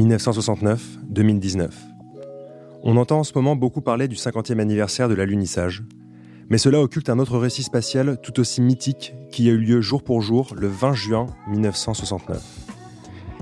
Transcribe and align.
1969-2019. 0.00 1.68
On 2.82 2.96
entend 2.96 3.20
en 3.20 3.24
ce 3.24 3.32
moment 3.34 3.56
beaucoup 3.56 3.82
parler 3.82 4.08
du 4.08 4.16
50e 4.16 4.58
anniversaire 4.58 5.08
de 5.08 5.14
l'alunissage, 5.14 5.82
mais 6.48 6.58
cela 6.58 6.80
occulte 6.80 7.10
un 7.10 7.18
autre 7.18 7.38
récit 7.38 7.62
spatial 7.62 8.18
tout 8.22 8.40
aussi 8.40 8.62
mythique 8.62 9.14
qui 9.30 9.48
a 9.48 9.52
eu 9.52 9.58
lieu 9.58 9.80
jour 9.80 10.02
pour 10.02 10.22
jour 10.22 10.54
le 10.56 10.66
20 10.68 10.94
juin 10.94 11.26
1969. 11.48 12.42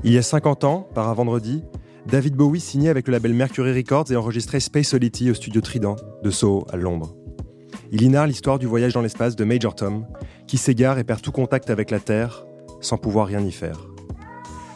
Il 0.05 0.13
y 0.13 0.19
a 0.19 0.23
50 0.23 0.65
ans, 0.65 0.89
par 0.95 1.09
un 1.09 1.15
vendredi, 1.15 1.63
David 2.07 2.35
Bowie 2.35 2.61
signait 2.61 2.89
avec 2.89 3.07
le 3.07 3.13
label 3.13 3.35
Mercury 3.35 3.73
Records 3.73 4.11
et 4.11 4.17
enregistrait 4.17 4.61
Space 4.61 4.95
Oddity 4.95 5.31
au 5.31 5.35
studio 5.35 5.61
Trident 5.61 5.97
de 6.23 6.31
Soho 6.31 6.67
à 6.71 6.77
Londres. 6.77 7.15
Il 7.91 8.03
y 8.03 8.09
narre 8.09 8.27
l'histoire 8.27 8.59
du 8.59 8.67
voyage 8.67 8.95
dans 8.95 9.01
l'espace 9.01 9.37
de 9.37 9.45
Major 9.45 9.75
Tom, 9.75 10.07
qui 10.47 10.59
s'égare 10.59 10.99
et 10.99 11.05
perd 11.05 11.23
tout 11.23 11.33
contact 11.33 11.71
avec 11.71 11.91
la 11.91 12.01
Terre 12.01 12.45
sans 12.81 12.99
pouvoir 12.99 13.27
rien 13.27 13.41
y 13.41 13.53
faire. 13.53 13.89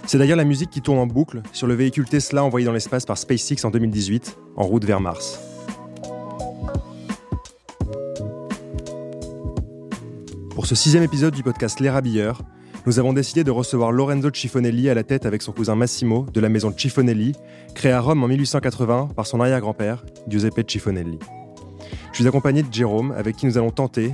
C'est 0.06 0.19
d'ailleurs 0.19 0.37
la 0.37 0.45
musique 0.45 0.70
qui 0.70 0.83
tourne 0.83 0.98
en 0.98 1.06
boucle 1.06 1.42
sur 1.52 1.66
le 1.66 1.74
véhicule 1.74 2.09
Tesla 2.09 2.45
envoyé 2.45 2.66
dans 2.66 2.73
l'espace 2.73 3.06
par 3.06 3.16
SpaceX 3.16 3.65
en 3.65 3.70
2018, 3.70 4.37
en 4.56 4.65
route 4.65 4.84
vers 4.84 5.01
Mars. 5.01 5.41
Pour 10.55 10.66
ce 10.66 10.74
sixième 10.74 11.02
épisode 11.02 11.34
du 11.34 11.43
podcast 11.43 11.80
Les 11.80 11.88
Rabilleurs, 11.88 12.43
nous 12.84 12.98
avons 12.98 13.12
décidé 13.12 13.45
de 13.45 13.51
recevoir 13.51 13.93
Lorenzo 13.93 14.29
Cifonelli 14.33 14.91
à 14.91 14.95
la 14.95 15.05
tête 15.05 15.24
avec 15.24 15.41
son 15.41 15.52
cousin 15.52 15.77
Massimo 15.77 16.27
de 16.32 16.41
la 16.41 16.48
maison 16.48 16.74
Cifonelli, 16.77 17.32
créée 17.74 17.93
à 17.93 18.01
Rome 18.01 18.24
en 18.24 18.29
1880 18.29 19.10
par 19.15 19.27
son 19.27 19.41
arrière-grand-père, 19.41 20.05
Giuseppe 20.29 20.69
Cifonelli. 20.69 21.19
Je 22.10 22.16
suis 22.16 22.27
accompagné 22.27 22.62
de 22.62 22.73
Jérôme, 22.73 23.12
avec 23.16 23.37
qui 23.37 23.46
nous 23.46 23.57
allons 23.57 23.71
tenter 23.71 24.12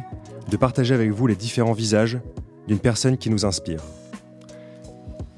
de 0.51 0.57
partager 0.57 0.95
avec 0.95 1.10
vous 1.10 1.27
les 1.27 1.34
différents 1.34 1.73
visages 1.73 2.18
d'une 2.66 2.79
personne 2.79 3.16
qui 3.16 3.30
nous 3.30 3.46
inspire. 3.46 3.80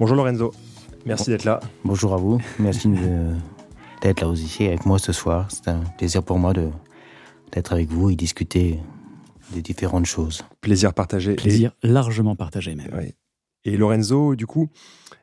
Bonjour 0.01 0.15
Lorenzo, 0.15 0.51
merci 1.05 1.29
d'être 1.29 1.43
là. 1.43 1.59
Bonjour 1.85 2.15
à 2.15 2.17
vous, 2.17 2.41
merci 2.57 2.89
d'être 4.01 4.21
là 4.21 4.27
aussi 4.27 4.65
avec 4.65 4.87
moi 4.87 4.97
ce 4.97 5.13
soir. 5.13 5.45
C'est 5.51 5.67
un 5.67 5.81
plaisir 5.99 6.23
pour 6.23 6.39
moi 6.39 6.53
d'être 7.51 7.71
avec 7.71 7.87
vous 7.87 8.09
et 8.09 8.15
discuter 8.15 8.79
des 9.53 9.61
différentes 9.61 10.07
choses. 10.07 10.41
Plaisir 10.59 10.95
partagé. 10.95 11.35
Plaisir 11.35 11.73
largement 11.83 12.35
partagé 12.35 12.73
même. 12.73 12.89
Oui. 12.97 13.13
Et 13.63 13.77
Lorenzo, 13.77 14.35
du 14.35 14.47
coup, 14.47 14.69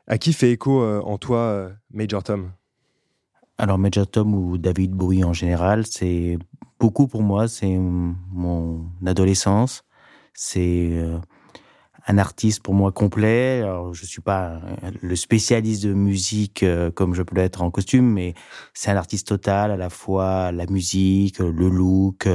à 0.07 0.17
qui 0.17 0.31
fait 0.31 0.51
écho 0.51 0.81
euh, 0.81 1.01
en 1.01 1.17
toi 1.17 1.39
euh, 1.39 1.69
Major 1.91 2.23
Tom? 2.23 2.49
Alors 3.57 3.77
Major 3.77 4.07
Tom 4.07 4.33
ou 4.33 4.57
David 4.57 4.91
Bowie 4.91 5.25
en 5.25 5.33
général, 5.33 5.87
c'est 5.87 6.39
beaucoup 6.79 7.09
pour 7.09 7.21
moi, 7.21 7.49
c'est 7.49 7.77
mon 7.77 8.85
adolescence, 9.05 9.83
c'est 10.33 10.87
euh, 10.93 11.17
un 12.09 12.17
artiste 12.17 12.61
pour 12.61 12.73
moi 12.73 12.91
complet. 12.91 13.61
Alors, 13.61 13.93
je 13.93 14.05
suis 14.05 14.21
pas 14.21 14.59
le 15.01 15.15
spécialiste 15.15 15.83
de 15.83 15.93
musique 15.93 16.65
comme 16.95 17.13
je 17.13 17.21
peux 17.23 17.35
l'être 17.35 17.61
en 17.61 17.71
costume, 17.71 18.11
mais 18.11 18.33
c'est 18.73 18.91
un 18.91 18.97
artiste 18.97 19.27
total, 19.27 19.71
à 19.71 19.77
la 19.77 19.89
fois 19.89 20.51
la 20.51 20.65
musique, 20.65 21.39
le 21.39 21.69
look. 21.69 22.27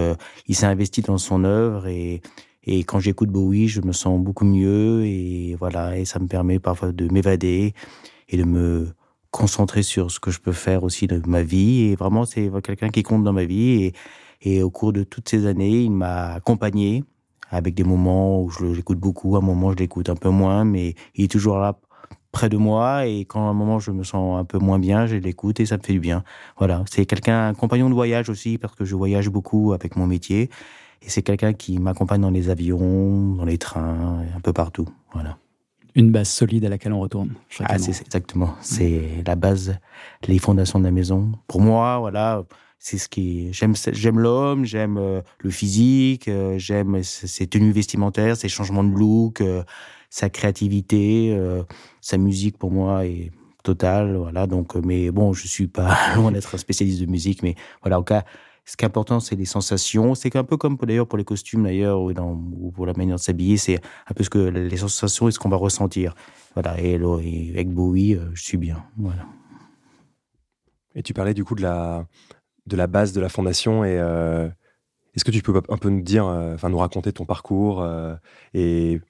il 0.47 0.55
s'est 0.55 0.67
investi 0.67 1.03
dans 1.03 1.19
son 1.19 1.45
œuvre 1.45 1.89
et 1.89 2.23
et 2.67 2.85
quand 2.85 2.99
j'écoute 2.99 3.29
Bowie, 3.29 3.69
je 3.69 3.83
me 3.83 3.93
sens 3.93 4.19
beaucoup 4.21 4.45
mieux 4.47 5.05
et 5.05 5.55
voilà, 5.59 5.99
et 5.99 6.05
ça 6.05 6.19
me 6.19 6.27
permet 6.27 6.59
parfois 6.59 6.93
de 6.93 7.13
m'évader 7.13 7.75
et 8.29 8.37
de 8.37 8.45
me 8.45 8.95
concentrer 9.31 9.83
sur 9.83 10.11
ce 10.11 10.19
que 10.19 10.31
je 10.31 10.41
peux 10.41 10.53
faire 10.53 10.83
aussi 10.83 11.07
de 11.07 11.21
ma 11.27 11.43
vie. 11.43 11.91
Et 11.91 11.97
vraiment, 11.97 12.25
c'est 12.25 12.51
quelqu'un 12.63 12.89
qui 12.89 13.03
compte 13.03 13.23
dans 13.25 13.33
ma 13.33 13.45
vie. 13.45 13.85
Et, 13.85 13.93
et 14.41 14.63
au 14.63 14.71
cours 14.71 14.93
de 14.93 15.03
toutes 15.03 15.29
ces 15.29 15.47
années, 15.47 15.83
il 15.83 15.91
m'a 15.91 16.35
accompagné 16.35 17.05
avec 17.55 17.75
des 17.75 17.85
moments 17.85 18.43
où 18.43 18.51
je 18.51 18.67
l'écoute 18.67 18.99
beaucoup, 18.99 19.37
à 19.37 19.39
un 19.39 19.43
moment 19.43 19.71
je 19.73 19.77
l'écoute 19.77 20.09
un 20.11 20.17
peu 20.17 20.31
moins, 20.31 20.65
mais 20.65 20.95
il 21.15 21.25
est 21.25 21.29
toujours 21.29 21.59
là 21.59 21.79
près 22.33 22.49
de 22.49 22.57
moi 22.57 23.07
et 23.07 23.25
quand 23.25 23.47
à 23.47 23.51
un 23.51 23.55
moment 23.55 23.79
je 23.79 23.93
me 23.93 24.03
sens 24.03 24.39
un 24.39 24.45
peu 24.45 24.59
moins 24.59 24.79
bien, 24.79 25.07
je 25.07 25.17
l'écoute 25.17 25.61
et 25.61 25.67
ça 25.67 25.77
me 25.77 25.83
fait 25.83 25.93
du 25.93 26.01
bien. 26.01 26.25
Voilà, 26.59 26.85
c'est 26.91 27.07
quelqu'un, 27.07 27.49
un 27.49 27.55
compagnon 27.55 27.89
de 27.89 27.95
voyage 27.95 28.29
aussi 28.29 28.59
parce 28.59 28.75
que 28.75 28.85
je 28.85 28.97
voyage 28.97 29.29
beaucoup 29.29 29.73
avec 29.73 29.97
mon 29.97 30.07
métier 30.07 30.51
et 31.01 31.09
c'est 31.09 31.23
quelqu'un 31.23 31.53
qui 31.53 31.79
m'accompagne 31.79 32.21
dans 32.21 32.31
les 32.31 32.51
avions, 32.51 33.35
dans 33.35 33.45
les 33.45 33.59
trains, 33.59 34.25
un 34.37 34.41
peu 34.41 34.53
partout. 34.53 34.89
Voilà. 35.13 35.37
Une 35.95 36.11
base 36.11 36.29
solide 36.29 36.65
à 36.65 36.69
laquelle 36.69 36.93
on 36.93 36.99
retourne. 36.99 37.35
Ah, 37.61 37.79
c'est 37.79 38.01
exactement. 38.01 38.55
C'est 38.61 39.23
la 39.25 39.37
base, 39.37 39.79
les 40.27 40.39
fondations 40.39 40.81
de 40.81 40.85
la 40.85 40.91
maison. 40.91 41.31
Pour 41.47 41.61
moi, 41.61 41.99
voilà, 42.01 42.43
c'est 42.79 42.99
ce 42.99 43.09
qui 43.09 43.53
j'aime. 43.53 43.75
J'aime 43.75 44.19
l'homme, 44.19 44.67
j'aime 44.67 44.99
euh, 44.99 45.23
le 45.39 45.51
physique, 45.51 46.29
euh, 46.29 46.59
j'aime 46.59 47.03
ses 47.03 47.47
tenues 47.47 47.73
vestimentaires, 47.73 48.37
ses 48.37 48.51
changements 48.51 48.85
de 48.85 48.95
look, 48.95 49.41
euh, 49.41 49.65
sa 50.11 50.29
créativité, 50.29 51.37
sa 52.01 52.19
musique. 52.19 52.59
Pour 52.59 52.71
moi 52.71 53.07
est 53.07 53.31
totale. 53.63 54.17
Voilà. 54.17 54.47
Donc, 54.47 54.77
mais 54.77 55.11
bon, 55.11 55.33
je 55.33 55.49
suis 55.49 55.67
pas 55.67 55.97
loin 56.17 56.31
d'être 56.31 56.55
un 56.55 56.59
spécialiste 56.59 57.01
de 57.01 57.07
musique, 57.07 57.43
mais 57.43 57.55
voilà, 57.83 57.99
en 57.99 58.03
cas 58.03 58.25
ce 58.67 58.77
qui 58.77 58.85
est 58.85 58.87
important, 58.87 59.19
c'est 59.21 59.35
les 59.37 59.45
sensations. 59.45 60.15
C'est 60.15 60.37
un 60.37 60.45
peu 60.45 60.57
comme 60.57 60.77
d'ailleurs 60.77 61.07
pour 61.07 61.19
les 61.19 61.25
costumes 61.25 61.65
d'ailleurs 61.65 62.01
ou, 62.01 62.11
ou, 62.11 62.71
pour 62.71 62.87
la 62.87 62.93
manière 62.95 63.17
de 63.17 63.21
s'habiller, 63.21 63.57
c'est 63.57 63.81
un 64.09 64.15
peu 64.15 64.25
ce 64.25 64.31
que 64.31 64.39
les 64.39 64.77
sensations 64.77 65.29
et 65.29 65.33
ce 65.33 65.39
qu'on 65.39 65.51
va 65.51 65.57
ressentir. 65.57 66.15
Voilà. 66.55 66.81
Et, 66.81 66.95
avec 66.95 67.71
Bowie, 67.71 68.19
je 68.33 68.43
suis 68.43 68.59
bien. 68.59 68.85
Voilà. 68.97 69.27
Et 70.95 71.03
tu 71.03 71.13
parlais 71.13 71.35
du 71.35 71.45
coup 71.45 71.55
de 71.55 71.63
la 71.63 72.07
de 72.67 72.77
la 72.77 72.87
base 72.87 73.13
de 73.13 73.21
la 73.21 73.29
fondation 73.29 73.85
et 73.85 73.99
euh, 73.99 74.49
est-ce 75.15 75.25
que 75.25 75.31
tu 75.31 75.43
peux 75.43 75.61
un 75.69 75.77
peu 75.77 75.91
nous 75.91 76.03
dire, 76.03 76.27
euh, 76.27 76.55
enfin 76.55 76.69
nous 76.69 76.79
raconter 76.79 77.13
ton 77.13 77.25
parcours 77.25 77.87
et 78.55 79.01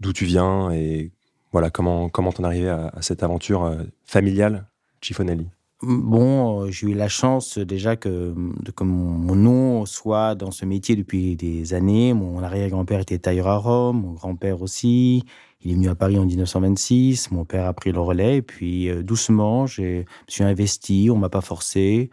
d'où 0.00 0.12
tu 0.12 0.24
viens 0.24 0.70
et 0.72 1.12
voilà 1.52 1.70
comment 1.70 2.08
comment 2.08 2.32
t'en 2.32 2.44
arrivé 2.44 2.68
à, 2.68 2.92
cette 3.00 3.22
aventure 3.22 3.76
familiale 4.04 4.66
Cifonelli? 5.00 5.48
Bon, 5.82 6.64
euh, 6.64 6.70
j'ai 6.70 6.88
eu 6.88 6.94
la 6.94 7.08
chance 7.08 7.56
déjà 7.56 7.96
que, 7.96 8.34
que 8.76 8.84
mon, 8.84 9.34
nom 9.34 9.86
soit 9.86 10.34
dans 10.34 10.50
ce 10.50 10.66
métier 10.66 10.94
depuis 10.94 11.36
des 11.36 11.72
années. 11.72 12.12
Mon 12.12 12.42
arrière-grand-père 12.42 13.00
était 13.00 13.18
tailleur 13.18 13.48
à 13.48 13.56
Rome, 13.56 14.02
mon 14.02 14.12
grand-père 14.12 14.60
aussi. 14.60 15.24
Il 15.62 15.70
est 15.70 15.74
venu 15.74 15.88
à 15.88 15.94
Paris 15.94 16.18
en 16.18 16.26
1926. 16.26 17.30
Mon 17.30 17.46
père 17.46 17.64
a 17.64 17.72
pris 17.72 17.92
le 17.92 18.00
relais. 18.00 18.36
Et 18.36 18.42
puis, 18.42 18.90
euh, 18.90 19.02
doucement, 19.02 19.66
je 19.66 19.82
me 19.82 20.04
suis 20.28 20.44
investi. 20.44 21.08
On 21.10 21.16
m'a 21.16 21.30
pas 21.30 21.40
forcé. 21.40 22.10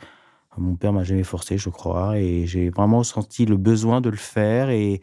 Mon 0.58 0.76
père 0.76 0.94
m'a 0.94 1.04
jamais 1.04 1.24
forcé, 1.24 1.58
je 1.58 1.70
crois. 1.70 2.18
Et 2.20 2.46
j'ai 2.46 2.70
vraiment 2.70 3.04
senti 3.04 3.46
le 3.46 3.58
besoin 3.58 4.02
de 4.02 4.10
le 4.10 4.18
faire. 4.18 4.70
Et, 4.70 5.02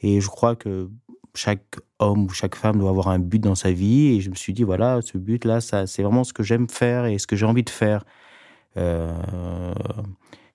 et 0.00 0.20
je 0.20 0.28
crois 0.28 0.56
que 0.56 0.90
chaque 1.34 1.76
homme 1.98 2.24
ou 2.24 2.30
chaque 2.30 2.54
femme 2.54 2.78
doit 2.78 2.90
avoir 2.90 3.08
un 3.08 3.18
but 3.18 3.38
dans 3.38 3.54
sa 3.54 3.70
vie. 3.70 4.16
Et 4.16 4.20
je 4.20 4.30
me 4.30 4.34
suis 4.34 4.52
dit, 4.52 4.62
voilà, 4.62 5.00
ce 5.02 5.18
but-là, 5.18 5.60
ça, 5.60 5.86
c'est 5.86 6.02
vraiment 6.02 6.24
ce 6.24 6.32
que 6.32 6.42
j'aime 6.42 6.68
faire 6.68 7.06
et 7.06 7.18
ce 7.18 7.26
que 7.26 7.36
j'ai 7.36 7.46
envie 7.46 7.64
de 7.64 7.70
faire. 7.70 8.04
Euh, 8.76 9.74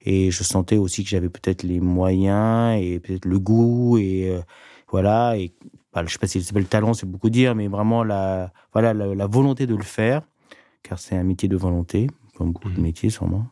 et 0.03 0.31
je 0.31 0.43
sentais 0.43 0.77
aussi 0.77 1.03
que 1.03 1.09
j'avais 1.09 1.29
peut-être 1.29 1.63
les 1.63 1.79
moyens 1.79 2.79
et 2.81 2.99
peut-être 2.99 3.25
le 3.25 3.39
goût 3.39 3.97
et 3.97 4.29
euh, 4.29 4.41
voilà. 4.89 5.37
Et 5.37 5.53
bah, 5.93 6.03
je 6.05 6.11
sais 6.11 6.19
pas 6.19 6.27
si 6.27 6.41
c'est 6.41 6.55
le 6.55 6.65
talent, 6.65 6.93
c'est 6.93 7.05
beaucoup 7.05 7.29
dire, 7.29 7.55
mais 7.55 7.67
vraiment 7.67 8.03
la, 8.03 8.51
voilà, 8.73 8.93
la, 8.93 9.27
volonté 9.27 9.67
de 9.67 9.75
le 9.75 9.83
faire, 9.83 10.21
car 10.83 10.99
c'est 10.99 11.15
un 11.15 11.23
métier 11.23 11.49
de 11.49 11.57
volonté, 11.57 12.07
comme 12.37 12.51
beaucoup 12.51 12.69
de 12.69 12.79
mmh. 12.79 12.83
métiers 12.83 13.09
sûrement. 13.09 13.45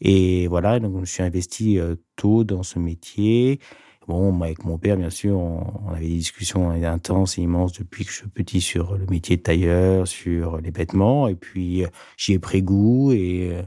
Et 0.00 0.46
voilà, 0.48 0.80
donc 0.80 0.94
je 0.94 1.00
me 1.00 1.06
suis 1.06 1.22
investi 1.22 1.78
euh, 1.78 1.96
tôt 2.16 2.44
dans 2.44 2.62
ce 2.62 2.78
métier. 2.78 3.60
Bon, 4.06 4.38
avec 4.42 4.64
mon 4.64 4.76
père, 4.76 4.98
bien 4.98 5.08
sûr, 5.08 5.38
on, 5.38 5.88
avait 5.90 6.06
des 6.06 6.16
discussions 6.16 6.70
intenses 6.70 7.38
et 7.38 7.42
immenses 7.42 7.72
depuis 7.72 8.04
que 8.04 8.10
je 8.10 8.16
suis 8.16 8.28
petit 8.28 8.60
sur 8.60 8.96
le 8.98 9.06
métier 9.06 9.38
de 9.38 9.42
tailleur, 9.42 10.06
sur 10.06 10.60
les 10.60 10.70
vêtements. 10.70 11.26
Et 11.26 11.34
puis, 11.34 11.84
euh, 11.84 11.88
j'y 12.18 12.34
ai 12.34 12.38
pris 12.38 12.62
goût 12.62 13.12
et 13.12 13.48
euh, 13.50 13.62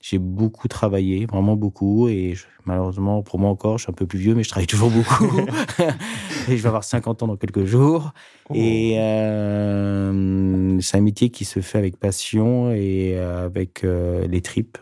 j'ai 0.00 0.18
beaucoup 0.18 0.68
travaillé, 0.68 1.26
vraiment 1.26 1.56
beaucoup. 1.56 2.08
Et 2.08 2.34
malheureusement, 2.66 3.22
pour 3.22 3.40
moi 3.40 3.50
encore, 3.50 3.78
je 3.78 3.84
suis 3.84 3.90
un 3.90 3.94
peu 3.94 4.06
plus 4.06 4.20
vieux, 4.20 4.36
mais 4.36 4.44
je 4.44 4.50
travaille 4.50 4.68
toujours 4.68 4.90
beaucoup. 4.90 5.24
et 6.48 6.56
je 6.56 6.62
vais 6.62 6.68
avoir 6.68 6.84
50 6.84 7.24
ans 7.24 7.26
dans 7.26 7.36
quelques 7.36 7.64
jours. 7.64 8.12
Oh. 8.48 8.54
Et 8.54 8.94
euh, 8.96 10.78
c'est 10.80 10.98
un 10.98 11.02
métier 11.02 11.30
qui 11.30 11.44
se 11.44 11.58
fait 11.58 11.78
avec 11.78 11.96
passion 11.96 12.70
et 12.70 13.18
avec 13.18 13.82
les 13.82 14.40
tripes. 14.40 14.78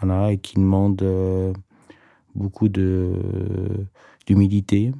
Voilà, 0.00 0.32
et 0.32 0.38
qui 0.38 0.56
demande 0.56 1.04
beaucoup 2.34 2.68
de 2.68 3.12
d'humilité 4.26 4.92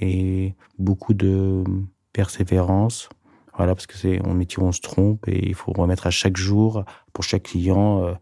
et 0.00 0.54
beaucoup 0.78 1.14
de 1.14 1.64
persévérance. 2.12 3.08
Voilà, 3.56 3.74
parce 3.74 3.86
que 3.86 3.96
c'est 3.96 4.24
un 4.24 4.34
métier 4.34 4.62
où 4.62 4.66
on 4.66 4.72
se 4.72 4.80
trompe 4.80 5.26
et 5.28 5.48
il 5.48 5.54
faut 5.54 5.72
remettre 5.72 6.06
à 6.06 6.10
chaque 6.10 6.36
jour, 6.36 6.84
pour 7.12 7.24
chaque 7.24 7.44
client, 7.44 8.04
euh, 8.04 8.14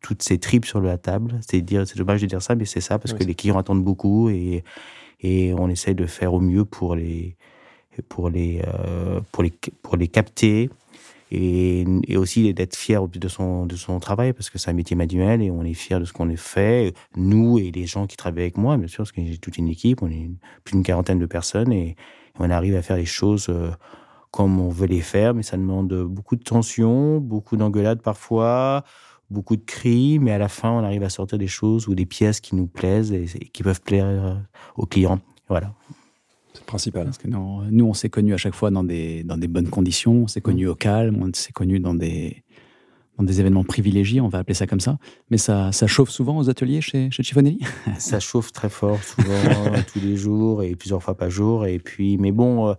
toutes 0.00 0.22
ses 0.22 0.38
tripes 0.38 0.64
sur 0.64 0.80
la 0.80 0.98
table. 0.98 1.40
C'est 1.46 1.60
dire, 1.60 1.86
c'est 1.86 1.98
dommage 1.98 2.22
de 2.22 2.26
dire 2.26 2.42
ça, 2.42 2.54
mais 2.54 2.64
c'est 2.64 2.80
ça 2.80 2.98
parce 2.98 3.12
que 3.12 3.24
les 3.24 3.34
clients 3.34 3.58
attendent 3.58 3.84
beaucoup 3.84 4.30
et 4.30 4.64
et 5.20 5.52
on 5.54 5.68
essaye 5.68 5.96
de 5.96 6.06
faire 6.06 6.32
au 6.32 6.40
mieux 6.40 6.64
pour 6.64 6.94
les 6.94 7.36
pour 8.08 8.30
les 8.30 8.62
euh, 8.66 9.20
pour 9.32 9.42
les 9.42 9.52
pour 9.82 9.96
les 9.96 10.06
capter 10.08 10.70
et, 11.30 11.84
et 12.06 12.16
aussi 12.16 12.52
d'être 12.54 12.76
fier 12.76 13.06
de 13.06 13.28
son, 13.28 13.66
de 13.66 13.76
son 13.76 14.00
travail 14.00 14.32
parce 14.32 14.50
que 14.50 14.58
c'est 14.58 14.70
un 14.70 14.74
métier 14.74 14.96
manuel 14.96 15.42
et 15.42 15.50
on 15.50 15.62
est 15.62 15.74
fier 15.74 16.00
de 16.00 16.04
ce 16.04 16.12
qu'on 16.12 16.28
fait, 16.36 16.94
nous 17.16 17.58
et 17.58 17.70
les 17.70 17.86
gens 17.86 18.06
qui 18.06 18.16
travaillent 18.16 18.44
avec 18.44 18.56
moi, 18.56 18.76
bien 18.76 18.88
sûr, 18.88 18.98
parce 18.98 19.12
que 19.12 19.24
j'ai 19.24 19.38
toute 19.38 19.58
une 19.58 19.68
équipe, 19.68 20.02
on 20.02 20.10
est 20.10 20.30
plus 20.64 20.72
d'une 20.72 20.82
quarantaine 20.82 21.18
de 21.18 21.26
personnes 21.26 21.72
et, 21.72 21.96
on 22.40 22.50
arrive 22.50 22.76
à 22.76 22.82
faire 22.82 22.96
les 22.96 23.04
choses 23.04 23.48
euh, 23.48 23.72
comme 24.30 24.60
on 24.60 24.68
veut 24.68 24.86
les 24.86 25.00
faire, 25.00 25.34
mais 25.34 25.42
ça 25.42 25.56
demande 25.56 25.92
beaucoup 26.04 26.36
de 26.36 26.42
tension, 26.42 27.18
beaucoup 27.18 27.56
d'engueulades 27.56 28.00
parfois, 28.00 28.84
beaucoup 29.30 29.56
de 29.56 29.64
cris, 29.64 30.18
mais 30.18 30.32
à 30.32 30.38
la 30.38 30.48
fin, 30.48 30.70
on 30.70 30.84
arrive 30.84 31.02
à 31.02 31.08
sortir 31.08 31.38
des 31.38 31.48
choses 31.48 31.88
ou 31.88 31.94
des 31.94 32.06
pièces 32.06 32.40
qui 32.40 32.54
nous 32.54 32.66
plaisent 32.66 33.12
et, 33.12 33.26
qui 33.26 33.62
peuvent 33.62 33.80
plaire 33.80 34.06
euh, 34.06 34.34
aux 34.76 34.86
clients. 34.86 35.20
Voilà. 35.48 35.72
C'est 36.54 36.64
principal. 36.64 37.04
Parce 37.04 37.18
que 37.18 37.28
nous, 37.28 37.84
on 37.84 37.94
s'est 37.94 38.08
connus 38.08 38.34
à 38.34 38.38
chaque 38.38 38.54
fois 38.54 38.70
dans 38.70 38.84
des, 38.84 39.22
dans 39.24 39.36
des 39.36 39.48
bonnes 39.48 39.68
conditions, 39.68 40.22
on 40.22 40.26
s'est 40.26 40.40
connus 40.40 40.66
mmh. 40.66 40.70
au 40.70 40.74
calme, 40.74 41.22
on 41.22 41.30
s'est 41.32 41.52
connus 41.52 41.80
dans 41.80 41.94
des, 41.94 42.42
dans 43.18 43.24
des 43.24 43.40
événements 43.40 43.64
privilégiés, 43.64 44.20
on 44.20 44.28
va 44.28 44.38
appeler 44.38 44.54
ça 44.54 44.66
comme 44.66 44.80
ça. 44.80 44.98
Mais 45.30 45.38
ça, 45.38 45.72
ça 45.72 45.86
chauffe 45.86 46.10
souvent 46.10 46.38
aux 46.38 46.48
ateliers 46.48 46.80
chez, 46.80 47.10
chez 47.10 47.22
Chiffonelli 47.22 47.60
Ça 47.98 48.20
chauffe 48.20 48.52
très 48.52 48.68
fort, 48.68 49.02
souvent, 49.02 49.32
tous 49.92 50.00
les 50.00 50.16
jours 50.16 50.62
et 50.62 50.76
plusieurs 50.76 51.02
fois 51.02 51.16
par 51.16 51.28
jour. 51.28 51.66
Et 51.66 51.80
puis, 51.80 52.16
mais 52.16 52.30
bon, 52.30 52.68
euh, 52.68 52.74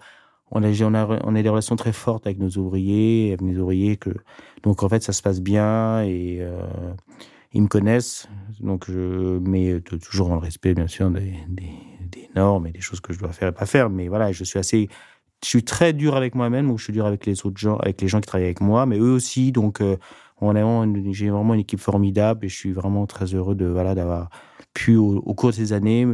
on 0.52 0.64
a, 0.64 0.72
on 0.82 0.94
a, 0.94 1.20
on 1.26 1.36
a 1.36 1.42
des 1.42 1.50
relations 1.50 1.76
très 1.76 1.92
fortes 1.92 2.26
avec 2.26 2.40
nos 2.40 2.50
ouvriers, 2.52 3.30
avec 3.30 3.42
mes 3.42 3.58
ouvriers. 3.58 3.98
Que, 3.98 4.12
donc, 4.64 4.82
en 4.82 4.90
fait, 4.90 5.04
ça 5.04 5.12
se 5.12 5.22
passe 5.22 5.42
bien 5.42 6.04
et 6.04 6.38
euh, 6.40 6.62
ils 7.54 7.62
me 7.62 7.68
connaissent. 7.68 8.30
Donc, 8.62 8.90
je, 8.90 9.40
mais 9.40 9.82
toujours 9.82 10.30
dans 10.30 10.36
le 10.36 10.42
respect, 10.42 10.74
bien 10.74 10.88
sûr, 10.88 11.12
des, 11.12 11.34
normes 12.40 12.68
et 12.68 12.72
des 12.72 12.82
choses 12.82 13.02
que 13.02 13.14
je 13.14 13.20
dois 13.20 13.32
faire 13.32 13.50
et 13.50 13.52
pas 13.52 13.66
faire. 13.66 13.90
Mais 13.90 14.08
voilà, 14.08 14.32
je 14.32 14.44
suis 14.44 14.60
assez. 14.60 14.90
Je 15.44 15.48
suis 15.48 15.64
très 15.64 15.94
dur 15.94 16.18
avec 16.18 16.36
moi-même, 16.36 16.70
ou 16.70 16.78
je 16.78 16.84
suis 16.86 16.94
dur 16.94 17.06
avec 17.06 17.26
les 17.26 17.46
autres 17.46 17.58
gens, 17.58 17.78
avec 17.78 18.02
les 18.02 18.10
gens 18.10 18.20
qui 18.20 18.28
travaillent 18.28 18.52
avec 18.54 18.60
moi, 18.60 18.86
mais 18.86 18.98
eux 18.98 19.14
aussi. 19.14 19.54
Donc, 19.54 19.80
euh, 19.80 19.96
j'ai 21.12 21.30
vraiment 21.30 21.54
une 21.54 21.62
équipe 21.62 21.80
formidable 21.80 22.46
et 22.46 22.50
je 22.50 22.56
suis 22.56 22.74
vraiment 22.74 23.06
très 23.06 23.26
heureux 23.36 23.56
de 23.56 23.66
voilà 23.66 23.96
d'avoir 23.96 24.30
pu 24.74 24.96
au, 24.96 25.22
cours 25.34 25.50
de 25.50 25.56
ces 25.56 25.74
années 25.74 26.08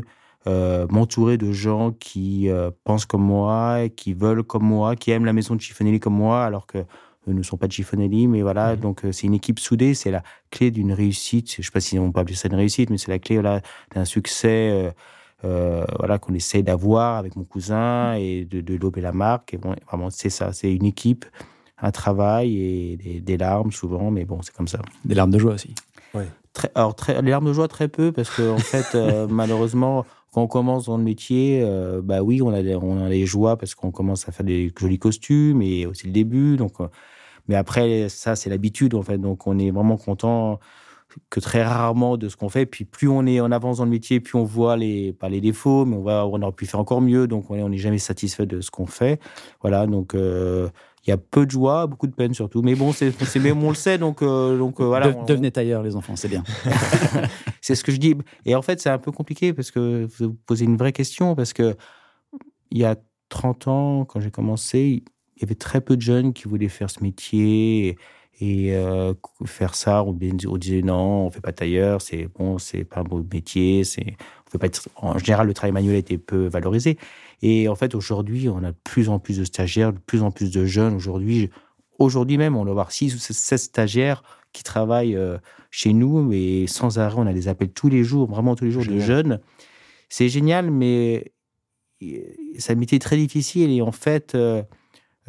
euh, 0.48 0.88
m'entourer 0.90 1.38
de 1.38 1.52
gens 1.52 1.92
qui 1.92 2.50
euh, 2.50 2.70
pensent 2.84 3.06
comme 3.06 3.24
moi, 3.24 3.90
qui 3.90 4.14
veulent 4.14 4.44
comme 4.44 4.64
moi, 4.64 4.96
qui 4.96 5.12
aiment 5.12 5.26
la 5.26 5.34
maison 5.34 5.56
de 5.56 5.62
Chiffonelli 5.62 6.00
comme 6.00 6.16
moi, 6.16 6.44
alors 6.44 6.68
que 6.68 6.80
eux 7.28 7.34
ne 7.34 7.42
sont 7.42 7.58
pas 7.58 7.68
de 7.68 7.72
Chiffonelli, 7.72 8.28
mais 8.28 8.44
voilà, 8.44 8.76
mmh. 8.76 8.80
donc 8.80 9.02
c'est 9.12 9.26
une 9.26 9.34
équipe 9.34 9.60
soudée, 9.60 9.96
c'est 9.96 10.12
la 10.12 10.22
clé 10.52 10.70
d'une 10.70 10.94
réussite. 10.94 11.52
Je 11.52 11.62
ne 11.62 11.64
sais 11.64 11.72
pas 11.72 11.80
si 11.80 11.98
on 11.98 12.12
peut 12.12 12.20
appeler 12.20 12.36
ça 12.36 12.48
une 12.48 12.56
réussite, 12.56 12.92
mais 12.92 13.00
c'est 13.00 13.12
la 13.12 13.20
clé 13.20 13.38
voilà, 13.38 13.62
d'un 13.94 14.06
succès 14.06 14.94
voilà, 15.44 16.18
qu'on 16.18 16.34
essaie 16.34 16.64
d'avoir 16.64 17.18
avec 17.18 17.36
mon 17.36 17.44
cousin 17.44 18.16
et 18.16 18.46
de, 18.46 18.62
de 18.62 18.76
lober 18.76 19.02
la 19.02 19.12
marque. 19.12 19.54
Et 19.54 19.58
bon, 19.58 19.76
vraiment, 19.88 20.10
c'est 20.10 20.30
ça, 20.30 20.54
c'est 20.54 20.74
une 20.74 20.86
équipe 20.86 21.26
un 21.78 21.92
travail 21.92 22.58
et 22.58 23.22
des, 23.22 23.38
larmes 23.38 23.72
souvent, 23.72 24.12
mais 24.12 24.26
bon, 24.26 24.42
c'est 24.42 24.54
comme 24.54 24.68
ça. 24.68 24.80
Des 25.04 25.16
larmes 25.16 25.32
de 25.32 25.40
joie 25.40 25.54
aussi. 25.54 25.76
Ouais. 26.14 26.28
Très, 26.54 26.72
alors, 26.74 26.96
très, 26.96 27.22
les 27.22 27.32
larmes 27.32 27.48
de 27.48 27.54
joie, 27.54 27.68
très 27.68 27.88
peu, 27.88 28.12
parce 28.12 28.30
qu'en 28.30 28.56
en 28.56 28.58
fait, 28.58 28.96
euh, 28.96 29.28
malheureusement, 29.30 30.06
quand 30.32 30.42
on 30.42 30.48
commence 30.48 30.86
dans 30.86 30.98
le 30.98 31.04
métier, 31.04 31.62
euh, 31.64 32.02
bah 32.02 32.22
oui, 32.22 32.42
on 32.42 32.54
a, 32.54 32.62
des, 32.62 32.76
on 32.76 33.04
a 33.04 33.10
les 33.10 33.26
joies 33.26 33.58
parce 33.58 33.76
qu'on 33.76 33.92
commence 33.92 34.28
à 34.30 34.32
faire 34.32 34.46
des 34.46 34.74
jolis 34.78 35.00
costumes 35.00 35.62
et 35.62 35.86
aussi 35.86 36.08
le 36.08 36.14
début. 36.14 36.56
Donc, 36.56 36.80
euh, 36.80 36.88
mais 37.48 37.56
après, 37.56 38.08
ça, 38.10 38.36
c'est 38.36 38.50
l'habitude, 38.50 38.96
en 38.96 39.04
fait. 39.04 39.18
Donc, 39.18 39.46
on 39.48 39.60
est 39.60 39.72
vraiment 39.72 39.98
content 39.98 40.60
que 41.30 41.40
très 41.40 41.64
rarement 41.64 42.18
de 42.18 42.30
ce 42.30 42.36
qu'on 42.36 42.50
fait. 42.50 42.66
Puis 42.66 42.86
plus 42.86 43.08
on 43.08 43.26
est 43.26 43.40
en 43.40 43.52
avance 43.52 43.78
dans 43.78 43.86
le 43.86 43.92
métier, 43.92 44.20
plus 44.20 44.38
on 44.38 44.44
voit 44.44 44.78
les 44.78 45.14
pas 45.14 45.30
les 45.30 45.42
défauts, 45.42 45.86
mais 45.86 45.96
on 45.96 46.04
va 46.04 46.26
on 46.26 46.42
aurait 46.42 46.52
pu 46.52 46.66
faire 46.66 46.80
encore 46.80 47.02
mieux. 47.02 47.28
Donc 47.28 47.50
on 47.50 47.70
n'est 47.70 47.78
jamais 47.78 48.00
satisfait 48.00 48.46
de 48.46 48.62
ce 48.62 48.72
qu'on 48.72 48.86
fait. 48.86 49.20
Voilà. 49.62 49.88
Donc 49.88 50.14
il 51.06 51.12
y 51.12 51.14
a 51.14 51.18
peu 51.18 51.46
de 51.46 51.52
joie, 51.52 51.86
beaucoup 51.86 52.08
de 52.08 52.14
peine 52.14 52.34
surtout. 52.34 52.62
Mais 52.62 52.74
bon, 52.76 52.92
c'est, 52.92 53.14
mais 53.40 53.52
on 53.52 53.70
le 53.70 53.76
sait, 53.76 53.98
donc, 53.98 54.22
euh, 54.22 54.58
donc 54.58 54.80
euh, 54.80 54.86
voilà. 54.86 55.12
devenez 55.12 55.52
tailleur, 55.52 55.84
les 55.84 55.96
enfants, 55.96 56.16
c'est 56.16 56.28
bien. 56.28 56.44
c'est 57.62 57.76
ce 57.76 57.84
que 57.84 57.92
je 57.92 57.98
dis. 57.98 58.16
Et 58.46 58.56
en 58.56 58.64
fait, 58.64 58.80
c'est 58.80 58.90
un 58.90 58.98
peu 58.98 59.12
compliqué 59.12 59.54
parce 59.54 59.70
que 59.70 60.08
vous 60.18 60.34
posez 60.46 60.66
une 60.66 60.78
vraie 60.78 60.94
question 60.94 61.36
parce 61.36 61.54
que 61.54 61.76
il 62.72 62.80
y 62.80 62.86
a 62.86 62.96
30 63.30 63.68
ans, 63.68 64.06
quand 64.06 64.20
j'ai 64.20 64.32
commencé, 64.32 65.04
il 65.36 65.42
y 65.42 65.46
avait 65.46 65.56
très 65.56 65.82
peu 65.82 65.96
de 65.96 66.02
jeunes 66.02 66.34
qui 66.34 66.48
voulaient 66.48 66.70
faire 66.70 66.90
ce 66.90 67.04
métier 67.04 67.88
et 67.88 67.98
euh, 68.42 69.14
faire 69.46 69.76
ça. 69.76 70.04
On, 70.04 70.14
disait 70.14 70.82
non, 70.82 71.26
on 71.26 71.32
fait 71.32 71.42
pas 71.42 71.54
tailleur, 71.54 72.02
c'est 72.02 72.28
bon, 72.28 72.58
c'est 72.58 72.84
pas 72.84 73.02
un 73.02 73.04
beau 73.04 73.26
métier, 73.32 73.84
c'est 73.84 74.16
on 74.48 74.52
fait 74.52 74.58
pas. 74.58 74.68
En 74.96 75.18
général, 75.18 75.48
le 75.48 75.54
travail 75.54 75.72
manuel 75.72 75.96
était 75.96 76.18
peu 76.18 76.48
valorisé. 76.48 76.98
Et 77.42 77.68
en 77.68 77.76
fait, 77.76 77.96
aujourd'hui, 77.96 78.50
on 78.50 78.64
a 78.64 78.72
de 78.72 78.78
plus 78.84 79.10
en 79.10 79.20
plus 79.20 79.40
de 79.40 79.46
stagiaires, 79.46 79.94
de 79.94 80.00
plus 80.00 80.22
en 80.22 80.32
plus 80.32 80.52
de 80.52 80.66
jeunes. 80.66 80.96
Aujourd'hui, 80.96 81.50
aujourd'hui 82.00 82.38
même, 82.38 82.56
on 82.56 82.64
doit 82.64 82.72
avoir 82.72 82.92
6 82.92 83.16
ou 83.16 83.20
16 83.20 83.62
stagiaires 83.62 84.24
qui 84.54 84.64
travaillent 84.64 85.16
euh, 85.16 85.38
chez 85.70 85.94
nous, 85.94 86.32
et 86.32 86.66
sans 86.68 87.00
arrêt, 87.00 87.16
on 87.18 87.28
a 87.28 87.34
des 87.34 87.48
appels 87.48 87.72
tous 87.72 87.90
les 87.90 88.04
jours, 88.04 88.30
vraiment 88.30 88.56
tous 88.56 88.66
les 88.66 88.72
jours 88.72 88.86
de 88.86 89.00
jeunes. 89.00 89.40
C'est 90.08 90.30
génial, 90.30 90.72
mais 90.72 91.34
c'est 92.58 92.74
un 92.74 92.76
métier 92.76 93.00
très 93.00 93.18
difficile. 93.18 93.72
Et 93.72 93.82
en 93.82 93.92
fait, 93.92 94.36
euh, 94.36 94.64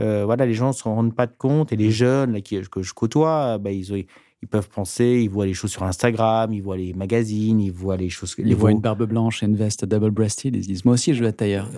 euh, 0.00 0.24
voilà, 0.24 0.46
les 0.46 0.54
gens 0.54 0.68
ne 0.68 0.72
se 0.72 0.84
rendent 0.84 1.14
pas 1.14 1.26
compte. 1.26 1.72
Et 1.72 1.76
les 1.76 1.90
jeunes 1.90 2.32
là, 2.32 2.40
qui, 2.40 2.60
que 2.70 2.82
je 2.82 2.92
côtoie, 2.94 3.58
bah, 3.58 3.70
ils, 3.70 4.06
ils 4.42 4.48
peuvent 4.48 4.68
penser, 4.68 5.22
ils 5.22 5.30
voient 5.30 5.46
les 5.46 5.54
choses 5.54 5.70
sur 5.70 5.82
Instagram, 5.82 6.52
ils 6.52 6.62
voient 6.62 6.76
les 6.76 6.92
magazines, 6.92 7.58
ils 7.58 7.72
voient 7.72 7.96
les 7.96 8.10
choses. 8.10 8.34
Ils 8.38 8.54
voient 8.54 8.70
une 8.70 8.80
barbe 8.80 9.04
blanche 9.04 9.42
et 9.42 9.46
une 9.46 9.56
veste 9.56 9.86
double-breasted, 9.86 10.54
ils 10.54 10.62
se 10.62 10.68
disent 10.68 10.84
Moi 10.84 10.94
aussi, 10.94 11.14
je 11.14 11.22
veux 11.22 11.28
être 11.28 11.38
tailleur. 11.38 11.68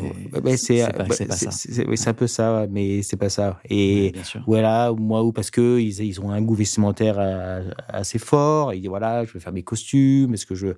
c'est 0.57 0.93
pas, 0.93 1.09
ça. 1.09 1.51
C'est 1.53 2.09
un 2.09 2.15
peu 2.15 2.27
ça, 2.27 2.67
mais 2.69 3.03
c'est 3.03 3.17
pas 3.17 3.29
ça. 3.29 3.61
Et 3.71 4.13
voilà, 4.47 4.93
moi, 4.93 5.23
ou 5.23 5.33
parce 5.33 5.51
que 5.51 5.79
ils, 5.79 6.21
ont 6.21 6.31
un 6.31 6.43
goût 6.43 6.55
vestimentaire 6.55 7.17
euh, 7.19 7.71
assez 7.89 8.19
fort, 8.19 8.75
ils 8.75 8.81
disent 8.81 8.91
Voilà, 8.91 9.25
je 9.25 9.33
veux 9.33 9.41
faire 9.41 9.53
mes 9.53 9.63
costumes, 9.63 10.35
est-ce 10.35 10.47
que 10.47 10.57
je. 10.57 10.69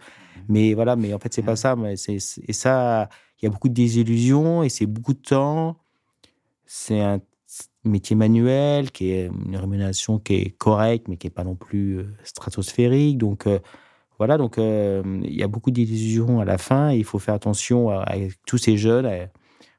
Mais 0.49 0.75
voilà, 0.75 0.97
mais 0.97 1.15
en 1.15 1.19
fait, 1.19 1.33
c'est 1.33 1.43
pas 1.43 1.57
ça. 1.57 1.77
Mais 1.77 1.95
et 2.09 2.53
ça, 2.53 3.09
il 3.41 3.47
y 3.47 3.49
a 3.49 3.51
beaucoup 3.51 3.69
de 3.69 3.75
désillusions 3.75 4.63
et 4.63 4.69
c'est 4.69 4.87
beaucoup 4.87 5.15
de 5.15 5.23
temps. 5.23 5.77
C'est 6.67 7.01
un 7.01 7.21
métier 7.85 8.17
manuel, 8.17 8.91
qui 8.91 9.11
est 9.11 9.27
une 9.47 9.57
rémunération 9.57 10.19
qui 10.19 10.35
est 10.35 10.51
correcte, 10.51 11.09
mais 11.09 11.17
qui 11.17 11.27
n'est 11.27 11.33
pas 11.33 11.45
non 11.45 11.55
plus 11.55 11.99
euh, 11.99 12.15
stratosphérique. 12.25 13.19
Donc, 13.19 13.47
euh, 13.47 13.59
voilà, 14.19 14.37
donc 14.37 14.59
euh, 14.59 15.03
il 15.25 15.35
y 15.35 15.43
a 15.43 15.49
beaucoup 15.49 15.71
d'illusions 15.71 16.41
à 16.41 16.45
la 16.45 16.59
fin. 16.59 16.93
il 16.93 17.05
faut 17.05 17.19
faire 17.19 17.35
attention 17.35 17.91
à, 17.91 18.15
tous 18.47 18.59
ces 18.59 18.77
jeunes 18.77 19.29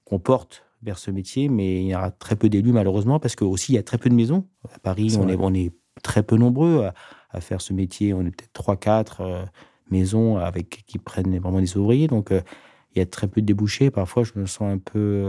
qu'on 0.04 0.20
porte 0.20 0.66
vers 0.82 0.98
ce 0.98 1.12
métier, 1.12 1.48
mais 1.48 1.82
il 1.84 1.88
y 1.88 1.96
aura 1.96 2.10
très 2.10 2.36
peu 2.36 2.50
d'élus 2.50 2.72
malheureusement 2.72 3.20
parce 3.20 3.36
que 3.36 3.44
aussi 3.44 3.74
il 3.74 3.76
y 3.76 3.78
a 3.78 3.84
très 3.84 4.00
peu 4.00 4.10
de 4.10 4.16
maisons. 4.16 4.48
À 4.74 4.80
Paris, 4.80 5.16
on 5.20 5.30
est, 5.30 5.36
on 5.38 5.54
est, 5.54 5.72
très 6.02 6.24
peu 6.24 6.38
nombreux 6.38 6.90
à, 7.30 7.42
faire 7.42 7.62
ce 7.62 7.74
métier. 7.74 8.16
On 8.16 8.22
est 8.22 8.32
peut-être 8.32 8.54
trois, 8.54 8.78
quatre 8.78 9.46
maisons 9.92 10.38
avec 10.38 10.86
qui 10.88 10.98
prennent 10.98 11.38
vraiment 11.38 11.60
des 11.60 11.78
ouvriers. 11.78 12.08
Donc 12.08 12.32
il 12.32 12.98
y 12.98 13.02
a 13.02 13.06
très 13.06 13.28
peu 13.28 13.42
de 13.42 13.46
débouchés. 13.46 13.92
Parfois, 13.92 14.24
je 14.24 14.32
me 14.38 14.48
sens 14.48 14.74
un 14.74 14.80
peu 14.80 15.28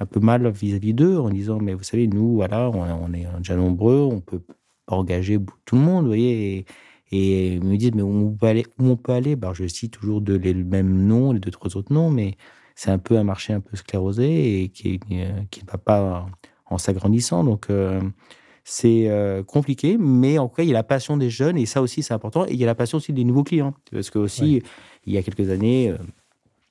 un 0.00 0.06
peu 0.06 0.20
mal 0.20 0.48
vis-à-vis 0.48 0.94
d'eux 0.94 1.18
en 1.18 1.30
disant 1.30 1.58
mais 1.60 1.74
vous 1.74 1.82
savez 1.82 2.06
nous 2.06 2.34
voilà 2.36 2.70
on, 2.70 3.12
est 3.12 3.26
déjà 3.38 3.56
nombreux 3.56 4.00
on 4.00 4.20
peut 4.20 4.42
engager 4.86 5.38
tout 5.64 5.76
le 5.76 5.82
monde 5.82 6.02
vous 6.02 6.10
voyez 6.10 6.66
et, 7.10 7.54
ils 7.54 7.64
me 7.64 7.76
disent 7.76 7.94
mais 7.94 8.02
où 8.02 8.28
on 8.28 8.32
peut 8.32 8.46
aller 8.46 8.66
où 8.78 8.86
on 8.86 8.96
peut 8.96 9.12
aller? 9.12 9.34
Bah, 9.34 9.52
je 9.54 9.66
cite 9.66 9.92
toujours 9.94 10.20
de, 10.20 10.34
les, 10.34 10.52
le 10.52 10.64
même 10.64 11.06
nom 11.06 11.32
les 11.32 11.40
deux 11.40 11.50
trois 11.50 11.76
autres 11.76 11.92
noms 11.92 12.10
mais 12.10 12.36
c'est 12.74 12.90
un 12.90 12.98
peu 12.98 13.16
un 13.16 13.24
marché 13.24 13.52
un 13.52 13.60
peu 13.60 13.76
sclérosé 13.76 14.62
et 14.62 14.68
qui, 14.68 15.00
euh, 15.12 15.42
qui 15.50 15.64
ne 15.64 15.70
va 15.70 15.78
pas 15.78 16.26
en 16.66 16.78
s'agrandissant 16.78 17.44
donc 17.44 17.70
euh, 17.70 18.00
c'est 18.70 19.08
euh, 19.08 19.42
compliqué, 19.42 19.96
mais 19.98 20.36
en 20.36 20.46
tout 20.46 20.56
cas, 20.56 20.62
il 20.62 20.68
y 20.68 20.72
a 20.72 20.74
la 20.74 20.82
passion 20.82 21.16
des 21.16 21.30
jeunes, 21.30 21.56
et 21.56 21.64
ça 21.64 21.80
aussi, 21.80 22.02
c'est 22.02 22.12
important. 22.12 22.44
Et 22.44 22.52
il 22.52 22.58
y 22.58 22.64
a 22.64 22.66
la 22.66 22.74
passion 22.74 22.98
aussi 22.98 23.14
des 23.14 23.24
nouveaux 23.24 23.42
clients. 23.42 23.72
Parce 23.90 24.10
que 24.10 24.18
aussi, 24.18 24.62
il 25.06 25.12
y 25.14 25.16
a 25.16 25.22
quelques 25.22 25.48
années, 25.48 25.94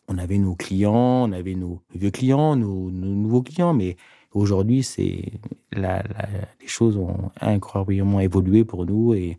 on 0.08 0.18
avait 0.18 0.38
nos 0.38 0.56
clients, 0.56 1.26
on 1.28 1.32
avait 1.32 1.56
nos 1.56 1.82
vieux 1.94 2.12
clients, 2.12 2.56
nos, 2.56 2.90
nouveaux 2.90 3.42
clients, 3.42 3.74
mais 3.74 3.98
aujourd'hui, 4.34 4.84
c'est 4.84 5.34
les 5.74 6.68
choses 6.68 6.98
ont 6.98 7.32
incroyablement 7.42 8.20
évolué 8.20 8.64
pour 8.64 8.86
nous 8.86 9.14
et, 9.14 9.38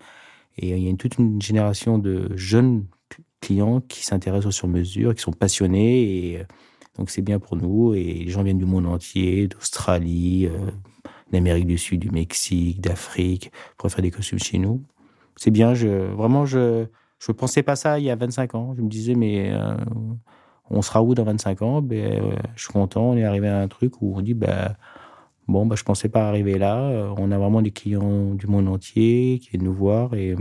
il 0.60 0.76
y 0.76 0.90
a 0.90 0.96
toute 0.96 1.18
une 1.18 1.40
génération 1.40 1.98
de 1.98 2.30
jeunes 2.34 2.84
clients 3.40 3.80
qui 3.80 4.04
s'intéressent 4.04 4.46
aux 4.46 4.50
sur-mesure, 4.50 5.14
qui 5.14 5.22
sont 5.22 5.32
passionnés 5.32 6.32
et 6.32 6.42
donc 6.98 7.10
c'est 7.10 7.22
bien 7.22 7.38
pour 7.38 7.54
nous 7.54 7.94
et 7.94 8.02
les 8.02 8.28
gens 8.28 8.42
viennent 8.42 8.58
du 8.58 8.64
monde 8.64 8.86
entier, 8.86 9.46
d'Australie, 9.46 10.46
euh, 10.46 10.72
d'Amérique 11.30 11.68
du 11.68 11.78
Sud, 11.78 12.00
du 12.00 12.10
Mexique, 12.10 12.80
d'Afrique 12.80 13.52
pour 13.76 13.88
faire 13.88 14.02
des 14.02 14.10
costumes 14.10 14.40
chez 14.40 14.58
nous. 14.58 14.82
C'est 15.36 15.52
bien, 15.52 15.74
vraiment 15.74 16.44
je 16.44 16.86
je 17.20 17.30
pensais 17.30 17.62
pas 17.62 17.76
ça 17.76 18.00
il 18.00 18.06
y 18.06 18.10
a 18.10 18.16
25 18.16 18.56
ans. 18.56 18.74
Je 18.76 18.82
me 18.82 18.88
disais 18.88 19.14
mais 19.14 19.52
euh, 19.52 19.76
on 20.70 20.82
sera 20.82 21.02
où 21.02 21.14
dans 21.14 21.24
25 21.24 21.62
ans? 21.62 21.82
Ben, 21.82 22.22
euh, 22.22 22.36
Je 22.56 22.62
suis 22.62 22.72
content, 22.72 23.10
on 23.10 23.16
est 23.16 23.24
arrivé 23.24 23.48
à 23.48 23.58
un 23.60 23.68
truc 23.68 24.00
où 24.02 24.14
on 24.16 24.20
dit, 24.20 24.34
ben, 24.34 24.74
bon, 25.48 25.66
ben, 25.66 25.76
je 25.76 25.84
pensais 25.84 26.08
pas 26.08 26.28
arriver 26.28 26.58
là. 26.58 26.78
Euh, 26.80 27.14
on 27.16 27.30
a 27.32 27.38
vraiment 27.38 27.62
des 27.62 27.70
clients 27.70 28.34
du 28.34 28.46
monde 28.46 28.68
entier 28.68 29.38
qui 29.42 29.50
viennent 29.50 29.64
nous 29.64 29.74
voir 29.74 30.14
et 30.14 30.32
euh, 30.32 30.36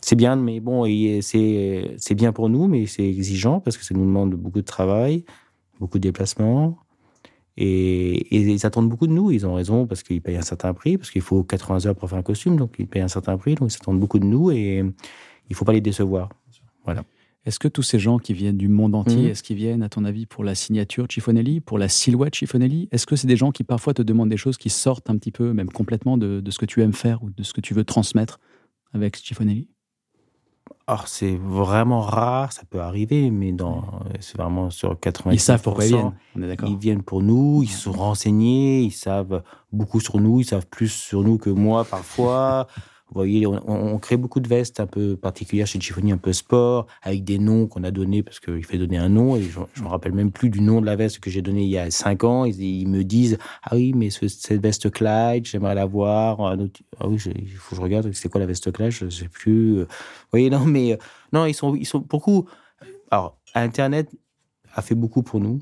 c'est 0.00 0.16
bien, 0.16 0.36
mais 0.36 0.60
bon, 0.60 0.84
c'est 1.22 2.14
bien 2.14 2.32
pour 2.32 2.48
nous, 2.48 2.66
mais 2.68 2.86
c'est 2.86 3.08
exigeant 3.08 3.60
parce 3.60 3.76
que 3.76 3.84
ça 3.84 3.94
nous 3.94 4.04
demande 4.04 4.34
beaucoup 4.34 4.60
de 4.60 4.66
travail, 4.66 5.24
beaucoup 5.80 5.98
de 5.98 6.02
déplacements. 6.04 6.78
Et, 7.58 8.36
ils 8.36 8.66
attendent 8.66 8.90
beaucoup 8.90 9.06
de 9.06 9.12
nous, 9.12 9.30
ils 9.30 9.46
ont 9.46 9.54
raison 9.54 9.86
parce 9.86 10.02
qu'ils 10.02 10.20
payent 10.20 10.36
un 10.36 10.42
certain 10.42 10.74
prix, 10.74 10.98
parce 10.98 11.10
qu'il 11.10 11.22
faut 11.22 11.42
80 11.42 11.86
heures 11.86 11.96
pour 11.96 12.10
faire 12.10 12.18
un 12.18 12.22
costume, 12.22 12.56
donc 12.56 12.76
ils 12.78 12.86
payent 12.86 13.02
un 13.02 13.08
certain 13.08 13.38
prix, 13.38 13.54
donc 13.54 13.72
ils 13.72 13.76
attendent 13.76 13.98
beaucoup 13.98 14.18
de 14.18 14.26
nous 14.26 14.50
et 14.50 14.84
il 15.48 15.56
faut 15.56 15.64
pas 15.64 15.72
les 15.72 15.80
décevoir. 15.80 16.28
Voilà. 16.84 17.02
Est-ce 17.46 17.58
que 17.60 17.68
tous 17.68 17.82
ces 17.82 17.98
gens 18.00 18.18
qui 18.18 18.34
viennent 18.34 18.56
du 18.56 18.68
monde 18.68 18.94
entier, 18.96 19.22
Mhm. 19.22 19.26
est-ce 19.28 19.42
qu'ils 19.42 19.56
viennent, 19.56 19.82
à 19.82 19.88
ton 19.88 20.04
avis, 20.04 20.26
pour 20.26 20.42
la 20.44 20.54
signature 20.56 21.06
Chiffonelli, 21.08 21.60
pour 21.60 21.78
la 21.78 21.88
silhouette 21.88 22.34
Chiffonelli 22.34 22.88
Est-ce 22.90 23.06
que 23.06 23.14
c'est 23.16 23.28
des 23.28 23.36
gens 23.36 23.52
qui 23.52 23.62
parfois 23.64 23.94
te 23.94 24.02
demandent 24.02 24.28
des 24.30 24.36
choses 24.36 24.56
qui 24.58 24.68
sortent 24.68 25.08
un 25.10 25.16
petit 25.16 25.30
peu, 25.30 25.52
même 25.52 25.70
complètement, 25.70 26.18
de, 26.18 26.40
de 26.40 26.50
ce 26.50 26.58
que 26.58 26.66
tu 26.66 26.82
aimes 26.82 26.92
faire 26.92 27.22
ou 27.22 27.30
de 27.30 27.42
ce 27.44 27.52
que 27.52 27.60
tu 27.60 27.72
veux 27.72 27.84
transmettre 27.84 28.40
avec 28.92 29.16
Chiffonelli 29.16 29.68
Alors, 30.88 31.06
c'est 31.06 31.36
vraiment 31.36 32.00
rare, 32.00 32.52
ça 32.52 32.62
peut 32.68 32.80
arriver, 32.80 33.30
mais 33.30 33.52
dans, 33.52 34.00
c'est 34.18 34.36
vraiment 34.36 34.70
sur 34.70 34.98
80 34.98 35.32
Ils 35.32 35.38
savent 35.40 35.62
pourquoi 35.62 35.84
ils 35.84 35.92
viennent, 35.94 36.12
on 36.34 36.42
est 36.42 36.48
d'accord. 36.48 36.68
Ils 36.68 36.76
viennent 36.76 37.02
pour 37.02 37.22
nous, 37.22 37.62
ils 37.62 37.70
sont 37.70 37.92
renseignés, 37.92 38.82
ils 38.82 38.90
savent 38.92 39.42
beaucoup 39.72 40.00
sur 40.00 40.18
nous, 40.18 40.40
ils 40.40 40.44
savent 40.44 40.66
plus 40.66 40.88
sur 40.88 41.22
nous 41.22 41.38
que 41.38 41.50
moi 41.50 41.84
parfois. 41.84 42.66
Vous 43.08 43.14
voyez, 43.14 43.46
on, 43.46 43.98
crée 43.98 44.16
beaucoup 44.16 44.40
de 44.40 44.48
vestes 44.48 44.80
un 44.80 44.86
peu 44.86 45.16
particulières 45.16 45.68
chez 45.68 45.80
Chiffoni, 45.80 46.10
un 46.10 46.18
peu 46.18 46.32
sport, 46.32 46.86
avec 47.02 47.22
des 47.22 47.38
noms 47.38 47.68
qu'on 47.68 47.84
a 47.84 47.92
donnés 47.92 48.24
parce 48.24 48.40
qu'il 48.40 48.64
fait 48.64 48.78
donner 48.78 48.98
un 48.98 49.08
nom 49.08 49.36
et 49.36 49.42
je, 49.42 49.60
me 49.82 49.86
rappelle 49.86 50.12
même 50.12 50.32
plus 50.32 50.50
du 50.50 50.60
nom 50.60 50.80
de 50.80 50.86
la 50.86 50.96
veste 50.96 51.20
que 51.20 51.30
j'ai 51.30 51.40
donné 51.40 51.62
il 51.62 51.70
y 51.70 51.78
a 51.78 51.88
cinq 51.92 52.24
ans. 52.24 52.44
Ils, 52.44 52.88
me 52.88 53.04
disent 53.04 53.38
ah 53.62 53.76
oui 53.76 53.92
mais 53.94 54.10
ce- 54.10 54.26
cette 54.26 54.60
veste 54.60 54.90
Clyde, 54.90 55.46
j'aimerais 55.46 55.76
la 55.76 55.86
voir. 55.86 56.40
Autre- 56.40 56.80
Ah 56.98 57.06
oui, 57.06 57.16
il 57.36 57.48
faut 57.48 57.70
que 57.70 57.76
je 57.76 57.80
regarde. 57.80 58.12
C'est 58.12 58.28
quoi 58.28 58.40
la 58.40 58.46
veste 58.46 58.72
Clyde 58.72 58.90
Je 58.90 59.08
sais 59.08 59.28
plus. 59.28 59.82
Vous 59.82 59.86
voyez 60.32 60.50
non 60.50 60.64
mais 60.64 60.94
euh, 60.94 60.96
non 61.32 61.46
ils 61.46 61.54
sont 61.54 61.76
ils 61.76 61.86
sont 61.86 62.00
beaucoup. 62.00 62.46
Alors 63.12 63.38
Internet 63.54 64.10
a 64.74 64.82
fait 64.82 64.96
beaucoup 64.96 65.22
pour 65.22 65.38
nous 65.38 65.60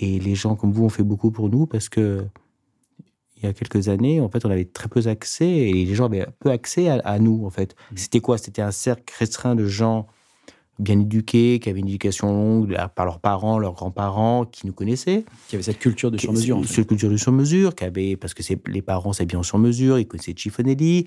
et 0.00 0.20
les 0.20 0.36
gens 0.36 0.54
comme 0.54 0.70
vous 0.70 0.84
ont 0.84 0.88
fait 0.90 1.02
beaucoup 1.02 1.32
pour 1.32 1.48
nous 1.48 1.66
parce 1.66 1.88
que 1.88 2.24
il 3.42 3.46
y 3.46 3.48
a 3.48 3.52
quelques 3.52 3.88
années, 3.88 4.20
en 4.20 4.28
fait, 4.28 4.44
on 4.44 4.50
avait 4.50 4.66
très 4.66 4.88
peu 4.88 5.06
accès 5.06 5.48
et 5.48 5.72
les 5.72 5.94
gens 5.94 6.06
avaient 6.06 6.26
peu 6.40 6.50
accès 6.50 6.88
à, 6.88 7.00
à 7.04 7.18
nous, 7.18 7.44
en 7.46 7.50
fait. 7.50 7.74
C'était 7.94 8.20
quoi? 8.20 8.38
C'était 8.38 8.62
un 8.62 8.70
cercle 8.70 9.12
restreint 9.18 9.54
de 9.54 9.66
gens 9.66 10.06
bien 10.80 10.98
éduqués, 10.98 11.58
qui 11.60 11.68
avaient 11.68 11.80
une 11.80 11.88
éducation 11.88 12.32
longue 12.32 12.76
par 12.94 13.04
leurs 13.04 13.20
parents, 13.20 13.58
leurs 13.58 13.74
grands-parents, 13.74 14.46
qui 14.46 14.66
nous 14.66 14.72
connaissaient. 14.72 15.24
Qui 15.48 15.56
avait 15.56 15.62
cette 15.62 15.78
culture 15.78 16.10
de 16.10 16.18
sur-mesure. 16.18 16.58
en 16.58 16.62
fait. 16.62 16.74
Cette 16.74 16.88
culture 16.88 17.10
de 17.10 17.16
sur-mesure, 17.16 17.74
qui 17.74 17.84
avait, 17.84 18.16
parce 18.16 18.34
que 18.34 18.42
les 18.66 18.82
parents 18.82 19.12
s'habillaient 19.12 19.38
en 19.38 19.42
sur-mesure, 19.42 19.98
ils 19.98 20.06
connaissaient 20.06 20.34
Chiffonelli. 20.34 21.06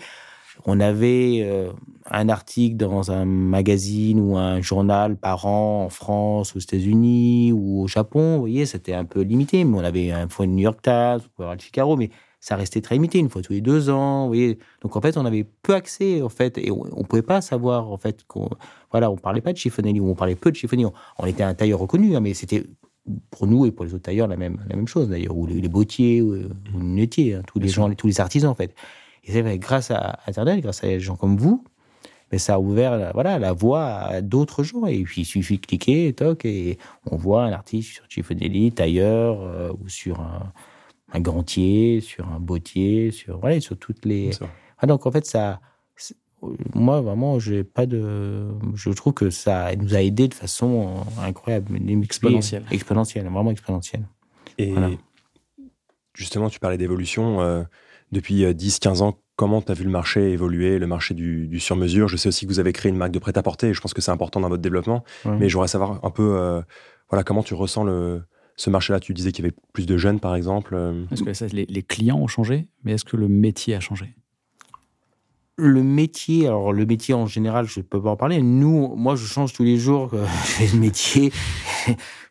On 0.66 0.80
avait 0.80 1.42
euh, 1.44 1.72
un 2.10 2.30
article 2.30 2.78
dans 2.78 3.12
un 3.12 3.26
magazine 3.26 4.20
ou 4.20 4.38
un 4.38 4.62
journal 4.62 5.16
par 5.18 5.46
an 5.46 5.86
en 5.86 5.90
France, 5.90 6.56
aux 6.56 6.60
États-Unis 6.60 7.52
ou 7.52 7.82
au 7.82 7.88
Japon. 7.88 8.36
Vous 8.36 8.42
voyez, 8.42 8.66
c'était 8.66 8.94
un 8.94 9.06
peu 9.06 9.22
limité. 9.22 9.64
Mais 9.64 9.78
on 9.78 9.84
avait 9.84 10.12
une 10.12 10.30
fois 10.30 10.46
le 10.46 10.52
New 10.52 10.64
York 10.64 10.82
Times, 10.82 11.18
on 11.18 11.30
pouvait 11.36 11.46
avoir 11.46 11.56
le 11.56 11.62
Figaro, 11.62 11.98
mais 11.98 12.10
ça 12.40 12.56
restait 12.58 12.82
très 12.82 12.96
limité, 12.96 13.20
une 13.20 13.30
fois 13.30 13.42
tous 13.42 13.54
les 13.54 13.62
deux 13.62 13.90
ans. 13.90 14.24
Vous 14.24 14.28
voyez, 14.28 14.60
donc 14.82 14.96
en 14.98 15.02
fait, 15.02 15.16
on 15.18 15.26
avait 15.26 15.46
peu 15.64 15.74
accès, 15.74 16.22
en 16.22 16.30
fait, 16.30 16.58
et 16.58 16.72
on, 16.72 16.84
on 16.92 17.04
pouvait 17.04 17.22
pas 17.22 17.40
savoir, 17.40 17.90
en 17.90 17.98
fait, 17.98 18.26
qu'on, 18.28 18.50
voilà, 18.92 19.10
on 19.10 19.16
parlait 19.16 19.40
pas 19.42 19.54
de 19.54 19.58
chiffonelli 19.58 20.02
ou 20.02 20.10
on 20.10 20.16
parlait 20.16 20.36
peu 20.36 20.52
de 20.52 20.56
chiffonelli. 20.58 20.86
On, 20.86 20.94
on 21.20 21.26
était 21.26 21.44
un 21.44 21.54
tailleur 21.54 21.80
reconnu, 21.80 22.16
hein, 22.16 22.20
mais 22.20 22.34
c'était 22.34 22.66
pour 23.32 23.48
nous 23.48 23.66
et 23.66 23.72
pour 23.72 23.86
les 23.86 23.94
autres 23.94 24.04
tailleurs 24.04 24.28
la 24.28 24.38
même, 24.38 24.58
la 24.70 24.76
même 24.76 24.88
chose 24.88 25.10
d'ailleurs, 25.10 25.38
ou 25.38 25.46
les, 25.46 25.62
les 25.62 25.68
bottiers, 25.70 26.22
ou, 26.22 26.36
ou 26.36 26.80
les 26.80 26.80
lunetiers, 26.80 27.34
hein, 27.36 27.44
tous 27.48 27.60
les 27.60 27.68
gens, 27.70 27.94
tous 27.94 28.08
les 28.08 28.20
artisans 28.22 28.52
en 28.52 28.56
fait. 28.56 28.74
Et 29.26 29.32
c'est 29.32 29.42
vrai, 29.42 29.58
grâce 29.58 29.92
à 29.92 30.20
Internet, 30.28 30.62
grâce 30.62 30.84
à 30.84 30.88
des 30.88 31.00
gens 31.00 31.16
comme 31.16 31.38
vous, 31.38 31.64
mais 32.32 32.38
ça 32.40 32.56
a 32.56 32.60
ouvert 32.60 32.98
la, 32.98 33.12
voilà, 33.14 33.40
la 33.40 33.54
voie 33.54 33.86
à 33.86 34.22
d'autres 34.22 34.64
gens. 34.64 34.86
Et 34.86 35.04
puis 35.04 35.22
il 35.22 35.26
suffit 35.26 35.58
de 35.60 35.66
cliquer, 35.66 36.12
toc, 36.14 36.46
et 36.46 36.78
on 37.10 37.16
voit 37.16 37.44
un 37.46 37.52
artiste 37.52 37.92
sur 37.94 38.04
Chiffonelli, 38.10 38.72
tailleur, 38.72 39.42
euh, 39.42 39.72
ou 39.82 39.88
sur 39.88 40.20
un, 40.20 40.52
un 41.14 41.20
gantier, 41.20 42.02
sur 42.02 42.28
un 42.28 42.40
bottier, 42.40 43.12
sur, 43.12 43.40
voilà, 43.40 43.60
sur 43.62 43.78
toutes 43.78 44.04
les. 44.06 44.32
Ah, 44.80 44.88
donc 44.88 45.06
en 45.06 45.12
fait, 45.12 45.26
ça. 45.26 45.62
Moi, 46.76 47.00
vraiment, 47.00 47.40
j'ai 47.40 47.64
pas 47.64 47.86
de. 47.86 48.50
Je 48.74 48.90
trouve 48.90 49.14
que 49.14 49.30
ça 49.30 49.74
nous 49.78 49.96
a 49.96 50.02
aidés 50.02 50.28
de 50.28 50.34
façon 50.34 51.06
incroyable. 51.22 51.78
Exponentielle. 52.04 52.66
Exponentielle, 52.70 53.30
vraiment 53.30 53.52
exponentielle. 53.52 54.04
Et 54.58 54.72
Voilà. 54.72 54.90
justement, 56.14 56.50
tu 56.50 56.60
parlais 56.60 56.78
d'évolution. 56.78 57.40
euh, 57.42 57.64
depuis 58.14 58.44
10-15 58.46 59.02
ans, 59.02 59.20
comment 59.36 59.62
tu 59.62 59.72
as 59.72 59.76
vu 59.76 59.84
le 59.84 59.90
marché 59.90 60.32
évoluer, 60.32 60.80
le 60.80 60.88
marché 60.88 61.14
du, 61.14 61.48
du 61.48 61.60
sur-mesure? 61.60 62.08
Je 62.08 62.16
sais 62.18 62.30
aussi 62.30 62.46
que 62.46 62.52
vous 62.52 62.60
avez 62.60 62.72
créé 62.72 62.90
une 62.92 62.98
marque 62.98 63.12
de 63.12 63.20
prêt-à-porter 63.20 63.70
et 63.70 63.74
je 63.74 63.82
pense 63.82 63.94
que 63.94 64.02
c'est 64.02 64.12
important 64.12 64.40
dans 64.40 64.50
votre 64.50 64.62
développement. 64.62 65.04
Ouais. 65.26 65.36
Mais 65.38 65.50
j'aurais 65.50 65.68
savoir 65.68 66.00
un 66.06 66.10
peu 66.12 66.36
euh, 66.38 66.62
voilà, 67.10 67.24
comment 67.24 67.44
tu 67.44 67.54
ressens 67.54 67.84
le, 67.84 68.22
ce 68.56 68.70
marché-là? 68.70 69.00
Tu 69.00 69.14
disais 69.14 69.32
qu'il 69.32 69.44
y 69.44 69.48
avait 69.48 69.56
plus 69.74 69.86
de 69.86 69.98
jeunes, 69.98 70.20
par 70.20 70.36
exemple. 70.36 70.76
euh, 70.76 71.04
Est-ce 71.12 71.24
que 71.24 71.34
ça, 71.34 71.48
les, 71.48 71.66
les 71.66 71.84
clients 71.84 72.18
ont 72.20 72.28
changé, 72.28 72.68
mais 72.84 72.94
est-ce 72.94 73.06
que 73.06 73.18
le 73.18 73.28
métier 73.28 73.76
a 73.76 73.80
changé? 73.80 74.16
Le 75.56 75.84
métier, 75.84 76.48
alors 76.48 76.74
le 76.74 76.84
métier 76.86 77.14
en 77.14 77.28
général, 77.28 77.68
je 77.68 77.80
peux 77.82 78.02
pas 78.02 78.10
en 78.10 78.16
parler. 78.16 78.42
Nous, 78.42 78.96
moi, 78.96 79.16
je 79.16 79.26
change 79.28 79.54
tous 79.54 79.64
les 79.64 79.78
jours. 79.78 80.10
euh, 80.16 80.26
Je 80.46 80.52
fais 80.52 80.68
le 80.76 80.80
métier. 80.80 81.32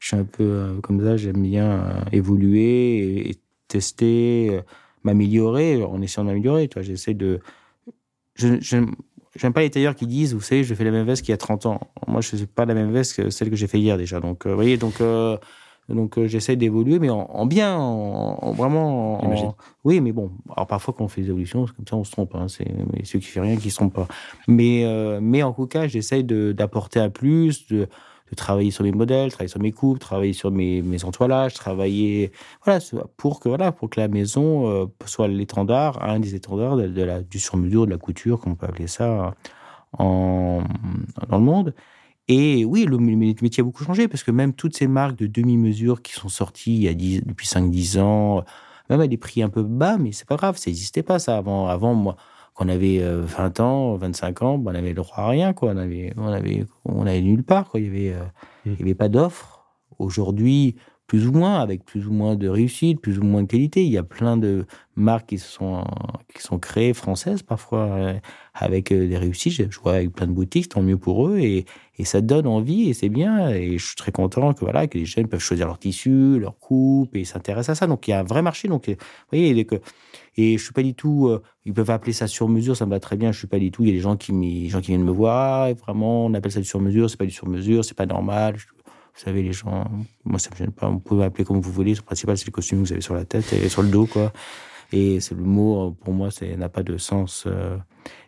je 0.00 0.08
suis 0.08 0.16
un 0.16 0.24
peu 0.24 0.42
euh, 0.42 0.80
comme 0.80 1.00
ça. 1.00 1.16
J'aime 1.16 1.40
bien 1.40 1.70
euh, 1.70 2.00
évoluer 2.10 2.96
et, 2.98 3.30
et 3.30 3.36
tester, 3.68 4.48
euh, 4.50 4.60
m'améliorer 5.04 5.82
en 5.85 6.00
essayant 6.02 6.25
de 6.25 6.28
m'améliorer. 6.30 6.68
Tu 6.68 6.75
vois, 6.75 6.82
j'essaie 6.82 7.14
de. 7.14 7.40
Je, 8.35 8.61
j'aime, 8.61 8.94
j'aime 9.37 9.52
pas 9.52 9.61
les 9.61 9.71
tailleurs 9.71 9.94
qui 9.94 10.06
disent, 10.06 10.35
vous 10.35 10.40
savez, 10.40 10.64
je 10.64 10.75
fais 10.75 10.85
la 10.85 10.90
même 10.90 11.06
veste 11.06 11.23
qu'il 11.23 11.32
y 11.32 11.35
a 11.35 11.38
30 11.38 11.66
ans. 11.66 11.80
Moi, 12.06 12.21
je 12.21 12.37
fais 12.37 12.47
pas 12.47 12.64
la 12.64 12.75
même 12.75 12.92
veste 12.92 13.16
que 13.16 13.30
celle 13.30 13.50
que 13.50 13.56
j'ai 13.56 13.66
fait 13.66 13.78
hier 13.78 13.99
déjà. 13.99 14.21
Donc, 14.21 14.47
euh, 14.47 14.50
vous 14.50 14.54
voyez, 14.56 14.76
donc. 14.76 15.00
euh, 15.00 15.37
donc 15.88 16.16
euh, 16.16 16.28
j'essaie 16.28 16.54
d'évoluer, 16.54 17.00
mais 17.00 17.11
en, 17.11 17.23
en 17.28 17.44
bien, 17.44 17.76
en, 17.76 18.38
en 18.40 18.52
vraiment. 18.52 19.23
en- 19.23 19.56
oui, 19.85 20.00
mais 20.00 20.12
bon, 20.12 20.30
alors 20.56 20.68
parfois 20.68 20.94
quand 20.97 21.04
on 21.04 21.09
fait 21.09 21.23
des 21.23 21.28
évolutions, 21.28 21.66
comme 21.76 21.87
ça, 21.88 21.97
on 21.97 22.04
se 22.04 22.12
trompe. 22.12 22.35
Hein, 22.37 22.47
c'est 22.49 22.66
ceux 23.04 23.18
qui 23.18 23.26
font 23.26 23.42
rien 23.42 23.56
qui 23.56 23.68
se 23.71 23.76
trompent 23.76 23.92
pas. 23.94 24.06
Mais 24.47 24.85
euh, 24.85 25.18
mais 25.21 25.42
en 25.42 25.52
tout 25.52 25.66
cas, 25.66 25.88
j'essaie 25.88 26.23
d'apporter 26.23 27.00
un 27.00 27.11
plus, 27.11 27.66
de, 27.66 27.88
travailler 28.36 28.70
sur 28.70 28.84
mes 28.84 28.92
modèles, 28.92 29.30
travailler 29.30 29.50
sur 29.50 29.60
mes 29.60 29.72
coupes, 29.72 29.98
travailler 29.98 30.32
sur 30.32 30.50
mes 30.50 31.04
entoilages, 31.04 31.54
travailler 31.54 32.32
voilà 32.64 32.80
pour 33.16 33.40
que 33.40 33.48
voilà 33.48 33.72
pour 33.72 33.90
que 33.90 34.00
la 34.00 34.08
maison 34.08 34.68
euh, 34.68 34.86
soit 35.06 35.28
l'étendard, 35.28 36.02
un 36.02 36.20
des 36.20 36.34
étendards 36.34 36.76
de, 36.76 37.02
la 37.02 37.22
du 37.22 37.38
sur-mesure, 37.38 37.86
de 37.86 37.92
la 37.92 37.98
couture, 37.98 38.40
comme 38.40 38.52
on 38.52 38.56
peut 38.56 38.66
appeler 38.66 38.86
ça 38.86 39.34
en 39.98 40.62
dans 41.28 41.38
le 41.38 41.44
monde. 41.44 41.74
Et 42.28 42.64
oui, 42.64 42.84
le 42.84 42.98
métier 42.98 43.60
a 43.60 43.64
beaucoup 43.64 43.84
changé 43.84 44.08
parce 44.08 44.22
que 44.22 44.30
même 44.30 44.54
toutes 44.54 44.76
ces 44.76 44.86
marques 44.86 45.16
de 45.16 45.26
demi-mesure 45.26 46.02
qui 46.02 46.12
sont 46.12 46.28
sorties 46.28 46.76
il 46.76 46.82
y 46.84 46.88
a 46.88 46.94
10 46.94 47.22
depuis 47.26 47.46
5-10 47.46 48.00
ans, 48.00 48.44
même 48.88 49.00
à 49.00 49.06
des 49.06 49.16
prix 49.16 49.42
un 49.42 49.48
peu 49.48 49.62
bas, 49.62 49.98
mais 49.98 50.12
c'est 50.12 50.26
pas 50.26 50.36
grave, 50.36 50.56
ça 50.56 50.70
n'existait 50.70 51.02
pas 51.02 51.18
ça 51.18 51.36
avant. 51.36 51.66
Avant, 51.66 51.94
moi, 51.94 52.16
quand 52.54 52.66
on 52.66 52.68
avait 52.68 52.99
euh, 53.02 53.23
20 53.23 53.61
ans, 53.61 53.97
25 53.97 54.42
ans, 54.42 54.59
ben, 54.59 54.73
on 54.73 54.75
avait 54.75 54.88
le 54.88 54.94
droit 54.94 55.18
à 55.25 55.28
rien, 55.28 55.52
quoi. 55.52 55.73
On 55.73 55.76
avait, 55.76 56.12
on 56.16 56.26
avait, 56.28 56.64
on 56.85 57.06
avait 57.06 57.21
nulle 57.23 57.44
part, 57.44 57.68
quoi. 57.71 57.80
Il 57.80 57.87
y 57.87 57.88
avait, 57.88 58.14
euh, 58.14 58.25
Mm. 58.64 58.73
il 58.75 58.78
y 58.78 58.82
avait 58.82 58.94
pas 58.94 59.09
d'offres. 59.09 59.64
Aujourd'hui, 59.99 60.76
plus 61.12 61.26
ou 61.26 61.33
moins, 61.33 61.61
avec 61.61 61.85
plus 61.85 62.07
ou 62.07 62.11
moins 62.11 62.37
de 62.37 62.49
réussite, 62.49 62.99
plus 62.99 63.19
ou 63.19 63.23
moins 63.23 63.42
de 63.42 63.47
qualité. 63.47 63.85
Il 63.85 63.92
y 63.92 63.99
a 63.99 64.02
plein 64.02 64.38
de 64.38 64.64
marques 64.97 65.28
qui 65.28 65.38
sont, 65.38 65.85
qui 66.35 66.40
sont 66.40 66.59
créées 66.59 66.95
françaises 66.95 67.42
parfois 67.42 67.81
euh, 67.81 68.14
avec 68.54 68.90
euh, 68.90 69.07
des 69.07 69.19
réussites. 69.19 69.71
Je 69.71 69.78
vois 69.78 69.97
avec 69.97 70.14
plein 70.14 70.26
de 70.26 70.33
boutiques, 70.33 70.71
tant 70.71 70.81
mieux 70.81 70.97
pour 70.97 71.28
eux. 71.28 71.38
Et, 71.38 71.66
et 71.99 72.07
ça 72.07 72.23
donne 72.23 72.47
envie 72.47 72.88
et 72.88 72.95
c'est 72.95 73.11
bien. 73.11 73.50
Et 73.50 73.76
je 73.76 73.88
suis 73.88 73.95
très 73.95 74.11
content 74.11 74.54
que 74.54 74.61
voilà 74.61 74.87
que 74.87 74.97
les 74.97 75.04
jeunes 75.04 75.28
peuvent 75.28 75.38
choisir 75.38 75.66
leur 75.66 75.78
tissu, 75.78 76.38
leur 76.38 76.59
coupe 76.59 77.14
et 77.14 77.25
s'intéressent 77.26 77.76
à 77.76 77.81
ça. 77.81 77.87
Donc 77.87 78.09
il 78.09 78.12
y 78.12 78.14
a 78.14 78.21
un 78.21 78.25
vrai 78.25 78.40
marché. 78.40 78.69
Donc 78.69 78.88
euh, 78.88 78.95
vous 78.95 79.38
voyez, 79.38 79.66
que 79.66 79.83
et 80.38 80.57
je 80.57 80.64
suis 80.64 80.73
pas 80.73 80.83
du 80.83 80.95
tout. 80.95 81.31
ils 81.66 81.75
peuvent 81.75 81.90
appeler 81.90 82.14
ça 82.14 82.26
sur 82.26 82.49
mesure, 82.49 82.75
ça 82.75 82.87
me 82.87 82.90
va 82.90 83.00
très 83.00 83.19
bien. 83.19 83.33
Je 83.33 83.38
suis 83.38 83.49
pas 83.49 83.59
du 83.59 83.71
tout. 83.71 83.83
Il 83.83 83.88
y 83.88 83.92
a 83.92 83.95
des 83.95 84.00
gens 84.00 84.16
qui, 84.16 84.71
gens 84.71 84.81
qui 84.81 84.92
viennent 84.92 85.04
me 85.04 85.12
voir. 85.12 85.64
Ah, 85.64 85.75
vraiment, 85.75 86.25
on 86.25 86.33
appelle 86.33 86.52
ça 86.52 86.61
du 86.61 86.64
sur 86.64 86.81
mesure. 86.81 87.11
C'est 87.11 87.19
pas 87.19 87.26
du 87.26 87.33
sur 87.33 87.49
mesure. 87.49 87.85
C'est 87.85 87.97
pas 87.97 88.07
normal. 88.07 88.57
Vous 89.14 89.21
savez, 89.21 89.42
les 89.42 89.52
gens, 89.52 89.85
moi 90.25 90.38
ça 90.38 90.50
me 90.50 90.57
gêne 90.57 90.73
pas. 90.73 90.88
Vous 90.88 90.99
pouvez 90.99 91.21
m'appeler 91.21 91.45
comme 91.45 91.61
vous 91.61 91.73
voulez. 91.73 91.95
Le 91.95 92.02
principal 92.02 92.37
c'est 92.38 92.47
le 92.47 92.52
costume 92.52 92.78
que 92.83 92.87
vous 92.87 92.92
avez 92.92 93.02
sur 93.02 93.14
la 93.14 93.25
tête 93.25 93.52
et 93.52 93.69
sur 93.69 93.83
le 93.83 93.88
dos, 93.88 94.07
quoi. 94.07 94.33
Et 94.92 95.21
c'est 95.21 95.35
le 95.35 95.42
mot, 95.42 95.92
pour 96.04 96.12
moi, 96.12 96.31
ça 96.31 96.45
n'a 96.47 96.69
pas 96.69 96.83
de 96.83 96.99
sens. 96.99 97.45
euh. 97.47 97.76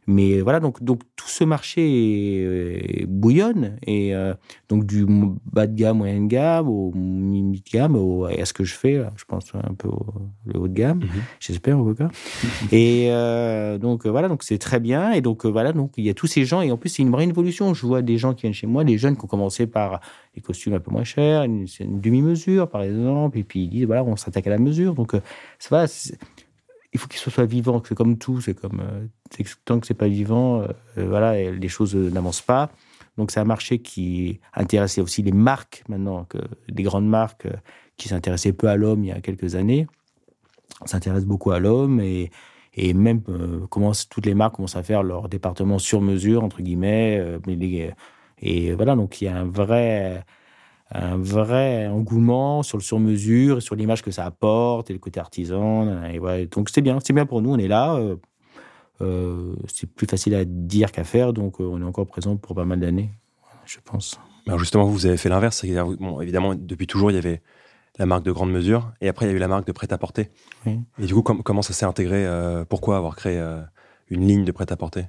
Mais 0.07 0.41
voilà, 0.41 0.61
donc, 0.61 0.83
donc 0.83 1.01
tout 1.17 1.29
ce 1.29 1.45
marché 1.45 2.43
euh, 2.45 3.05
bouillonne. 3.09 3.77
Et 3.87 4.15
euh, 4.15 4.35
donc 4.69 4.85
du 4.87 5.07
bas 5.51 5.67
de 5.67 5.75
gamme, 5.75 5.99
moyen 5.99 6.21
de 6.21 6.27
gamme, 6.27 6.69
au 6.69 6.93
mi 6.95 7.43
de 7.61 7.71
gamme, 7.71 7.97
au, 7.97 8.25
à 8.27 8.45
ce 8.45 8.53
que 8.53 8.65
je 8.65 8.75
fais, 8.75 9.03
je 9.17 9.25
pense 9.25 9.47
un 9.55 9.75
peu 9.75 9.89
au 9.89 10.05
le 10.47 10.61
haut 10.61 10.69
de 10.69 10.75
gamme, 10.75 10.99
Mhm. 10.99 11.09
j'espère 11.41 11.79
en 11.79 11.85
tout 11.87 11.95
cas. 11.95 12.09
et 12.71 13.07
euh, 13.11 13.79
donc 13.79 14.07
voilà, 14.07 14.29
donc 14.29 14.43
c'est 14.43 14.59
très 14.59 14.81
bien. 14.81 15.13
Et 15.13 15.21
donc 15.21 15.47
voilà, 15.47 15.73
donc 15.73 15.93
il 15.97 16.05
y 16.05 16.11
a 16.11 16.15
tous 16.15 16.27
ces 16.27 16.45
gens. 16.45 16.61
Et 16.61 16.71
en 16.71 16.77
plus, 16.77 16.91
c'est 16.91 17.03
une 17.03 17.11
vraie 17.11 17.25
évolution. 17.27 17.73
Je 17.75 17.87
vois 17.87 18.03
des 18.03 18.19
gens 18.19 18.35
qui 18.35 18.43
viennent 18.43 18.53
chez 18.53 18.67
moi, 18.67 18.85
des 18.85 18.99
jeunes 18.99 19.17
qui 19.17 19.25
ont 19.25 19.29
commencé 19.29 19.67
par 19.67 20.01
des 20.35 20.41
costumes 20.41 20.75
un 20.75 20.81
peu 20.81 20.91
moins 20.91 21.05
chers, 21.05 21.45
une, 21.45 21.67
une 21.81 22.01
demi-mesure 22.01 22.69
par 22.69 22.83
exemple, 22.83 23.39
et 23.39 23.45
puis 23.45 23.61
ils 23.65 23.69
disent 23.69 23.87
voilà, 23.87 24.05
on 24.05 24.17
s'attaque 24.17 24.47
à 24.47 24.51
la 24.51 24.59
mesure. 24.59 24.95
Donc 24.95 25.15
euh, 25.15 25.21
ça 25.59 25.69
va, 25.77 25.87
il 26.95 27.01
faut 27.01 27.09
qu'il 27.09 27.19
soit 27.19 27.45
vivant, 27.45 27.83
c'est 27.87 27.97
comme 27.97 28.17
tout, 28.17 28.41
c'est 28.41 28.55
comme 28.55 28.81
euh, 28.81 29.45
tant 29.65 29.81
que 29.81 29.87
c'est 29.87 29.95
pas 29.95 30.09
vivant, 30.09 30.63
euh, 30.63 30.69
euh, 30.99 31.09
voilà, 31.09 31.51
les 31.51 31.69
choses 31.69 31.95
n'avancent 31.97 32.41
pas. 32.41 32.71
Donc 33.19 33.33
c'est 33.33 33.41
un 33.41 33.45
marché 33.45 33.81
qui 33.81 34.41
intéressait 34.55 35.01
aussi 35.01 35.23
les 35.23 35.33
marques 35.33 35.83
maintenant, 35.89 36.25
que 36.25 36.39
les 36.69 36.83
grandes 36.85 37.09
marques 37.09 37.49
qui 37.97 38.09
s'intéressaient 38.09 38.53
peu 38.53 38.69
à 38.69 38.77
l'homme 38.77 39.05
il 39.05 39.09
y 39.09 39.13
a 39.13 39.21
quelques 39.21 39.57
années, 39.57 39.87
s'intéressent 40.85 41.27
beaucoup 41.27 41.51
à 41.51 41.59
l'homme 41.59 42.01
et 42.01 42.31
et 42.77 42.93
même 42.93 43.23
euh, 43.29 43.67
toutes 44.11 44.27
les 44.27 44.35
marques 44.35 44.57
commencent 44.57 44.75
à 44.75 44.83
faire 44.83 45.05
leur 45.05 45.29
département 45.29 45.79
sur 45.79 46.01
mesure 46.01 46.43
entre 46.43 46.61
guillemets, 46.61 47.23
Et 48.41 48.73
voilà, 48.73 48.97
donc 48.97 49.21
il 49.21 49.27
y 49.27 49.29
a 49.29 49.37
un 49.37 49.45
vrai, 49.45 50.25
un 50.91 51.17
vrai 51.17 51.87
engouement 51.87 52.63
sur 52.63 52.79
le 52.79 52.83
sur-mesure, 52.83 53.63
sur 53.63 53.75
l'image 53.75 54.03
que 54.03 54.11
ça 54.11 54.25
apporte 54.25 54.91
et 54.91 54.93
le 54.93 54.99
côté 54.99 55.21
artisan. 55.21 56.05
Et 56.05 56.47
donc 56.47 56.69
c'est 56.71 56.83
bien, 56.83 56.99
c'est 57.03 57.13
bien 57.13 57.27
pour 57.27 57.43
nous, 57.43 57.53
on 57.53 57.59
est 57.59 57.69
là. 57.69 57.95
Euh, 57.97 58.17
euh, 59.01 59.55
c'est 59.67 59.91
plus 59.91 60.07
facile 60.07 60.35
à 60.35 60.45
dire 60.45 60.93
qu'à 60.93 61.05
faire, 61.05 61.33
donc 61.33 61.59
on 61.61 61.81
est 61.81 61.85
encore 61.85 62.07
présent 62.07 62.37
pour 62.37 62.55
pas 62.55 62.65
mal 62.65 62.81
d'années, 62.81 63.11
je 63.65 63.79
pense. 63.85 64.21
Alors 64.47 64.59
justement, 64.59 64.85
vous 64.85 65.07
avez 65.07 65.17
fait 65.17 65.29
l'inverse. 65.29 65.65
Bon, 65.99 66.21
évidemment, 66.21 66.55
depuis 66.55 66.87
toujours, 66.87 67.11
il 67.11 67.15
y 67.15 67.19
avait 67.19 67.43
la 67.99 68.07
marque 68.07 68.25
de 68.25 68.33
grande 68.33 68.53
mesure, 68.53 68.93
et 69.01 69.09
après, 69.09 69.27
il 69.27 69.31
y 69.31 69.33
a 69.33 69.37
eu 69.37 69.39
la 69.39 69.49
marque 69.49 69.67
de 69.67 69.73
prêt-à-porter. 69.73 70.31
Et 70.67 71.07
du 71.07 71.15
coup, 71.15 71.23
comment 71.23 71.63
ça 71.63 71.73
s'est 71.73 71.87
intégré 71.87 72.27
Pourquoi 72.69 72.97
avoir 72.97 73.17
créé 73.17 73.39
une 74.09 74.27
ligne 74.27 74.45
de 74.45 74.53
prêt-à-porter? 74.53 75.07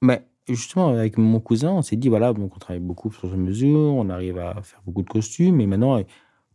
Mais 0.00 0.26
justement, 0.48 0.88
avec 0.88 1.18
mon 1.18 1.40
cousin, 1.40 1.70
on 1.70 1.82
s'est 1.82 1.96
dit, 1.96 2.08
voilà, 2.08 2.32
donc 2.32 2.54
on 2.56 2.58
travaille 2.58 2.80
beaucoup 2.80 3.12
sur 3.12 3.36
mesure, 3.36 3.78
on 3.78 4.08
arrive 4.08 4.38
à 4.38 4.60
faire 4.62 4.80
beaucoup 4.84 5.02
de 5.02 5.08
costumes, 5.08 5.56
mais 5.56 5.66
maintenant, 5.66 6.02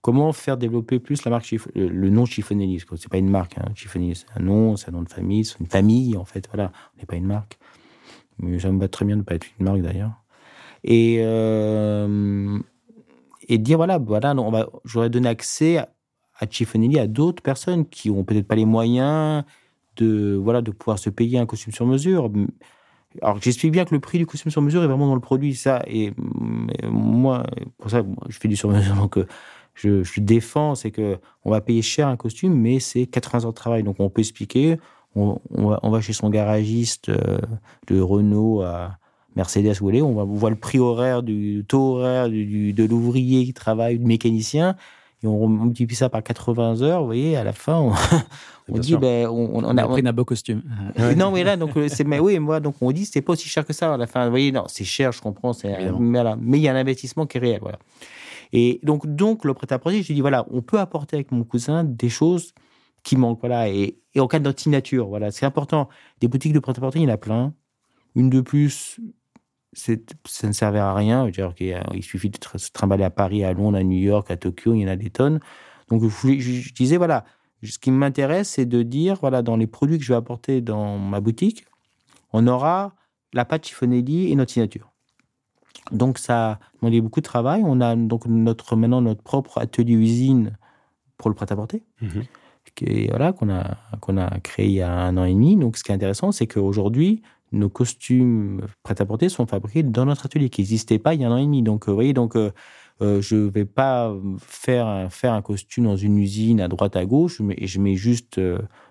comment 0.01 0.32
faire 0.34 0.58
développer 0.58 1.00
plus 1.00 1.24
la 1.25 1.32
marque 1.32 1.53
le 1.75 2.10
nom 2.10 2.25
Chiffonelli 2.25 2.79
Ce 2.79 2.86
n'est 2.86 3.10
pas 3.10 3.17
une 3.17 3.29
marque, 3.29 3.58
hein. 3.58 3.65
Chiffonelli, 3.75 4.15
c'est 4.15 4.27
un 4.36 4.41
nom, 4.41 4.75
c'est 4.75 4.89
un 4.89 4.94
nom 4.94 5.03
de 5.03 5.10
famille, 5.10 5.46
c'est 5.46 5.60
une 5.60 5.67
famille, 5.67 6.17
en 6.17 6.25
fait, 6.25 6.48
voilà, 6.53 6.72
on 6.96 7.00
n'est 7.00 7.06
pas 7.06 7.15
une 7.15 7.27
marque. 7.27 7.58
Mais 8.39 8.60
ça 8.60 8.72
me 8.72 8.79
va 8.79 8.88
très 8.88 9.06
bien 9.06 9.15
de 9.15 9.22
ne 9.22 9.25
pas 9.25 9.36
être 9.36 9.48
une 9.60 9.65
marque, 9.65 9.82
d'ailleurs. 9.82 10.13
Et, 10.84 11.17
euh, 11.22 12.60
et 13.48 13.58
dire, 13.58 13.77
voilà, 13.77 13.98
voilà 13.98 14.36
j'aurais 14.86 15.10
donné 15.10 15.27
accès 15.27 15.77
à, 15.77 15.89
Chiffonelli 16.50 17.00
à 17.00 17.08
d'autres 17.08 17.41
personnes 17.41 17.86
qui 17.86 18.10
ont 18.10 18.24
peut-être 18.24 18.48
pas 18.48 18.56
les 18.56 18.65
moyens 18.65 19.44
de, 19.96 20.36
voilà, 20.36 20.62
de 20.62 20.72
pouvoir 20.72 21.00
se 21.00 21.10
payer 21.10 21.39
un 21.39 21.46
costume 21.46 21.74
sur 21.74 21.86
mesure. 21.88 22.32
Alors, 23.22 23.42
j'explique 23.42 23.72
bien 23.72 23.86
que 23.86 23.94
le 23.94 24.00
prix 24.00 24.18
du 24.18 24.26
costume 24.26 24.52
sur 24.52 24.62
mesure 24.62 24.84
est 24.84 24.88
vraiment 24.88 25.08
dans 25.08 25.16
le 25.16 25.22
produit, 25.22 25.56
ça. 25.56 25.84
Et 25.88 26.14
moi, 26.84 27.46
pour 27.78 27.90
ça, 27.90 28.04
je 28.30 28.38
fais 28.38 28.48
du 28.48 28.56
sur 28.56 28.70
mesure, 28.70 28.96
donc 29.02 29.18
euh, 29.18 29.28
je, 29.74 30.04
je 30.04 30.22
défends, 30.22 30.76
c'est 30.76 30.92
que 30.92 31.18
on 31.46 31.52
va 31.52 31.62
payer 31.62 31.82
cher 31.82 32.08
un 32.08 32.18
costume, 32.18 32.54
mais 32.54 32.80
c'est 32.80 33.06
80 33.06 33.46
heures 33.46 33.52
de 33.52 33.56
travail. 33.56 33.84
Donc, 33.84 33.98
on 34.00 34.10
peut 34.10 34.22
expliquer, 34.22 34.78
on, 35.16 35.90
va, 35.90 36.02
chez 36.02 36.14
son 36.14 36.30
garagiste 36.30 37.10
euh, 37.10 37.40
de 37.88 38.00
Renault 38.00 38.62
à 38.62 38.98
Mercedes, 39.36 39.76
voulez, 39.80 40.02
on, 40.02 40.14
va, 40.14 40.24
on 40.24 40.36
voit 40.36 40.50
le 40.50 40.56
prix 40.56 40.80
horaire, 40.80 41.24
du 41.24 41.64
taux 41.68 41.98
horaire 41.98 42.30
du, 42.30 42.74
de 42.74 42.84
l'ouvrier 42.84 43.46
qui 43.46 43.54
travaille, 43.54 44.00
du 44.00 44.06
mécanicien, 44.06 44.76
et 45.24 45.28
on 45.28 45.48
multiplie 45.48 45.96
ça 45.96 46.10
par 46.10 46.22
80 46.22 46.82
heures, 46.82 47.00
vous 47.02 47.08
voyez, 47.08 47.36
à 47.38 47.44
la 47.44 47.54
fin, 47.54 47.80
on, 47.80 47.92
on 48.70 48.78
dit, 48.78 48.96
ben, 48.98 49.28
on, 49.28 49.64
on, 49.64 49.78
a, 49.78 49.88
pris 49.88 50.04
un 50.06 50.14
beau 50.14 50.26
costume. 50.26 50.62
non, 51.18 51.32
mais 51.32 51.44
là, 51.44 51.58
donc, 51.58 51.76
euh, 51.76 51.88
c'est, 51.88 52.04
mais 52.04 52.20
oui, 52.20 52.38
moi, 52.38 52.60
donc, 52.60 52.76
on 52.82 52.92
dit, 52.92 53.06
c'est 53.06 53.22
pas 53.22 53.34
aussi 53.34 53.50
cher 53.50 53.66
que 53.66 53.74
ça 53.74 53.96
à 53.96 53.98
la 53.98 54.06
fin. 54.06 54.26
Vous 54.26 54.30
voyez, 54.30 54.52
non, 54.52 54.66
c'est 54.68 54.84
cher, 54.84 55.12
je 55.12 55.22
comprends, 55.22 55.54
c'est, 55.54 55.92
mais, 56.00 56.24
mais 56.40 56.60
il 56.60 56.62
y 56.62 56.68
a 56.68 56.74
un 56.74 56.76
investissement 56.76 57.26
qui 57.26 57.38
est 57.38 57.42
réel, 57.42 57.60
voilà. 57.62 57.80
Et 58.54 58.80
donc, 58.84 59.08
donc, 59.08 59.44
le 59.44 59.56
prêt-à-porter, 59.56 60.04
je 60.04 60.14
dis, 60.14 60.22
voilà, 60.22 60.46
on 60.52 60.62
peut 60.62 60.80
apporter 60.80 61.16
avec 61.16 61.32
mon 61.32 61.44
cousin 61.44 61.84
des 61.84 62.10
choses 62.10 62.54
qui 63.04 63.18
manquent, 63.18 63.40
voilà, 63.40 63.70
et, 63.70 63.98
et 64.14 64.20
en 64.20 64.28
cas 64.28 64.40
de 64.40 64.54
signature, 64.56 65.08
voilà, 65.08 65.32
c'est 65.32 65.48
important. 65.48 65.90
Des 66.22 66.28
boutiques 66.28 66.54
de 66.54 66.60
prêt-à-porter, 66.60 67.00
il 67.00 67.04
y 67.04 67.12
en 67.12 67.14
a 67.14 67.18
plein. 67.18 67.54
Une 68.16 68.30
de 68.30 68.42
plus, 68.42 69.00
ça 69.77 70.48
ne 70.48 70.51
servait 70.51 70.79
à 70.79 70.93
rien. 70.93 71.27
Dire 71.29 71.53
il 71.60 72.03
suffit 72.03 72.29
de 72.29 72.38
se 72.55 72.72
trimballer 72.72 73.03
à 73.03 73.10
Paris, 73.10 73.43
à 73.43 73.53
Londres, 73.53 73.77
à 73.77 73.84
New 73.84 73.98
York, 73.98 74.29
à 74.31 74.38
Tokyo, 74.38 74.74
il 74.74 74.81
y 74.81 74.86
en 74.86 74.89
a 74.89 74.96
des 74.96 75.10
tonnes. 75.10 75.39
Donc 75.89 76.03
je, 76.03 76.74
disais, 76.74 76.98
voilà, 76.98 77.25
ce 77.63 77.77
qui 77.77 77.91
m'intéresse, 77.91 78.50
c'est 78.50 78.65
de 78.65 78.84
dire, 78.84 79.17
voilà, 79.22 79.41
dans 79.41 79.55
les 79.55 79.67
produits 79.67 79.98
que 79.98 80.03
je 80.03 80.12
vais 80.12 80.17
apporter 80.17 80.62
dans 80.62 80.98
ma 80.98 81.22
boutique, 81.22 81.65
on 82.34 82.48
aura 82.48 82.96
la 83.34 83.46
pâte 83.46 83.67
chiffonelli 83.67 84.31
et 84.31 84.36
notre 84.36 84.51
signature. 84.51 84.91
Donc 85.91 86.17
ça 86.17 86.60
demandait 86.81 87.01
beaucoup 87.01 87.22
de 87.22 87.25
travail. 87.25 87.62
On 87.65 87.79
a 87.79 87.96
donc 87.96 88.25
notre, 88.25 88.75
maintenant 88.75 89.01
notre 89.01 89.22
propre 89.22 89.60
atelier-usine 89.60 90.57
pour 91.17 91.29
le 91.29 91.36
prêt-à-porter. 91.36 91.84
Mm-hmm. 92.01 93.09
voilà, 93.09 93.31
qu'on 93.31 93.50
a, 93.50 93.77
qu'on 94.01 94.18
a 94.18 94.40
créé 94.40 94.66
il 94.66 94.74
y 94.74 94.81
a 94.81 94.92
un 94.92 95.16
an 95.18 95.24
et 95.24 95.33
demi. 95.33 95.55
Donc, 95.55 95.77
ce 95.77 95.83
qui 95.83 95.92
est 95.92 95.96
intéressant, 95.96 96.31
c'est 96.31 96.48
qu'aujourd'hui, 96.48 97.22
nos 97.51 97.70
costumes 97.70 98.62
prêt-à-porter 98.83 99.29
sont 99.29 99.46
fabriqués 99.46 99.83
dans 99.83 100.05
notre 100.05 100.25
atelier 100.25 100.50
qui 100.50 100.62
n'existait 100.62 101.00
pas 101.00 101.14
il 101.14 101.22
y 101.22 101.24
a 101.24 101.29
un 101.29 101.31
an 101.31 101.38
et 101.38 101.44
demi. 101.44 101.64
Donc, 101.64 101.88
euh, 101.88 101.92
vous 101.92 101.96
voyez, 101.96 102.14
donc, 102.14 102.36
euh, 102.36 102.51
euh, 103.01 103.22
je 103.22 103.36
ne 103.36 103.50
vais 103.50 103.66
pas 103.66 104.14
faire 104.40 104.88
un, 104.88 105.10
faire 105.10 105.33
un 105.33 105.42
costume 105.42 105.86
dans 105.86 105.96
une 105.96 106.18
usine 106.18 106.60
à 106.60 106.68
droite 106.68 106.96
à 106.96 107.05
gauche 107.05 107.42
et 107.57 107.68
je 107.68 107.79
mets 107.79 107.96
juste 107.96 108.42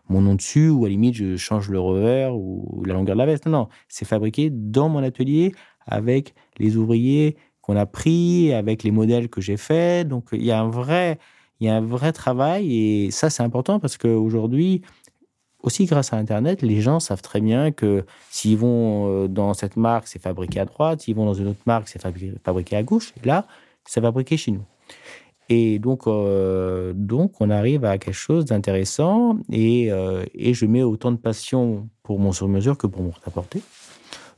mon 0.09 0.21
nom 0.21 0.37
dessus 0.37 0.69
ou 0.69 0.85
à 0.85 0.89
la 0.89 0.91
limite 0.91 1.17
je 1.17 1.37
change 1.37 1.71
le 1.71 1.81
revers 1.81 2.37
ou 2.37 2.85
la 2.87 2.95
longueur 2.95 3.17
de 3.17 3.19
la 3.19 3.27
veste. 3.27 3.47
Non, 3.47 3.53
non, 3.53 3.69
c'est 3.89 4.05
fabriqué 4.05 4.49
dans 4.51 4.89
mon 4.89 5.03
atelier 5.03 5.53
avec 5.87 6.35
les 6.59 6.77
ouvriers 6.77 7.37
qu'on 7.63 7.77
a 7.77 7.87
pris, 7.87 8.53
avec 8.53 8.85
les 8.85 8.93
modèles 8.93 9.29
que 9.29 9.41
j'ai 9.41 9.57
faits. 9.57 10.07
Donc 10.07 10.29
il 10.33 10.45
y 10.45 10.53
a 10.53 10.61
un 10.61 10.69
vrai, 10.69 11.19
il 11.59 11.67
y 11.67 11.69
a 11.69 11.75
un 11.75 11.81
vrai 11.81 12.13
travail 12.13 12.73
et 12.73 13.11
ça 13.11 13.29
c'est 13.29 13.43
important 13.43 13.81
parce 13.81 13.97
qu'aujourd'hui 13.97 14.83
aussi 15.63 15.87
grâce 15.87 16.13
à 16.13 16.17
Internet, 16.17 16.63
les 16.63 16.81
gens 16.81 17.01
savent 17.01 17.23
très 17.23 17.41
bien 17.41 17.73
que 17.73 18.05
s'ils 18.31 18.57
vont 18.57 19.25
euh, 19.25 19.29
dans 19.29 19.55
cette 19.55 19.77
marque, 19.77 20.07
c'est 20.07 20.21
fabriqué 20.21 20.61
à 20.61 20.65
droite, 20.65 21.03
s'ils 21.03 21.17
vont 21.17 21.27
dans 21.27 21.35
une 21.35 21.49
autre 21.49 21.63
marque, 21.67 21.89
c'est 21.89 22.01
fabriqué 22.01 22.77
à 22.77 22.83
gauche. 22.83 23.13
Et 23.23 23.27
là, 23.27 23.47
c'est 23.85 24.01
fabriqué 24.01 24.37
chez 24.37 24.53
nous. 24.53 24.65
Et 25.49 25.79
donc, 25.79 26.07
euh, 26.07 26.93
donc, 26.95 27.41
on 27.41 27.51
arrive 27.51 27.85
à 27.85 27.99
quelque 27.99 28.15
chose 28.15 28.45
d'intéressant 28.45 29.39
et, 29.51 29.93
euh, 29.93 30.25
et, 30.35 30.55
je 30.55 30.67
mets 30.67 30.83
autant 30.83 31.13
de 31.13 31.17
passion 31.17 31.89
pour 32.03 32.19
mon 32.19 32.33
sur-mesure 32.33 32.77
que 32.77 32.89
pour 32.89 33.03
mon 33.03 33.13
apporter. 33.25 33.63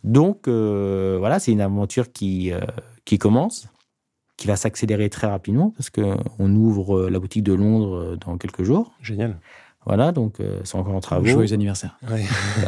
Donc, 0.04 0.48
voilà, 0.48 1.40
c'est 1.40 1.50
une 1.50 1.61
aventure 1.61 2.12
qui, 2.12 2.52
qui 3.04 3.18
commence, 3.18 3.68
qui 4.37 4.46
va 4.46 4.57
s'accélérer 4.57 5.11
très 5.11 5.26
rapidement 5.26 5.72
parce 5.76 5.90
qu'on 5.90 6.54
ouvre 6.54 7.09
la 7.09 7.18
boutique 7.18 7.42
de 7.42 7.54
Londres 7.54 8.16
dans 8.24 8.38
quelques 8.38 8.62
jours. 8.62 8.92
Génial. 9.02 9.38
Voilà, 9.88 10.12
donc 10.12 10.38
euh, 10.38 10.61
c'est 10.64 10.77
encore 10.77 10.94
en 10.94 11.01
travaux. 11.01 11.24
Joyeux 11.24 11.55
anniversaire. 11.55 11.96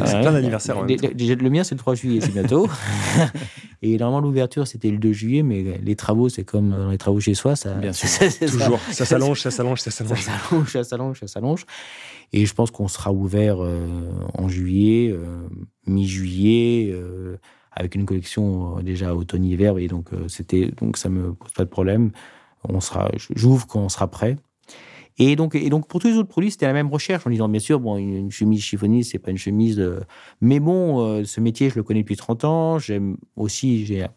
c'est 0.05 0.21
plein 0.21 0.31
d'anniversaires. 0.31 0.81
Le, 0.81 1.49
mien, 1.49 1.63
c'est 1.63 1.75
le 1.75 1.79
3 1.79 1.93
juillet, 1.93 2.19
c'est 2.19 2.33
bientôt. 2.33 2.67
et 3.83 3.95
normalement, 3.99 4.27
l'ouverture, 4.27 4.65
c'était 4.65 4.89
le 4.89 4.97
2 4.97 5.13
juillet, 5.13 5.43
mais 5.43 5.79
les 5.83 5.95
travaux, 5.95 6.29
c'est 6.29 6.43
comme 6.43 6.71
dans 6.71 6.89
les 6.89 6.97
travaux 6.97 7.19
chez 7.19 7.35
soi. 7.35 7.55
Ça, 7.55 7.75
Bien 7.75 7.93
sûr. 7.93 8.09
Toujours. 8.39 8.79
Ça 8.91 9.05
s'allonge, 9.05 9.39
ça 9.39 9.51
s'allonge, 9.51 9.81
ça 9.81 9.91
s'allonge. 9.91 10.19
Ça 10.19 10.31
s'allonge, 10.31 10.71
ça 10.71 10.83
s'allonge, 10.83 11.19
ça 11.19 11.27
s'allonge. 11.27 11.65
Et 12.33 12.47
je 12.47 12.53
pense 12.55 12.71
qu'on 12.71 12.87
sera 12.87 13.11
ouvert 13.11 13.57
euh, 13.61 14.09
en 14.33 14.49
juillet, 14.49 15.11
euh, 15.11 15.47
mi-juillet, 15.85 16.95
avec 17.71 17.93
une 17.93 18.07
collection 18.07 18.79
déjà 18.79 19.13
automne-hiver. 19.13 19.77
Et 19.77 19.87
donc, 19.87 20.09
c'était, 20.27 20.71
donc, 20.81 20.97
ça 20.97 21.09
me 21.09 21.33
pose 21.33 21.51
pas 21.51 21.65
de 21.65 21.69
problème. 21.69 22.09
On 22.67 22.81
sera, 22.81 23.11
j'ouvre 23.35 23.67
quand 23.67 23.81
on 23.81 23.89
sera 23.89 24.07
prêt. 24.09 24.37
Et 25.21 25.35
donc, 25.35 25.87
pour 25.87 25.99
tous 25.99 26.07
les 26.07 26.15
autres 26.15 26.29
produits, 26.29 26.49
c'était 26.49 26.65
la 26.65 26.73
même 26.73 26.89
recherche 26.89 27.27
en 27.27 27.29
disant, 27.29 27.47
bien 27.47 27.59
sûr, 27.59 27.79
bon, 27.79 27.95
une, 27.97 28.31
chemise 28.31 28.63
chiffonnée, 28.63 29.03
c'est 29.03 29.19
pas 29.19 29.29
une 29.29 29.37
chemise. 29.37 29.79
Euh, 29.79 29.99
mais 30.41 30.59
bon, 30.59 31.05
euh, 31.05 31.23
ce 31.25 31.39
métier, 31.39 31.69
je 31.69 31.75
le 31.75 31.83
connais 31.83 32.01
depuis 32.01 32.15
30 32.15 32.43
ans. 32.43 32.79
J'aime 32.79 33.17
aussi, 33.35 33.85
j'ai 33.85 34.07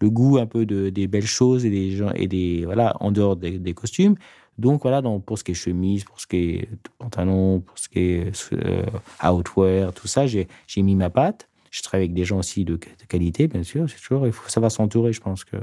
le 0.00 0.10
goût 0.10 0.36
un 0.36 0.44
peu 0.44 0.66
de, 0.66 0.90
des 0.90 1.06
belles 1.06 1.26
choses 1.26 1.64
et 1.64 1.70
des 1.70 1.92
gens, 1.92 2.10
et 2.14 2.26
des, 2.26 2.66
voilà, 2.66 2.94
en 3.00 3.10
dehors 3.10 3.36
des, 3.36 3.74
costumes. 3.74 4.16
Donc 4.58 4.82
voilà, 4.82 5.00
donc, 5.00 5.24
pour 5.24 5.38
ce 5.38 5.44
qui 5.44 5.52
est 5.52 5.54
chemise, 5.54 6.04
pour 6.04 6.20
ce 6.20 6.26
qui 6.26 6.36
est 6.36 6.68
pantalon, 6.98 7.60
pour 7.60 7.78
ce 7.78 7.88
qui 7.88 8.00
est 8.00 8.52
euh, 8.52 8.84
outwear, 9.26 9.94
tout 9.94 10.08
ça, 10.08 10.26
j'ai 10.26 10.46
mis 10.76 10.94
ma 10.94 11.08
patte. 11.08 11.48
Je 11.70 11.82
travaille 11.82 12.04
avec 12.04 12.14
des 12.14 12.24
gens 12.24 12.38
aussi 12.38 12.66
de, 12.66 12.74
de 12.74 13.06
qualité, 13.08 13.48
bien 13.48 13.62
sûr. 13.62 13.88
C'est 13.88 13.96
toujours, 13.96 14.26
il 14.26 14.32
faut, 14.32 14.48
ça 14.50 14.60
va 14.60 14.68
s'entourer. 14.68 15.14
Je 15.14 15.22
pense 15.22 15.42
que 15.42 15.56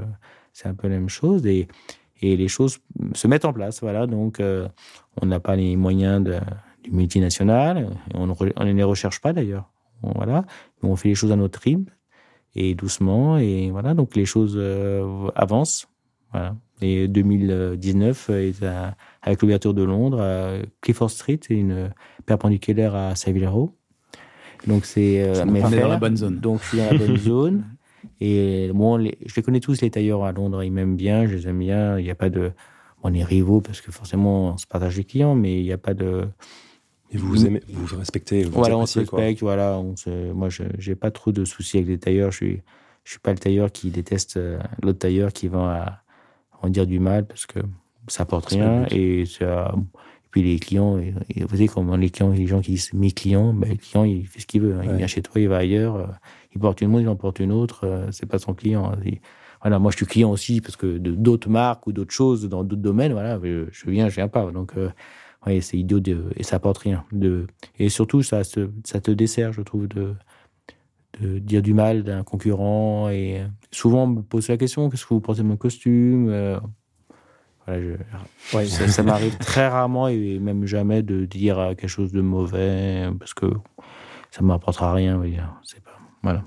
c'est 0.54 0.68
un 0.68 0.74
peu 0.74 0.88
la 0.88 0.96
même 0.96 1.08
chose. 1.08 1.46
Et, 1.46 1.68
et 2.22 2.38
les 2.38 2.48
choses 2.48 2.80
se 3.14 3.28
mettent 3.28 3.46
en 3.46 3.54
place. 3.54 3.82
Voilà, 3.82 4.08
donc 4.08 4.40
euh, 4.40 4.68
on 5.22 5.26
n'a 5.26 5.40
pas 5.40 5.56
les 5.56 5.76
moyens 5.76 6.24
de, 6.24 6.40
du 6.84 6.92
multinational, 6.92 7.90
on, 8.14 8.34
on 8.56 8.66
ne 8.66 8.74
les 8.74 8.84
recherche 8.84 9.22
pas 9.22 9.34
d'ailleurs. 9.34 9.70
Voilà, 10.02 10.46
on 10.82 10.96
fait 10.96 11.10
les 11.10 11.16
choses 11.16 11.32
à 11.32 11.36
notre 11.36 11.60
rythme 11.60 11.86
et 12.56 12.74
doucement, 12.74 13.38
et 13.38 13.70
voilà, 13.72 13.94
donc 13.94 14.16
les 14.16 14.26
choses 14.26 14.56
euh, 14.58 15.30
avancent. 15.36 15.88
Voilà. 16.32 16.56
Et 16.82 17.08
2019, 17.08 18.30
est 18.32 18.64
avec 19.22 19.42
l'ouverture 19.44 19.76
de 19.76 19.84
Londres, 19.84 20.64
Clifford 20.82 21.12
Street, 21.12 21.40
c'est 21.46 21.54
une 21.54 21.92
perpendiculaire 22.26 22.96
à 22.96 23.16
Savile 23.16 23.48
Row. 23.48 23.76
Donc 24.68 24.86
c'est 24.86 25.24
euh, 25.24 25.46
dans 25.46 25.88
la 25.88 25.98
bonne 25.98 26.18
zone. 26.18 26.40
Donc 26.40 26.64
suis 26.64 26.78
dans 26.78 26.92
la 26.92 26.98
bonne 26.98 27.18
zone. 27.18 27.64
Et 28.20 28.72
bon, 28.74 29.00
je 29.00 29.36
les 29.36 29.42
connais 29.42 29.60
tous, 29.60 29.82
les 29.82 29.90
tailleurs 29.90 30.24
à 30.24 30.32
Londres, 30.32 30.64
ils 30.64 30.72
m'aiment 30.72 30.96
bien, 30.96 31.26
je 31.26 31.36
les 31.36 31.48
aime 31.48 31.60
bien. 31.60 31.98
Il 32.00 32.04
n'y 32.04 32.12
a 32.12 32.16
pas 32.16 32.30
de. 32.30 32.52
On 33.04 33.14
est 33.14 33.24
rivaux 33.24 33.62
parce 33.62 33.82
que 33.82 33.92
forcément, 33.92 34.54
on 34.54 34.58
se 34.58 34.68
partage 34.68 34.98
les 34.98 35.04
clients, 35.04 35.36
mais 35.36 35.60
il 35.60 35.64
n'y 35.64 35.72
a 35.72 35.78
pas 35.78 35.94
de. 35.94 36.28
Et 37.14 37.18
vous 37.18 37.28
vous, 37.28 37.46
aimez, 37.46 37.62
vous, 37.68 37.98
respectez 37.98 38.44
vous 38.44 38.52
Voilà, 38.52 38.78
on 38.78 38.86
se 38.86 39.00
respecte, 39.00 39.42
voilà. 39.42 39.78
On 39.78 39.96
se, 39.98 40.32
moi, 40.32 40.50
je 40.50 40.64
n'ai 40.64 40.96
pas 40.96 41.12
trop 41.12 41.32
de 41.32 41.44
soucis 41.44 41.78
avec 41.78 41.90
les 41.90 41.98
tailleurs. 41.98 42.32
Je 42.32 42.46
ne 42.46 42.52
suis, 42.52 42.62
je 43.04 43.12
suis 43.12 43.20
pas 43.20 43.32
le 43.32 43.40
tailleur 43.40 43.72
qui 43.72 43.90
déteste 43.90 44.38
euh, 44.38 44.60
l'autre 44.82 45.00
tailleur 45.00 45.34
qui 45.34 45.48
va 45.48 46.04
en 46.62 46.70
dire 46.70 46.86
du 46.86 47.00
mal 47.00 47.26
parce 47.26 47.46
que 47.46 47.60
ça 48.08 48.24
apporte 48.24 48.50
rien. 48.50 48.86
Et, 48.92 49.26
ça, 49.26 49.74
et 49.76 50.28
puis 50.32 50.44
les 50.44 50.60
clients, 50.60 50.98
vous 50.98 51.50
savez 51.50 51.68
comment 51.68 51.98
les 51.98 52.10
clients, 52.10 52.32
les 52.32 52.48
gens 52.48 52.62
qui 52.62 52.72
disent 52.72 52.94
mes 52.94 53.12
clients, 53.12 53.54
ben, 53.54 53.70
le 53.70 53.76
client, 53.76 54.04
il 54.04 54.26
fait 54.28 54.40
ce 54.40 54.48
qu'il 54.48 54.62
veut. 54.62 54.76
Hein. 54.76 54.84
Il 54.84 54.96
vient 54.96 55.08
chez 55.08 55.22
toi, 55.22 55.42
il 55.42 55.50
va 55.50 55.58
ailleurs. 55.58 56.10
Euh, 56.52 56.56
il 56.56 56.60
porte 56.60 56.82
une 56.82 56.90
montre, 56.90 57.02
il 57.02 57.10
en 57.10 57.16
porte 57.16 57.40
une 57.40 57.52
autre, 57.52 57.86
euh, 57.86 58.08
c'est 58.12 58.26
pas 58.26 58.40
son 58.40 58.54
client. 58.54 58.92
Voilà, 59.62 59.78
moi 59.80 59.92
je 59.92 59.98
suis 59.98 60.06
client 60.06 60.32
aussi 60.32 60.60
parce 60.60 60.76
que 60.76 60.98
de 60.98 61.12
d'autres 61.12 61.50
marques 61.50 61.86
ou 61.88 61.92
d'autres 61.92 62.14
choses 62.14 62.50
dans 62.50 62.64
d'autres 62.64 62.82
domaines, 62.82 63.14
voilà, 63.14 63.40
je, 63.44 63.68
je 63.72 63.90
viens, 63.90 64.10
je 64.10 64.16
viens 64.16 64.28
pas. 64.28 64.52
Donc, 64.52 64.74
euh, 64.78 64.90
ouais, 65.46 65.62
c'est 65.62 65.78
idiot 65.78 66.00
de, 66.00 66.26
et 66.36 66.44
ça 66.44 66.56
apporte 66.58 66.80
rien. 66.80 67.04
De, 67.12 67.48
et 67.78 67.90
surtout, 67.90 68.24
ça, 68.24 68.44
se, 68.44 68.70
ça 68.84 69.00
te 69.00 69.12
dessert, 69.12 69.54
je 69.54 69.62
trouve, 69.62 69.88
de, 69.88 70.16
de 71.20 71.40
dire 71.40 71.62
du 71.62 71.74
mal 71.74 72.04
d'un 72.04 72.24
concurrent. 72.24 73.10
Et 73.10 73.42
souvent, 73.72 74.04
on 74.06 74.08
me 74.08 74.22
pose 74.24 74.48
la 74.50 74.58
question 74.58 74.90
qu'est-ce 74.90 75.06
que 75.06 75.14
vous 75.14 75.22
portez 75.22 75.44
mon 75.44 75.58
costume 75.58 76.30
euh, 76.30 76.60
voilà, 77.68 77.82
je, 77.82 78.58
ouais, 78.58 78.66
ça, 78.66 78.88
ça 78.88 79.04
m'arrive 79.04 79.38
très 79.40 79.68
rarement 79.68 80.08
et 80.08 80.40
même 80.40 80.66
jamais 80.66 81.04
de 81.04 81.26
dire 81.26 81.58
quelque 81.78 81.88
chose 81.88 82.12
de 82.12 82.22
mauvais 82.22 83.08
parce 83.20 83.36
que 83.36 83.46
ça 84.32 84.42
ne 84.42 84.48
m'apportera 84.48 84.94
rien. 84.94 85.22
C'est 85.64 85.84
pas, 85.84 85.91
voilà. 86.24 86.44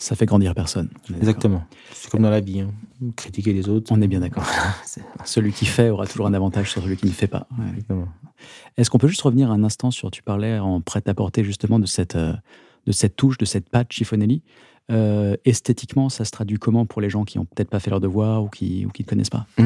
Ça 0.00 0.14
fait 0.14 0.26
grandir 0.26 0.54
personne. 0.54 0.90
Exactement. 1.16 1.64
C'est 1.92 2.08
comme 2.08 2.22
dans 2.22 2.30
la 2.30 2.40
vie. 2.40 2.60
Hein. 2.60 2.70
Critiquer 3.16 3.52
les 3.52 3.68
autres. 3.68 3.90
On 3.90 4.00
est 4.00 4.06
bien 4.06 4.20
d'accord. 4.20 4.44
celui 5.24 5.52
qui 5.52 5.66
fait 5.66 5.90
aura 5.90 6.06
toujours 6.06 6.28
un 6.28 6.34
avantage 6.34 6.70
sur 6.70 6.82
celui 6.82 6.96
qui 6.96 7.06
ne 7.06 7.10
fait 7.10 7.26
pas. 7.26 7.48
Ouais. 7.58 7.96
Est-ce 8.76 8.90
qu'on 8.90 8.98
peut 8.98 9.08
juste 9.08 9.22
revenir 9.22 9.50
un 9.50 9.64
instant 9.64 9.90
sur, 9.90 10.12
tu 10.12 10.22
parlais 10.22 10.60
en 10.60 10.80
prêt-à-porter 10.80 11.42
justement 11.42 11.80
de 11.80 11.86
cette, 11.86 12.14
euh, 12.14 12.32
de 12.86 12.92
cette 12.92 13.16
touche, 13.16 13.38
de 13.38 13.44
cette 13.44 13.68
patte 13.68 13.92
chiffonelli. 13.92 14.42
Euh, 14.90 15.36
esthétiquement, 15.44 16.08
ça 16.08 16.24
se 16.24 16.30
traduit 16.30 16.58
comment 16.58 16.86
pour 16.86 17.02
les 17.02 17.10
gens 17.10 17.24
qui 17.24 17.36
n'ont 17.36 17.44
peut-être 17.44 17.68
pas 17.68 17.80
fait 17.80 17.90
leur 17.90 18.00
devoir 18.00 18.44
ou 18.44 18.48
qui 18.48 18.86
ou 18.86 18.90
qui 18.90 19.02
ne 19.02 19.08
connaissent 19.08 19.30
pas? 19.30 19.46
Il 19.58 19.64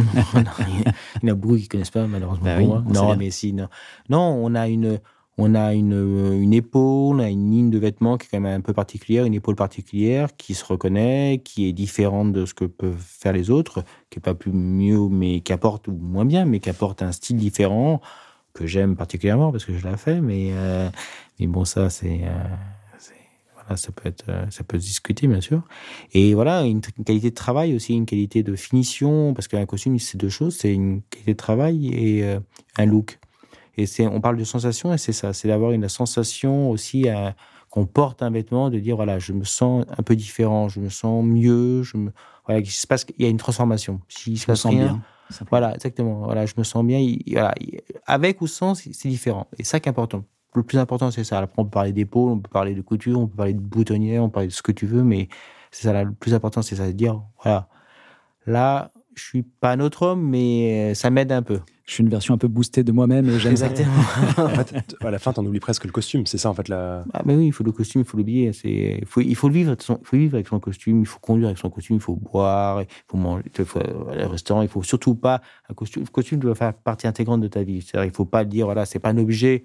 y 1.23 1.31
en 1.31 1.33
a 1.33 1.35
beaucoup 1.35 1.57
qui 1.57 1.65
ne 1.65 1.69
connaissent 1.69 1.91
pas, 1.91 2.07
malheureusement. 2.07 2.57
Oui, 2.57 2.93
non, 2.93 3.17
mais 3.17 3.31
si. 3.31 3.53
Non. 3.53 3.69
non, 4.09 4.41
on 4.43 4.55
a 4.55 4.67
une 4.67 4.99
on 5.39 5.55
a 5.55 5.75
une, 5.75 6.33
une 6.41 6.53
épaule, 6.53 7.17
on 7.17 7.19
a 7.19 7.29
une 7.29 7.51
ligne 7.51 7.71
de 7.71 7.79
vêtements 7.79 8.19
qui 8.19 8.27
est 8.27 8.31
quand 8.31 8.41
même 8.41 8.59
un 8.59 8.61
peu 8.61 8.73
particulière, 8.73 9.25
une 9.25 9.35
épaule 9.35 9.57
particulière 9.57 10.37
qui 10.37 10.55
se 10.55 10.65
reconnaît, 10.65 11.41
qui 11.45 11.69
est 11.69 11.73
différente 11.73 12.33
de 12.33 12.45
ce 12.45 12.55
que 12.55 12.65
peuvent 12.65 12.97
faire 12.99 13.33
les 13.33 13.51
autres, 13.51 13.83
qui 14.11 14.19
est 14.19 14.23
pas 14.23 14.35
plus 14.35 14.53
mieux, 14.53 15.09
mais 15.09 15.41
qui 15.41 15.53
apporte, 15.53 15.89
ou 15.89 15.93
moins 15.93 16.25
bien, 16.25 16.45
mais 16.45 16.61
qui 16.61 16.71
apporte 16.71 17.03
un 17.03 17.13
style 17.13 17.37
différent 17.37 18.01
que 18.53 18.67
j'aime 18.67 18.97
particulièrement 18.97 19.51
parce 19.51 19.65
que 19.65 19.77
je 19.77 19.89
l'ai 19.89 19.97
fait, 19.97 20.21
mais, 20.21 20.51
euh, 20.53 20.91
mais 21.41 21.47
bon, 21.47 21.65
ça, 21.65 21.89
c'est, 21.89 22.21
euh, 22.25 22.57
voilà, 23.63 23.77
ça 23.77 23.93
peut 23.93 24.09
être, 24.09 24.25
euh, 24.29 24.47
ça 24.51 24.65
peut 24.65 24.79
se 24.79 24.85
discuter, 24.87 25.27
bien 25.27 25.41
sûr. 25.41 25.63
Et 26.13 26.35
voilà, 26.35 26.63
une, 26.63 26.81
qualité 26.81 27.31
de 27.31 27.35
travail 27.35 27.75
aussi, 27.75 27.95
une 27.95 28.07
qualité 28.07 28.43
de 28.43 28.57
finition, 28.57 29.35
parce 29.35 29.49
qu'un 29.49 29.67
costume, 29.67 29.99
c'est 29.99 30.19
deux 30.19 30.29
choses, 30.29 30.57
c'est 30.57 30.73
une 30.73 31.03
qualité 31.03 31.33
de 31.33 31.37
travail 31.37 31.89
et 31.89 32.25
euh, 32.25 32.41
un 32.77 32.87
look. 32.87 33.19
Et 33.77 33.87
c'est, 33.87 34.07
on 34.07 34.21
parle 34.21 34.37
de 34.37 34.45
sensation 34.45 34.93
et 34.93 34.99
c'est 34.99 35.13
ça, 35.13 35.33
c'est 35.33 35.49
d'avoir 35.49 35.73
une 35.73 35.89
sensation 35.89 36.71
aussi 36.71 37.09
à, 37.09 37.27
euh, 37.27 37.31
qu'on 37.71 37.87
porte 37.87 38.23
un 38.23 38.31
vêtement, 38.31 38.69
de 38.69 38.79
dire 38.79 38.97
voilà, 38.97 39.19
je 39.19 39.33
me 39.33 39.45
sens 39.45 39.87
un 39.97 40.03
peu 40.03 40.15
différent, 40.15 40.69
je 40.69 40.79
me 40.79 40.91
sens 40.91 41.25
mieux, 41.25 41.83
je 41.83 41.97
me, 41.97 42.13
voilà, 42.45 42.61
il 42.61 42.71
se 42.71 42.87
passe, 42.87 43.07
il 43.19 43.25
y 43.25 43.27
a 43.27 43.31
une 43.31 43.39
transformation. 43.39 44.01
Si 44.09 44.37
je 44.37 44.51
me 44.51 44.55
sens 44.55 44.75
rien, 44.75 44.85
bien. 44.85 45.03
Voilà, 45.51 45.75
exactement. 45.75 46.25
Voilà, 46.25 46.45
je 46.45 46.53
me 46.59 46.65
sens 46.65 46.85
bien. 46.85 46.99
Il, 46.99 47.23
voilà, 47.33 47.55
avec 48.07 48.43
ou 48.43 48.47
sans, 48.47 48.75
c'est 48.75 49.09
différent. 49.09 49.47
Et 49.59 49.65
ça 49.65 49.81
qui 49.81 49.89
est 49.89 49.91
important. 49.91 50.25
Le 50.55 50.63
plus 50.63 50.77
important, 50.77 51.11
c'est 51.11 51.25
ça. 51.25 51.39
Après, 51.39 51.55
on 51.57 51.65
peut 51.65 51.71
parler 51.71 51.93
d'épaule, 51.93 52.33
on 52.33 52.39
peut 52.39 52.51
parler 52.51 52.75
de 52.75 52.83
couture, 52.83 53.19
on 53.19 53.27
peut 53.27 53.37
parler 53.37 53.55
de 53.55 53.61
boutonnière, 53.61 54.23
on 54.23 54.29
peut 54.29 54.35
parler 54.35 54.49
de 54.49 54.53
ce 54.53 54.61
que 54.61 54.73
tu 54.73 54.85
veux, 54.85 55.03
mais 55.03 55.29
c'est 55.71 55.85
ça. 55.85 55.95
Là, 55.95 56.05
le 56.05 56.13
plus 56.13 56.35
important, 56.35 56.61
c'est 56.61 56.77
ça, 56.77 56.87
de 56.87 56.93
dire 56.93 57.23
voilà, 57.43 57.69
là, 58.45 58.91
je 59.15 59.23
suis 59.23 59.43
pas 59.43 59.73
un 59.73 59.81
autre 59.81 60.03
homme, 60.03 60.29
mais 60.29 60.95
ça 60.95 61.09
m'aide 61.09 61.33
un 61.33 61.43
peu. 61.43 61.61
Je 61.85 61.95
suis 61.95 62.03
une 62.03 62.09
version 62.09 62.35
un 62.35 62.39
peu 62.39 62.49
boostée 62.49 62.85
de 62.85 62.93
moi-même 62.93 63.29
et 63.29 63.39
j'aime 63.39 63.53
Exactement. 63.53 63.93
en 64.37 64.49
fait, 64.49 64.97
à 65.01 65.11
la 65.11 65.19
fin, 65.19 65.33
t'en 65.33 65.45
oublies 65.45 65.61
presque 65.61 65.85
le 65.85 65.91
costume. 65.91 66.27
C'est 66.27 66.39
ça, 66.39 66.49
en 66.49 66.55
fait, 66.55 66.69
la. 66.69 67.05
Ah, 67.13 67.23
mais 67.25 67.35
oui, 67.35 67.47
il 67.47 67.53
faut 67.53 67.65
le 67.65 67.73
costume, 67.73 68.03
il 68.03 68.05
faut 68.05 68.17
l'oublier. 68.17 68.53
C'est, 68.53 68.99
il 69.01 69.07
faut, 69.07 69.21
il 69.21 69.35
faut 69.35 69.49
le 69.49 69.55
vivre. 69.55 69.75
Il 69.77 69.97
faut 70.05 70.17
vivre 70.17 70.35
avec 70.35 70.47
son 70.47 70.61
costume. 70.61 71.01
Il 71.01 71.07
faut 71.07 71.19
conduire 71.19 71.49
avec 71.49 71.59
son 71.59 71.71
costume. 71.71 71.97
Il 71.97 72.03
faut 72.03 72.15
boire. 72.15 72.83
Il 72.83 72.87
faut 73.09 73.17
manger. 73.17 73.45
Il 73.59 73.65
faut 73.65 73.81
aller 73.81 74.25
au 74.25 74.29
restaurant. 74.29 74.63
Il 74.63 74.69
faut 74.69 74.83
surtout 74.83 75.15
pas 75.15 75.41
un 75.69 75.75
costume. 75.75 76.05
Le 76.05 76.11
costume 76.11 76.39
doit 76.39 76.55
faire 76.55 76.73
partie 76.73 77.07
intégrante 77.07 77.41
de 77.41 77.49
ta 77.49 77.63
vie. 77.63 77.83
C'est-à-dire, 77.83 78.11
il 78.11 78.15
faut 78.15 78.25
pas 78.25 78.45
dire 78.45 78.67
voilà, 78.67 78.87
c'est 78.87 78.99
pas 78.99 79.11
un 79.11 79.19
objet. 79.19 79.65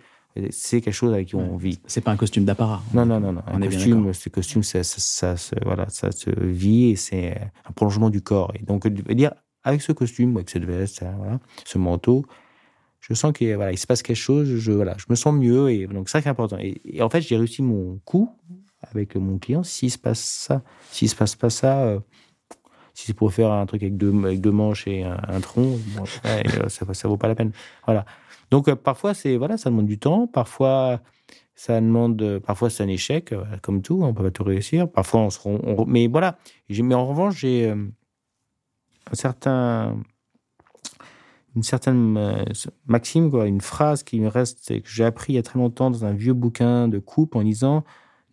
C'est 0.49 0.81
quelque 0.81 0.93
chose 0.93 1.13
avec 1.13 1.29
qui 1.29 1.35
on 1.35 1.57
vit. 1.57 1.79
C'est 1.87 2.01
pas 2.01 2.11
un 2.11 2.15
costume 2.15 2.45
d'apparat. 2.45 2.81
Non, 2.93 3.05
non, 3.05 3.19
non, 3.19 3.33
non. 3.33 3.41
Un 3.47 3.59
costume, 3.59 4.13
ce 4.13 4.29
costume, 4.29 4.63
ça, 4.63 4.83
ça, 4.83 4.99
ça, 4.99 5.37
ça, 5.37 5.55
voilà, 5.65 5.87
ça 5.89 6.11
se 6.11 6.29
vit 6.29 6.91
et 6.91 6.95
c'est 6.95 7.35
un 7.67 7.71
prolongement 7.73 8.09
du 8.09 8.21
corps. 8.21 8.51
Et 8.59 8.63
donc, 8.63 8.87
dire 8.87 9.33
avec 9.67 9.81
ce 9.81 9.91
costume, 9.91 10.35
avec 10.37 10.49
cette 10.49 10.65
veste, 10.65 11.03
voilà, 11.17 11.39
ce 11.65 11.77
manteau, 11.77 12.25
je 13.01 13.13
sens 13.13 13.33
qu'il 13.33 13.53
voilà, 13.55 13.71
il 13.71 13.77
se 13.77 13.87
passe 13.87 14.01
quelque 14.01 14.15
chose, 14.15 14.47
je, 14.55 14.71
voilà, 14.71 14.95
je 14.97 15.05
me 15.09 15.15
sens 15.15 15.33
mieux, 15.33 15.69
et 15.71 15.87
donc 15.87 16.09
ça 16.09 16.21
qui 16.21 16.27
est 16.27 16.31
important. 16.31 16.57
Et, 16.59 17.01
en 17.01 17.09
fait, 17.09 17.21
j'ai 17.21 17.37
réussi 17.37 17.61
mon 17.61 17.99
coup 18.05 18.29
avec 18.81 19.15
mon 19.15 19.37
client. 19.37 19.63
S'il 19.63 19.91
se 19.91 19.97
passe 19.97 20.19
ça, 20.19 20.61
s'il 20.91 21.09
se 21.09 21.15
passe 21.15 21.35
pas 21.35 21.49
ça, 21.49 21.83
euh, 21.83 21.99
si 22.93 23.05
c'est 23.07 23.13
pour 23.13 23.33
faire 23.33 23.51
un 23.51 23.65
truc 23.65 23.83
avec 23.83 23.97
deux, 23.97 24.13
avec 24.23 24.41
deux 24.41 24.51
manches 24.51 24.87
et 24.87 25.03
un, 25.03 25.39
tronc, 25.41 25.77
ouais, 26.25 26.43
ça, 26.69 26.93
ça 26.93 27.07
vaut 27.07 27.17
pas 27.17 27.27
la 27.27 27.35
peine. 27.35 27.51
Voilà. 27.85 28.05
Donc 28.51 28.67
euh, 28.67 28.75
parfois 28.75 29.13
c'est 29.13 29.37
voilà, 29.37 29.57
ça 29.57 29.69
demande 29.69 29.87
du 29.87 29.99
temps, 29.99 30.27
parfois 30.27 31.01
ça 31.57 31.81
demande, 31.81 32.39
parfois 32.45 32.69
c'est 32.69 32.83
un 32.83 32.87
échec, 32.87 33.33
euh, 33.33 33.43
comme 33.63 33.81
tout, 33.81 34.01
on 34.03 34.13
peut 34.13 34.23
pas 34.23 34.31
tout 34.31 34.43
réussir. 34.43 34.89
Parfois 34.89 35.21
on 35.21 35.29
se, 35.29 35.39
mais 35.87 36.07
voilà. 36.07 36.37
Mais 36.69 36.95
en 36.95 37.07
revanche, 37.07 37.39
j'ai 37.39 37.69
euh, 37.69 37.75
un 39.11 39.15
certain 39.15 39.97
une 41.57 41.63
certaine 41.63 42.17
euh, 42.17 42.45
maxime, 42.85 43.31
quoi, 43.31 43.47
une 43.47 43.61
phrase 43.61 44.03
qui 44.03 44.19
me 44.19 44.27
reste, 44.27 44.79
que 44.79 44.87
j'ai 44.87 45.03
appris 45.03 45.33
il 45.33 45.35
y 45.37 45.39
a 45.39 45.43
très 45.43 45.57
longtemps 45.57 45.89
dans 45.89 46.05
un 46.05 46.13
vieux 46.13 46.33
bouquin 46.33 46.87
de 46.87 46.99
coupe 46.99 47.35
en 47.35 47.41
disant 47.41 47.83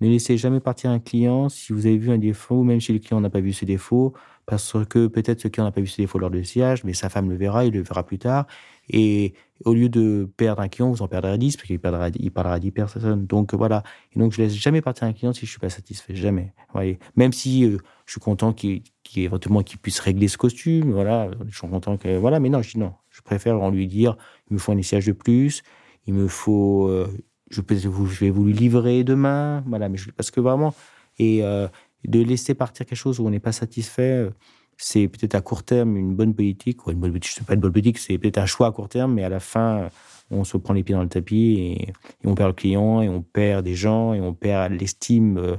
Ne 0.02 0.08
laissez 0.08 0.37
jamais 0.37 0.60
partir 0.60 0.90
un 0.90 0.98
client 0.98 1.48
si 1.48 1.72
vous 1.72 1.87
avez 1.87 1.96
vu 1.96 2.10
un 2.10 2.18
défaut, 2.18 2.62
même 2.64 2.82
si 2.82 2.92
le 2.92 2.98
client 2.98 3.22
n'a 3.22 3.30
pas 3.30 3.40
vu 3.40 3.54
ses 3.54 3.64
défauts, 3.64 4.12
parce 4.44 4.76
que 4.90 5.06
peut-être 5.06 5.40
ce 5.40 5.48
client 5.48 5.64
n'a 5.64 5.72
pas 5.72 5.80
vu 5.80 5.87
ses 5.87 6.02
défauts 6.02 6.18
lors 6.18 6.30
du 6.30 6.44
siège, 6.44 6.84
mais 6.84 6.92
sa 6.92 7.08
femme 7.08 7.30
le 7.30 7.37
verra, 7.37 7.64
il 7.64 7.72
le 7.72 7.82
verra 7.82 8.04
plus 8.04 8.18
tard. 8.18 8.46
Et 8.90 9.32
au 9.64 9.72
lieu 9.72 9.88
de 9.88 10.30
perdre 10.37 10.60
un 10.60 10.68
client, 10.68 10.90
vous 10.90 11.00
en 11.00 11.08
perdrez 11.08 11.38
10, 11.38 11.56
parce 11.56 11.66
qu'il 11.66 11.80
perdra, 11.80 12.10
il 12.10 12.30
parlera 12.30 12.56
à 12.56 12.60
10 12.60 12.72
personnes. 12.72 13.24
Donc 13.24 13.54
voilà. 13.54 13.82
Et 14.14 14.18
donc 14.18 14.32
je 14.32 14.42
laisse 14.42 14.54
jamais 14.54 14.82
partir 14.82 15.04
un 15.04 15.14
client 15.14 15.32
si 15.32 15.46
je 15.46 15.50
suis 15.50 15.60
pas 15.60 15.70
satisfait. 15.70 16.14
Jamais. 16.14 16.52
Voyez. 16.74 16.98
Même 17.16 17.32
si 17.32 17.64
euh, 17.64 17.78
je 18.06 18.12
suis 18.12 18.20
content 18.20 18.52
qu'il 18.52 18.82
qu 19.02 19.20
éventuellement 19.20 19.62
qu'il 19.62 19.78
puisse 19.78 19.98
régler 20.00 20.28
ce 20.28 20.36
costume, 20.36 20.92
voilà. 20.92 21.30
Je 21.48 21.56
suis 21.56 21.68
content 21.68 21.96
que, 21.96 22.16
voilà. 22.18 22.40
Mais 22.40 22.48
non, 22.48 22.62
je 22.62 22.72
dis 22.72 22.78
non. 22.78 22.92
Je 23.10 23.22
préfère 23.22 23.60
en 23.60 23.70
lui 23.70 23.86
dire, 23.86 24.16
il 24.50 24.54
me 24.54 24.58
faut 24.58 24.72
un 24.72 24.76
essayage 24.76 25.06
de 25.06 25.12
plus, 25.12 25.62
il 26.06 26.14
me 26.14 26.28
faut, 26.28 26.88
euh, 26.88 27.08
je, 27.50 27.60
vais 27.62 28.30
vous 28.30 28.44
le 28.44 28.52
livrer 28.52 29.04
demain, 29.04 29.62
voilà. 29.66 29.88
Mais 29.88 29.98
parce 30.16 30.30
que 30.30 30.40
vraiment, 30.40 30.74
et 31.18 31.42
euh, 31.44 31.68
de 32.04 32.20
laisser 32.20 32.54
partir 32.54 32.84
quelque 32.86 32.98
chose 32.98 33.20
où 33.20 33.26
on 33.26 33.30
n'est 33.30 33.40
pas 33.40 33.52
satisfait, 33.52 34.28
c'est 34.76 35.08
peut-être 35.08 35.34
à 35.34 35.40
court 35.40 35.62
terme 35.62 35.96
une 35.96 36.14
bonne 36.14 36.34
politique, 36.34 36.86
ou 36.86 36.90
une 36.90 36.98
bonne 36.98 37.12
politique, 37.12 37.32
sais 37.32 37.44
pas 37.44 37.54
une 37.54 37.60
bonne 37.60 37.72
politique, 37.72 37.98
c'est 37.98 38.18
peut-être 38.18 38.38
un 38.38 38.46
choix 38.46 38.66
à 38.66 38.72
court 38.72 38.88
terme, 38.88 39.14
mais 39.14 39.24
à 39.24 39.28
la 39.28 39.40
fin, 39.40 39.88
on 40.30 40.44
se 40.44 40.56
prend 40.56 40.74
les 40.74 40.82
pieds 40.82 40.94
dans 40.94 41.02
le 41.02 41.08
tapis 41.08 41.56
et, 41.58 41.82
et 41.88 42.26
on 42.26 42.34
perd 42.34 42.50
le 42.50 42.54
client, 42.54 43.00
et 43.00 43.08
on 43.08 43.22
perd 43.22 43.64
des 43.64 43.74
gens, 43.74 44.14
et 44.14 44.20
on 44.20 44.34
perd 44.34 44.72
l'estime 44.72 45.38
euh, 45.38 45.56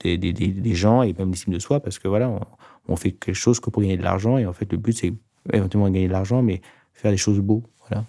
des, 0.00 0.18
des, 0.18 0.32
des, 0.32 0.48
des, 0.48 0.74
gens, 0.74 1.02
et 1.02 1.12
même 1.12 1.30
l'estime 1.30 1.52
de 1.52 1.58
soi, 1.58 1.80
parce 1.80 1.98
que 1.98 2.08
voilà, 2.08 2.28
on, 2.28 2.40
on 2.88 2.96
fait 2.96 3.12
quelque 3.12 3.34
chose 3.34 3.60
que 3.60 3.70
pour 3.70 3.82
gagner 3.82 3.96
de 3.96 4.02
l'argent, 4.02 4.38
et 4.38 4.46
en 4.46 4.52
fait, 4.52 4.70
le 4.70 4.78
but, 4.78 4.96
c'est 4.96 5.12
éventuellement 5.52 5.88
gagner 5.88 6.08
de 6.08 6.12
l'argent, 6.12 6.42
mais 6.42 6.60
faire 6.94 7.10
des 7.10 7.16
choses 7.16 7.40
beaux, 7.40 7.62
voilà. 7.88 8.04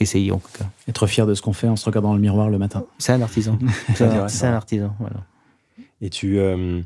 Essayer 0.00 0.32
en 0.32 0.38
tout 0.38 0.50
cas. 0.58 0.64
Être 0.88 1.06
fier 1.06 1.24
de 1.24 1.34
ce 1.34 1.42
qu'on 1.42 1.52
fait 1.52 1.68
en 1.68 1.76
se 1.76 1.84
regardant 1.84 2.08
dans 2.08 2.14
le 2.16 2.20
miroir 2.20 2.50
le 2.50 2.58
matin. 2.58 2.84
C'est 2.98 3.12
un 3.12 3.22
artisan. 3.22 3.56
c'est 3.94 4.02
un, 4.02 4.26
un, 4.26 4.54
artisan, 4.54 4.94
voilà. 4.98 5.24
Et 6.00 6.10
tu, 6.10 6.38
euh, 6.38 6.82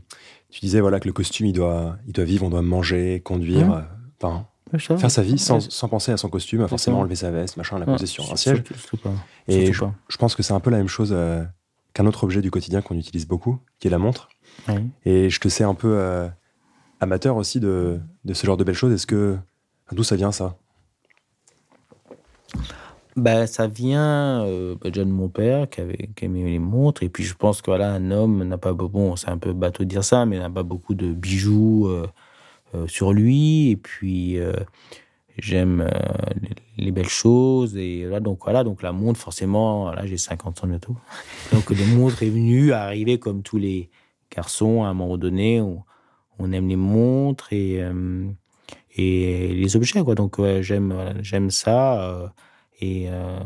tu 0.50 0.60
disais 0.60 0.80
voilà 0.80 1.00
que 1.00 1.06
le 1.06 1.14
costume 1.14 1.46
il 1.46 1.54
doit, 1.54 1.96
il 2.06 2.12
doit 2.12 2.24
vivre, 2.24 2.44
on 2.44 2.50
doit 2.50 2.60
manger, 2.60 3.20
conduire, 3.20 3.66
mmh. 3.66 3.84
enfin 4.20 4.46
euh, 4.74 4.78
faire 4.78 5.10
sa 5.10 5.22
vie 5.22 5.38
sans, 5.38 5.60
sans, 5.60 5.88
penser 5.88 6.12
à 6.12 6.18
son 6.18 6.28
costume, 6.28 6.60
à 6.60 6.68
forcément 6.68 7.00
enlever 7.00 7.16
sa 7.16 7.30
veste, 7.30 7.56
machin, 7.56 7.78
la 7.78 7.86
poser 7.86 8.04
sur 8.06 8.30
un 8.30 8.36
siège. 8.36 8.62
Pas. 9.02 9.10
Et 9.48 9.72
je, 9.72 9.84
je, 10.08 10.16
pense 10.18 10.34
que 10.34 10.42
c'est 10.42 10.52
un 10.52 10.60
peu 10.60 10.68
la 10.70 10.76
même 10.76 10.88
chose 10.88 11.10
euh, 11.12 11.42
qu'un 11.98 12.06
autre 12.06 12.22
objet 12.22 12.42
du 12.42 12.52
quotidien 12.52 12.80
qu'on 12.80 12.96
utilise 12.96 13.26
beaucoup, 13.26 13.58
qui 13.80 13.88
est 13.88 13.90
la 13.90 13.98
montre. 13.98 14.28
Et 15.04 15.30
je 15.30 15.40
te 15.40 15.48
sais 15.48 15.64
un 15.64 15.74
peu 15.74 15.94
euh, 15.98 16.28
amateur 17.00 17.34
aussi 17.34 17.58
de, 17.58 17.98
de, 18.24 18.34
ce 18.34 18.46
genre 18.46 18.56
de 18.56 18.62
belles 18.62 18.76
choses. 18.76 18.92
Est-ce 18.92 19.06
que 19.06 19.36
d'où 19.90 20.04
ça 20.04 20.14
vient 20.14 20.30
ça? 20.30 20.56
Bah, 23.16 23.48
ça 23.48 23.66
vient 23.66 24.44
euh, 24.44 24.76
déjà 24.84 25.04
de 25.04 25.10
mon 25.10 25.28
père 25.28 25.68
qui, 25.68 25.80
avait, 25.80 26.10
qui 26.14 26.26
aimait 26.26 26.44
les 26.44 26.60
montres. 26.60 27.02
Et 27.02 27.08
puis 27.08 27.24
je 27.24 27.34
pense 27.34 27.62
que 27.62 27.70
voilà, 27.72 27.92
un 27.92 28.12
homme 28.12 28.44
n'a 28.44 28.58
pas, 28.58 28.72
bon, 28.72 29.16
c'est 29.16 29.30
un 29.30 29.38
peu 29.38 29.52
bateau 29.52 29.82
de 29.82 29.88
dire 29.88 30.04
ça, 30.04 30.24
mais 30.24 30.38
n'a 30.38 30.50
pas 30.50 30.62
beaucoup 30.62 30.94
de 30.94 31.12
bijoux 31.12 31.88
euh, 31.88 32.06
sur 32.86 33.12
lui. 33.12 33.70
Et 33.70 33.76
puis 33.76 34.38
euh, 35.38 35.42
j'aime 35.42 35.90
les, 36.42 36.84
les, 36.84 36.90
belles 36.90 37.08
choses. 37.08 37.76
Et 37.76 38.04
là, 38.04 38.20
donc 38.20 38.40
voilà, 38.44 38.64
donc 38.64 38.82
la 38.82 38.92
montre, 38.92 39.20
forcément, 39.20 39.90
là 39.92 40.06
j'ai 40.06 40.16
50 40.16 40.64
ans 40.64 40.66
bientôt. 40.66 40.96
Donc 41.52 41.70
les 41.70 41.86
montres 41.86 42.22
est 42.22 42.30
venue 42.30 42.72
arriver 42.72 43.18
comme 43.18 43.42
tous 43.42 43.58
les 43.58 43.90
garçons 44.34 44.84
à 44.84 44.88
un 44.88 44.94
moment 44.94 45.16
donné. 45.16 45.60
On, 45.60 45.82
on 46.38 46.52
aime 46.52 46.68
les 46.68 46.76
montres 46.76 47.52
et, 47.52 47.82
et 48.96 49.48
les 49.54 49.76
objets, 49.76 50.02
quoi. 50.02 50.14
Donc 50.14 50.38
ouais, 50.38 50.62
j'aime, 50.62 51.14
j'aime 51.20 51.50
ça. 51.50 52.32
Et 52.80 53.08
euh, 53.10 53.38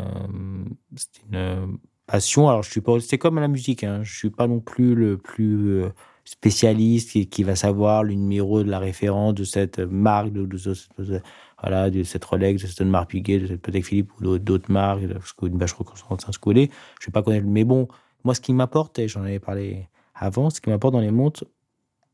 c'est 0.97 1.23
une 1.33 1.79
passion. 2.07 2.49
Alors, 2.49 2.63
je 2.63 2.71
suis 2.71 2.81
pas. 2.81 3.01
C'est 3.01 3.19
comme 3.19 3.39
la 3.39 3.49
musique. 3.49 3.85
Hein. 3.85 4.01
Je 4.03 4.15
suis 4.15 4.31
pas 4.31 4.47
non 4.47 4.61
plus 4.61 4.95
le 4.95 5.17
plus. 5.17 5.83
Euh, 5.83 5.89
spécialiste 6.25 7.29
qui, 7.29 7.43
va 7.43 7.57
savoir 7.57 8.05
le 8.05 8.15
numéro 8.15 8.63
de 8.63 8.71
la 8.71 8.79
référence 8.79 9.35
de 9.35 9.45
cette 9.45 9.79
marque, 9.81 10.33
de, 10.33 10.47
de, 10.47 11.21
voilà, 11.63 11.91
de 11.91 12.03
cette 12.03 12.25
Rolex, 12.25 12.63
de 12.63 12.67
cette 12.67 12.87
marque 12.87 13.11
Piguet, 13.11 13.39
de 13.39 13.47
cette 13.47 13.63
Patek 13.63 13.85
Philippe 13.85 14.11
ou 14.21 14.39
d'autres 14.39 14.71
marques, 14.71 15.03
une 15.43 15.59
bâche 15.59 15.73
reconstruction 15.73 16.17
Je 16.35 16.51
ne 16.51 16.61
vais 16.61 17.13
pas 17.13 17.23
connaître, 17.23 17.47
mais 17.47 17.65
bon, 17.65 17.89
moi, 18.25 18.35
ce 18.35 18.41
qui 18.41 18.53
m'apporte, 18.53 18.99
et 18.99 19.09
j'en 19.09 19.23
avais 19.23 19.41
parlé 19.41 19.89
avant, 20.15 20.51
ce 20.51 20.61
qui 20.61 20.71
m'apporte 20.71 20.95
dans 20.95 21.01
les 21.01 21.11
montres, 21.11 21.45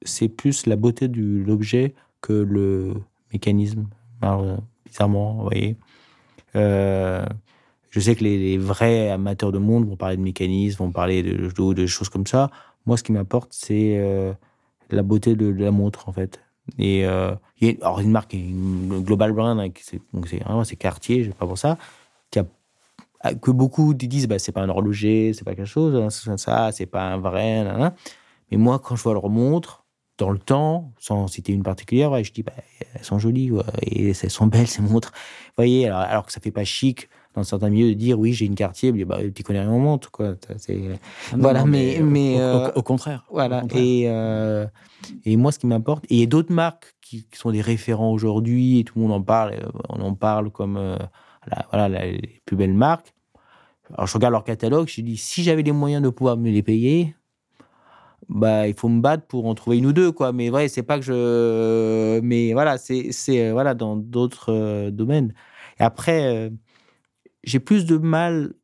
c'est 0.02 0.28
plus 0.28 0.66
la 0.66 0.76
beauté 0.76 1.08
de 1.08 1.42
l'objet 1.44 1.94
que 2.20 2.32
le 2.32 2.94
mécanisme. 3.32 3.86
bizarrement, 4.86 5.34
vous 5.34 5.42
voyez. 5.42 5.76
Euh, 6.56 7.26
je 7.90 8.00
sais 8.00 8.14
que 8.14 8.24
les, 8.24 8.58
vrais 8.58 9.10
amateurs 9.10 9.52
de 9.52 9.58
montres 9.58 9.88
vont 9.88 9.96
parler 9.96 10.16
de 10.16 10.22
mécanisme, 10.22 10.84
vont 10.84 10.92
parler 10.92 11.22
de, 11.22 11.72
de, 11.72 11.86
choses 11.86 12.08
comme 12.08 12.26
ça. 12.26 12.50
Moi, 12.86 12.96
ce 12.96 13.02
qui 13.02 13.12
m'apporte, 13.12 13.52
c'est 13.52 13.98
euh, 13.98 14.32
la 14.90 15.02
beauté 15.02 15.34
de, 15.34 15.48
la 15.48 15.70
montre, 15.70 16.08
en 16.08 16.12
fait. 16.12 16.40
Et 16.78 17.06
euh, 17.06 17.34
il 17.60 17.68
y 17.68 17.70
a 17.70 17.86
alors 17.86 18.00
une 18.00 18.10
marque, 18.10 18.34
une 18.34 19.02
Global 19.02 19.32
Brand, 19.32 19.58
hein, 19.58 19.68
c'est 19.80 20.00
vraiment 20.42 20.64
c'est 20.64 20.76
Cartier, 20.76 21.24
je 21.24 21.30
sais 21.30 21.36
pas 21.36 21.46
pour 21.46 21.58
ça, 21.58 21.78
qui 22.30 22.38
a, 22.40 23.34
que 23.34 23.50
beaucoup 23.50 23.94
disent 23.94 24.28
bah, 24.28 24.38
c'est 24.38 24.52
pas 24.52 24.62
un 24.62 24.68
horloger, 24.68 25.32
c'est 25.34 25.44
pas 25.44 25.54
quelque 25.54 25.66
chose, 25.66 25.96
hein, 25.96 26.36
ça, 26.36 26.70
c'est 26.72 26.86
pas 26.86 27.02
un 27.02 27.18
vrai. 27.18 27.64
Mais 28.50 28.56
moi, 28.56 28.78
quand 28.78 28.96
je 28.96 29.02
vois 29.02 29.14
leur 29.14 29.28
montre, 29.28 29.84
dans 30.18 30.30
le 30.30 30.38
temps, 30.38 30.92
sans 30.98 31.28
citer 31.28 31.52
une 31.52 31.62
particulière, 31.62 32.22
je 32.22 32.32
dis, 32.32 32.42
bah, 32.42 32.52
elles 32.94 33.04
sont 33.04 33.18
jolies, 33.18 33.52
et 33.82 34.10
elles 34.10 34.30
sont 34.30 34.46
belles, 34.46 34.66
ces 34.66 34.82
montres. 34.82 35.12
Voyez, 35.56 35.86
alors, 35.86 36.00
alors, 36.00 36.26
que 36.26 36.32
ça 36.32 36.40
fait 36.40 36.50
pas 36.50 36.64
chic 36.64 37.08
dans 37.34 37.44
certains 37.44 37.70
milieux 37.70 37.90
de 37.90 37.94
dire, 37.94 38.18
oui, 38.18 38.32
j'ai 38.32 38.46
une 38.46 38.54
quartier, 38.54 38.92
mais 38.92 39.04
bah, 39.04 39.18
tu 39.34 39.42
connais 39.42 39.60
rien 39.60 39.70
en 39.70 39.78
montre, 39.78 40.10
quoi. 40.10 40.34
Ah 40.48 40.72
voilà, 41.36 41.64
mais, 41.64 42.00
mais, 42.02 42.36
au, 42.36 42.40
euh, 42.40 42.82
contraire. 42.82 43.24
Voilà. 43.30 43.62
Et, 43.74 44.04
euh, 44.06 44.66
et 45.24 45.36
moi, 45.36 45.52
ce 45.52 45.58
qui 45.58 45.66
m'importe, 45.66 46.04
et 46.06 46.14
il 46.14 46.20
y 46.20 46.22
a 46.22 46.26
d'autres 46.26 46.52
marques 46.52 46.96
qui, 47.00 47.26
sont 47.32 47.52
des 47.52 47.60
référents 47.60 48.12
aujourd'hui, 48.12 48.80
et 48.80 48.84
tout 48.84 48.94
le 48.96 49.02
monde 49.02 49.12
en 49.12 49.22
parle, 49.22 49.54
euh, 49.54 49.68
on 49.88 50.00
en 50.00 50.14
parle 50.14 50.50
comme, 50.50 50.98
voilà, 51.70 51.88
les 51.88 52.42
plus 52.44 52.56
belles 52.56 52.74
marques. 52.74 53.14
Alors, 53.94 54.06
je 54.06 54.14
regarde 54.14 54.32
leur 54.32 54.44
catalogue, 54.44 54.88
je 54.88 55.00
dis, 55.00 55.16
si 55.16 55.42
j'avais 55.42 55.62
les 55.62 55.72
moyens 55.72 56.02
de 56.02 56.08
pouvoir 56.08 56.36
me 56.36 56.50
les 56.50 56.62
payer, 56.62 57.14
bah 58.28 58.68
il 58.68 58.74
faut 58.74 58.88
me 58.88 59.00
battre 59.00 59.26
pour 59.26 59.46
en 59.46 59.54
trouver 59.54 59.78
une 59.78 59.86
ou 59.86 59.92
deux 59.92 60.12
quoi 60.12 60.32
mais 60.32 60.50
ouais 60.50 60.68
c'est 60.68 60.82
pas 60.82 60.98
que 60.98 61.04
je 61.04 62.20
mais 62.20 62.52
voilà 62.52 62.76
c'est 62.76 63.10
c'est 63.10 63.52
voilà 63.52 63.74
dans 63.74 63.96
d'autres 63.96 64.52
euh, 64.52 64.90
domaines 64.90 65.32
et 65.80 65.82
après 65.82 66.50
j'ai 67.48 67.60
plus 67.60 67.86
de 67.86 67.96
mal 67.96 68.54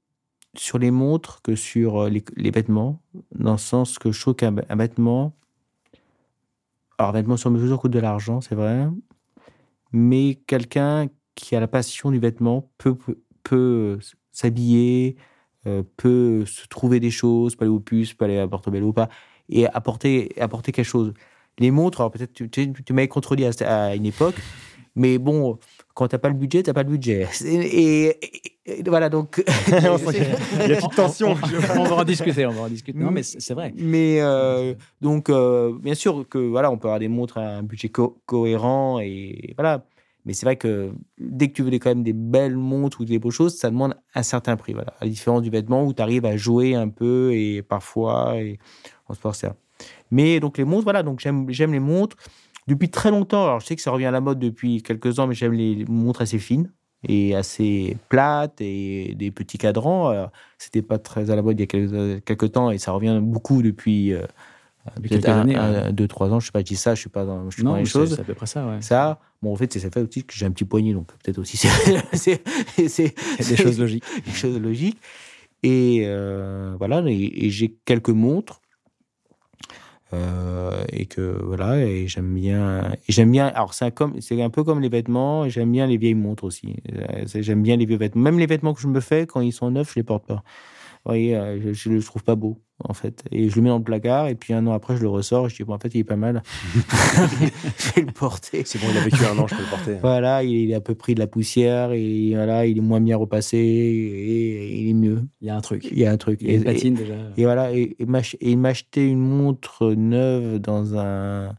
sur 0.56 0.78
les 0.78 0.90
montres 0.90 1.42
que 1.42 1.56
sur 1.56 2.04
euh, 2.04 2.08
les, 2.08 2.50
vêtements 2.50 3.00
dans 3.34 3.52
le 3.52 3.58
sens 3.58 3.98
que 3.98 4.12
je 4.12 4.20
trouve 4.20 4.34
qu'un 4.34 4.52
vêtement 4.52 5.34
alors 6.98 7.10
un 7.10 7.12
vêtement 7.12 7.36
sur 7.36 7.50
mesure 7.50 7.80
coûte 7.80 7.92
de 7.92 7.98
l'argent 7.98 8.40
c'est 8.40 8.54
vrai 8.54 8.88
mais 9.92 10.36
quelqu'un 10.46 11.08
qui 11.34 11.56
a 11.56 11.60
la 11.60 11.68
passion 11.68 12.10
du 12.10 12.18
vêtement 12.18 12.70
peut 12.78 12.96
peut, 13.42 13.98
s'habiller 14.32 15.16
peut 15.96 16.44
se 16.46 16.66
trouver 16.66 17.00
des 17.00 17.10
choses, 17.10 17.56
pas 17.56 17.64
aller 17.64 17.72
au 17.72 17.80
puce, 17.80 18.12
pas 18.12 18.26
aller 18.26 18.38
à 18.38 18.46
Portobello, 18.46 18.92
pas 18.92 19.08
et 19.48 19.66
apporter, 19.66 20.32
apporter 20.40 20.72
quelque 20.72 20.86
chose. 20.86 21.12
Les 21.58 21.70
montres, 21.70 22.00
alors 22.00 22.10
peut-être 22.10 22.32
tu, 22.32 22.50
tu, 22.50 22.92
m'avais 22.92 23.08
contrôlé 23.08 23.48
à, 23.62 23.94
une 23.94 24.06
époque, 24.06 24.34
mais 24.96 25.18
bon, 25.18 25.58
quand 25.94 26.08
t'as 26.08 26.18
pas 26.18 26.28
le 26.28 26.34
budget, 26.34 26.62
t'as 26.64 26.72
pas 26.72 26.82
le 26.82 26.90
budget. 26.90 27.28
Et, 27.44 28.18
voilà, 28.86 29.08
donc. 29.08 29.42
Il 29.68 29.72
y 29.72 30.74
a 30.74 30.80
une 30.80 30.88
tension. 30.88 31.36
On, 31.76 31.84
va 31.84 31.96
en 31.96 32.04
discuter, 32.04 32.46
on 32.46 32.50
va 32.50 32.62
en 32.62 32.68
discuter. 32.68 32.98
Non, 32.98 33.10
mais 33.10 33.22
c'est 33.22 33.54
vrai. 33.54 33.72
Mais 33.76 34.20
euh, 34.20 34.74
donc, 35.00 35.30
euh, 35.30 35.72
bien 35.80 35.94
sûr 35.94 36.26
que 36.28 36.38
voilà, 36.38 36.70
on 36.70 36.78
peut 36.78 36.88
avoir 36.88 36.98
des 36.98 37.08
montres 37.08 37.38
à 37.38 37.42
un 37.42 37.62
budget 37.62 37.90
cohérent 38.26 38.98
et 39.00 39.54
voilà. 39.56 39.84
Mais 40.26 40.32
c'est 40.32 40.46
vrai 40.46 40.56
que 40.56 40.92
dès 41.18 41.48
que 41.48 41.52
tu 41.52 41.62
veux 41.62 41.70
quand 41.72 41.90
même 41.90 42.02
des 42.02 42.14
belles 42.14 42.56
montres 42.56 43.02
ou 43.02 43.04
des 43.04 43.18
beaux 43.18 43.30
choses, 43.30 43.58
ça 43.58 43.68
demande 43.68 43.94
un 44.14 44.22
certain 44.22 44.56
prix. 44.56 44.72
Voilà. 44.72 44.94
À 44.98 45.04
la 45.04 45.10
différence 45.10 45.42
du 45.42 45.50
vêtement 45.50 45.84
où 45.84 45.92
tu 45.92 46.00
arrives 46.00 46.24
à 46.24 46.38
jouer 46.38 46.74
un 46.74 46.88
peu 46.88 47.34
et 47.34 47.62
parfois. 47.62 48.36
Et 48.36 48.58
on 49.08 49.14
se 49.14 49.20
ça. 49.38 49.54
Mais 50.10 50.40
donc 50.40 50.56
les 50.56 50.64
montres, 50.64 50.84
voilà, 50.84 51.02
donc 51.02 51.20
j'aime, 51.20 51.46
j'aime 51.50 51.72
les 51.72 51.80
montres 51.80 52.16
depuis 52.66 52.90
très 52.90 53.10
longtemps. 53.10 53.44
Alors 53.44 53.60
je 53.60 53.66
sais 53.66 53.76
que 53.76 53.82
ça 53.82 53.90
revient 53.90 54.06
à 54.06 54.10
la 54.10 54.20
mode 54.20 54.38
depuis 54.38 54.82
quelques 54.82 55.18
ans, 55.18 55.26
mais 55.26 55.34
j'aime 55.34 55.52
les 55.52 55.84
montres 55.88 56.22
assez 56.22 56.38
fines 56.38 56.70
et 57.06 57.34
assez 57.34 57.96
plates 58.08 58.60
et 58.60 59.14
des 59.14 59.30
petits 59.30 59.58
cadrans. 59.58 60.30
C'était 60.58 60.82
pas 60.82 60.98
très 60.98 61.30
à 61.30 61.36
la 61.36 61.42
mode 61.42 61.58
il 61.58 61.62
y 61.62 61.64
a 61.64 62.20
quelques, 62.20 62.52
temps 62.52 62.70
et 62.70 62.78
ça 62.78 62.92
revient 62.92 63.20
beaucoup 63.22 63.62
depuis. 63.62 64.12
Euh, 64.12 64.24
quelques 65.08 65.28
années, 65.28 65.58
deux, 65.92 66.08
trois 66.08 66.30
ans, 66.32 66.40
je 66.40 66.46
sais 66.46 66.52
pas, 66.52 66.60
je 66.60 66.64
dis 66.64 66.76
ça, 66.76 66.94
je 66.94 67.00
suis 67.00 67.10
pas 67.10 67.24
dans, 67.24 67.48
je 67.50 67.56
suis 67.56 67.64
non, 67.64 67.76
les 67.76 67.84
choses. 67.84 68.14
C'est 68.14 68.20
à 68.20 68.24
peu 68.24 68.34
près 68.34 68.46
ça, 68.46 68.66
ouais. 68.66 68.82
Ça, 68.82 69.18
bon, 69.42 69.52
en 69.52 69.56
fait, 69.56 69.72
c'est 69.72 69.80
ça 69.80 69.90
fait 69.90 70.00
aussi 70.00 70.24
que 70.24 70.34
j'ai 70.34 70.46
un 70.46 70.50
petit 70.50 70.64
poignet, 70.64 70.92
donc 70.92 71.06
peut-être 71.22 71.38
aussi 71.38 71.56
c'est, 71.56 71.70
c'est, 72.88 73.14
des 73.48 73.56
choses 73.56 73.78
logiques. 73.78 74.04
Des 74.26 74.32
choses 74.32 74.60
logiques. 74.60 74.98
Et 75.62 76.02
euh, 76.04 76.74
voilà, 76.78 77.02
et 77.06 77.48
j'ai 77.48 77.74
quelques 77.86 78.10
montres 78.10 78.60
euh, 80.14 80.84
et 80.92 81.06
que 81.06 81.20
voilà, 81.42 81.78
et 81.78 82.06
j'aime 82.06 82.34
bien. 82.34 82.92
J'aime 83.08 83.30
bien. 83.30 83.46
Alors 83.48 83.74
c'est 83.74 83.92
comme, 83.92 84.20
c'est 84.20 84.40
un 84.42 84.50
peu 84.50 84.64
comme 84.64 84.80
les 84.80 84.88
vêtements. 84.88 85.48
J'aime 85.48 85.72
bien 85.72 85.86
les 85.86 85.96
vieilles 85.96 86.14
montres 86.14 86.44
aussi. 86.44 86.76
Euh, 86.92 87.24
j'aime 87.34 87.62
bien 87.62 87.76
les 87.76 87.86
vieux 87.86 87.96
vêtements. 87.96 88.22
Même 88.22 88.38
les 88.38 88.46
vêtements 88.46 88.74
que 88.74 88.80
je 88.80 88.88
me 88.88 89.00
fais 89.00 89.26
quand 89.26 89.40
ils 89.40 89.52
sont 89.52 89.70
neufs, 89.70 89.90
je 89.90 90.00
les 90.00 90.02
porte 90.02 90.26
pas. 90.26 90.42
Voyez, 91.04 91.36
euh, 91.36 91.74
je, 91.74 91.90
le 91.90 92.02
trouve 92.02 92.24
pas 92.24 92.34
beau 92.34 92.62
en 92.82 92.94
fait. 92.94 93.22
Et 93.30 93.48
je 93.48 93.56
le 93.56 93.62
mets 93.62 93.68
dans 93.68 93.78
le 93.78 93.84
placard, 93.84 94.28
et 94.28 94.34
puis 94.34 94.52
un 94.52 94.66
an 94.66 94.72
après, 94.72 94.96
je 94.96 95.02
le 95.02 95.08
ressors, 95.08 95.46
et 95.46 95.48
je 95.48 95.56
dis, 95.56 95.64
bon, 95.64 95.74
en 95.74 95.78
fait, 95.78 95.94
il 95.94 96.00
est 96.00 96.04
pas 96.04 96.16
mal. 96.16 96.42
je 96.74 97.92
vais 97.94 98.02
le 98.02 98.12
porter. 98.12 98.62
C'est 98.64 98.80
bon, 98.80 98.86
il 98.90 98.98
a 98.98 99.04
vécu 99.04 99.24
un 99.24 99.38
an, 99.38 99.46
je 99.46 99.54
peux 99.54 99.62
le 99.62 99.68
porter. 99.68 99.94
Voilà, 100.00 100.42
il 100.42 100.70
est 100.70 100.74
un 100.74 100.80
peu 100.80 100.94
pris 100.94 101.14
de 101.14 101.20
la 101.20 101.26
poussière, 101.26 101.92
et 101.92 102.32
voilà, 102.34 102.66
il 102.66 102.78
est 102.78 102.82
moins 102.82 103.00
bien 103.00 103.16
repassé, 103.16 103.58
et, 103.58 104.80
il 104.80 104.90
est 104.90 104.94
mieux. 104.94 105.22
Il 105.40 105.48
y 105.48 105.50
a 105.50 105.56
un 105.56 105.60
truc. 105.60 105.88
Il 105.90 105.98
y 105.98 106.06
a 106.06 106.10
un 106.10 106.16
truc. 106.16 106.40
Il 106.42 106.50
y 106.50 106.54
a 106.54 106.56
une 106.56 106.64
patine 106.64 106.94
déjà. 106.94 107.14
Et 107.36 107.44
voilà, 107.44 107.72
et, 107.72 107.96
il 108.00 108.58
m'a 108.58 108.68
acheté 108.68 109.06
une 109.06 109.20
montre 109.20 109.92
neuve 109.92 110.58
dans 110.58 110.96
un, 110.98 111.54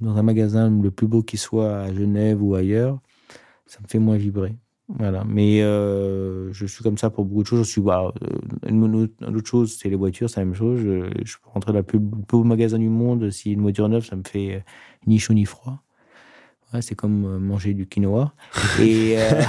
dans 0.00 0.16
un 0.16 0.22
magasin 0.22 0.70
le 0.70 0.90
plus 0.90 1.06
beau 1.06 1.22
qui 1.22 1.36
soit 1.36 1.78
à 1.78 1.92
Genève 1.92 2.42
ou 2.42 2.54
ailleurs. 2.54 3.00
Ça 3.66 3.80
me 3.82 3.88
fait 3.88 3.98
moins 3.98 4.16
vibrer. 4.16 4.54
Voilà. 4.88 5.24
Mais 5.24 5.62
euh, 5.62 6.52
je 6.52 6.66
suis 6.66 6.82
comme 6.82 6.96
ça 6.96 7.10
pour 7.10 7.24
beaucoup 7.24 7.42
de 7.42 7.46
choses. 7.46 7.66
Je 7.66 7.70
suis, 7.70 7.80
bah, 7.80 8.12
une, 8.66 8.82
autre 8.84 9.46
chose, 9.46 9.76
c'est 9.78 9.88
les 9.90 9.96
voitures, 9.96 10.30
c'est 10.30 10.40
la 10.40 10.46
même 10.46 10.54
chose. 10.54 10.80
Je, 10.80 11.10
je 11.24 11.36
peux 11.36 11.50
rentrer 11.52 11.72
dans 11.72 11.78
le 11.78 11.84
plus 11.84 11.98
beau 11.98 12.42
magasin 12.44 12.78
du 12.78 12.88
monde. 12.88 13.30
Si 13.30 13.52
une 13.52 13.60
voiture 13.60 13.88
neuve, 13.88 14.04
ça 14.04 14.16
me 14.16 14.22
fait 14.26 14.64
ni 15.06 15.18
chaud 15.18 15.34
ni 15.34 15.44
froid 15.44 15.82
c'est 16.80 16.94
comme 16.94 17.24
euh, 17.24 17.38
manger 17.38 17.74
du 17.74 17.86
quinoa. 17.86 18.32
Et 18.80 19.14
euh, 19.16 19.42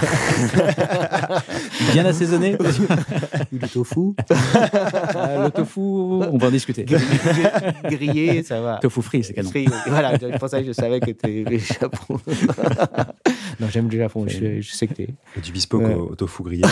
Bien 1.92 2.06
assaisonné 2.06 2.58
Du 3.52 3.60
tofu. 3.68 4.16
Le 5.50 5.62
tofu, 5.62 5.80
on 5.80 6.38
va 6.38 6.48
en 6.48 6.52
discuter. 6.52 6.86
Grillé, 7.84 8.44
ça 8.44 8.62
va. 8.62 8.78
Tofu 8.78 9.02
frit, 9.02 9.24
c'est 9.24 9.34
canon. 9.34 9.52
voilà, 9.88 10.18
c'est 10.20 10.38
pour 10.38 10.50
ça 10.50 10.62
que 10.62 10.68
je 10.68 10.72
savais 10.72 11.00
que 11.00 11.12
tu 11.12 11.46
es 11.54 11.60
Japon. 11.60 12.20
non, 13.60 13.68
j'aime 13.70 13.90
le 13.90 13.98
Japon, 13.98 14.26
je, 14.28 14.62
sais 14.62 14.88
que 14.88 14.94
tu 14.94 15.02
es. 15.04 15.42
Du 15.42 15.52
bespoke 15.52 15.84
au, 15.84 16.16
tofu 16.16 16.44
grillé, 16.44 16.66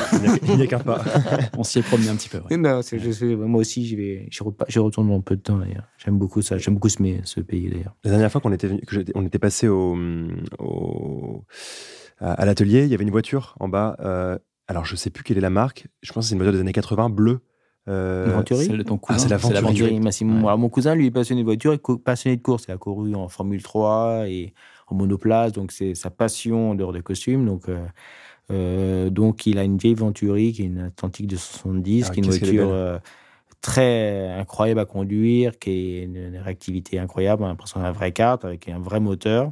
il 0.44 0.56
n'y 0.56 0.64
a 0.64 0.68
qu'un 0.68 0.80
pas. 0.80 1.04
on 1.58 1.64
s'y 1.64 1.80
est 1.80 1.84
promené 1.84 2.10
un 2.10 2.16
petit 2.16 2.30
peu. 2.30 2.40
Non, 2.56 2.82
je, 2.82 3.36
moi 3.36 3.62
aussi, 3.62 3.86
j'y 3.86 3.96
vais, 3.96 4.30
j'y 4.68 4.80
retourne 4.80 5.10
dans 5.10 5.22
peu 5.22 5.36
de 5.36 5.42
temps 5.42 5.58
d'ailleurs. 5.58 5.88
J'aime 5.98 6.18
beaucoup 6.18 6.42
ça, 6.42 6.58
j'aime 6.58 6.76
beaucoup 6.76 6.90
ce, 6.90 6.98
ce 7.24 7.40
pays 7.40 7.70
d'ailleurs. 7.70 7.96
La 8.04 8.12
dernière 8.12 8.32
fois 8.32 8.42
qu'on 8.42 8.54
était, 8.54 8.70
que 8.86 9.06
on 9.16 9.26
était 9.26 9.40
passé 9.40 9.68
au 9.68 9.96
à, 12.20 12.46
l'atelier, 12.46 12.84
il 12.84 12.90
y 12.90 12.94
avait 12.94 13.04
une 13.04 13.12
voiture 13.12 13.56
en 13.60 13.68
bas. 13.68 13.96
Euh, 14.00 14.38
alors, 14.68 14.86
je 14.86 14.96
sais 14.96 15.10
plus 15.10 15.24
quelle 15.24 15.38
est 15.38 15.42
la 15.42 15.50
marque. 15.50 15.88
Je 16.02 16.12
pense 16.12 16.26
que 16.26 16.30
c'est 16.30 16.34
une 16.34 16.40
voiture 16.40 16.54
des 16.54 16.60
années 16.60 16.74
80, 16.74 17.10
bleue. 17.10 17.40
Euh, 17.88 18.44
Celle 18.46 18.78
de 18.78 18.84
ton 18.84 18.98
cousin. 18.98 19.16
Ah, 19.16 19.20
c'est 19.20 19.54
la 19.54 19.62
Venturi. 19.62 20.00
mon 20.00 20.70
cousin, 20.70 20.96
lui, 20.96 21.08
est 21.08 21.12
passionné 21.12 21.42
de 21.42 21.46
voiture 21.46 21.74
et 21.74 21.80
passionné 22.04 22.36
de 22.36 22.42
course. 22.42 22.66
Il 22.68 22.72
a 22.72 22.78
couru 22.78 23.16
en 23.16 23.30
Formule 23.30 23.64
3 23.64 24.28
et 24.28 24.54
en 24.88 24.96
monoplace. 24.96 25.54
Donc, 25.54 25.72
c'est 25.72 25.96
sa 25.96 26.10
passion 26.10 26.72
en 26.72 26.76
dehors 26.76 26.94
des 26.94 27.02
costumes. 27.02 27.46
Donc, 27.46 27.70
euh, 27.70 27.80
euh, 28.52 29.10
donc, 29.10 29.46
il 29.46 29.58
a 29.58 29.64
une 29.64 29.78
vieille 29.78 29.94
Venturi 29.94 30.52
qui 30.52 30.64
est 30.64 30.66
une 30.66 30.80
Atlantique 30.80 31.28
de 31.28 31.38
70, 31.38 32.08
ah, 32.08 32.14
qui 32.14 32.20
est 32.20 32.24
une 32.24 32.30
voiture 32.30 33.00
très 33.62 34.32
incroyable 34.32 34.80
à 34.82 34.86
conduire, 34.86 35.58
qui 35.58 35.72
est 35.72 36.04
une, 36.04 36.38
réactivité 36.38 37.00
incroyable. 37.00 37.44
On 37.44 37.46
a 37.46 37.50
l'impression 37.50 37.82
d'un 37.82 37.92
vrai 37.92 38.12
kart 38.12 38.44
avec 38.44 38.68
un 38.68 38.80
vrai 38.80 39.00
moteur. 39.00 39.52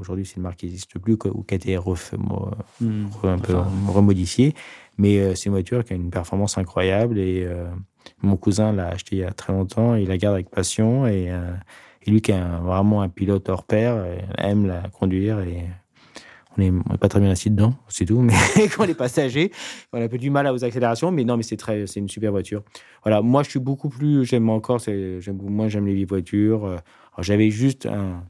Aujourd'hui, 0.00 0.24
c'est 0.24 0.36
une 0.36 0.42
marque 0.42 0.58
qui 0.58 0.66
n'existe 0.66 0.98
plus 0.98 1.18
ou 1.24 1.42
qui 1.42 1.54
a 1.54 1.56
été 1.56 1.76
hmm. 1.76 3.08
un 3.24 3.38
peu 3.38 3.56
remodifiée. 3.88 4.54
Mais 5.00 5.18
euh, 5.18 5.34
c'est 5.34 5.46
une 5.46 5.52
voiture 5.52 5.82
qui 5.82 5.94
a 5.94 5.96
une 5.96 6.10
performance 6.10 6.58
incroyable. 6.58 7.18
Et 7.18 7.42
euh, 7.46 7.64
mon 8.20 8.36
cousin 8.36 8.70
l'a 8.72 8.88
acheté 8.88 9.16
il 9.16 9.18
y 9.20 9.24
a 9.24 9.32
très 9.32 9.50
longtemps. 9.50 9.94
Il 9.94 10.08
la 10.08 10.18
garde 10.18 10.34
avec 10.34 10.50
passion. 10.50 11.06
Et, 11.06 11.30
euh, 11.30 11.52
lui, 12.06 12.20
qui 12.20 12.32
est 12.32 12.40
vraiment 12.62 13.00
un 13.00 13.08
pilote 13.08 13.48
hors 13.48 13.64
pair, 13.64 14.04
aime 14.36 14.66
la 14.66 14.82
conduire. 14.88 15.40
Et 15.40 15.64
on 16.58 16.60
n'est 16.60 16.98
pas 16.98 17.08
très 17.08 17.20
bien 17.20 17.30
assis 17.30 17.50
dedans, 17.50 17.74
c'est 17.88 18.04
tout. 18.04 18.20
Mais 18.20 18.34
quand 18.76 18.84
on 18.84 18.88
est 18.88 18.94
passager, 18.94 19.52
on 19.92 20.00
a 20.00 20.04
un 20.04 20.08
peu 20.08 20.18
du 20.18 20.28
mal 20.28 20.46
aux 20.48 20.64
accélérations. 20.64 21.12
Mais 21.12 21.24
non, 21.24 21.36
mais 21.36 21.44
c'est 21.44 21.56
très, 21.56 21.86
c'est 21.86 22.00
une 22.00 22.08
super 22.08 22.30
voiture. 22.30 22.62
Voilà, 23.02 23.22
moi, 23.22 23.42
je 23.42 23.50
suis 23.50 23.60
beaucoup 23.60 23.88
plus, 23.88 24.24
j'aime 24.24 24.50
encore, 24.50 24.80
moi, 25.42 25.68
j'aime 25.68 25.86
les 25.86 25.94
vieilles 25.94 26.04
voitures. 26.04 26.76
J'avais 27.18 27.50
juste 27.50 27.86
un, 27.86 28.24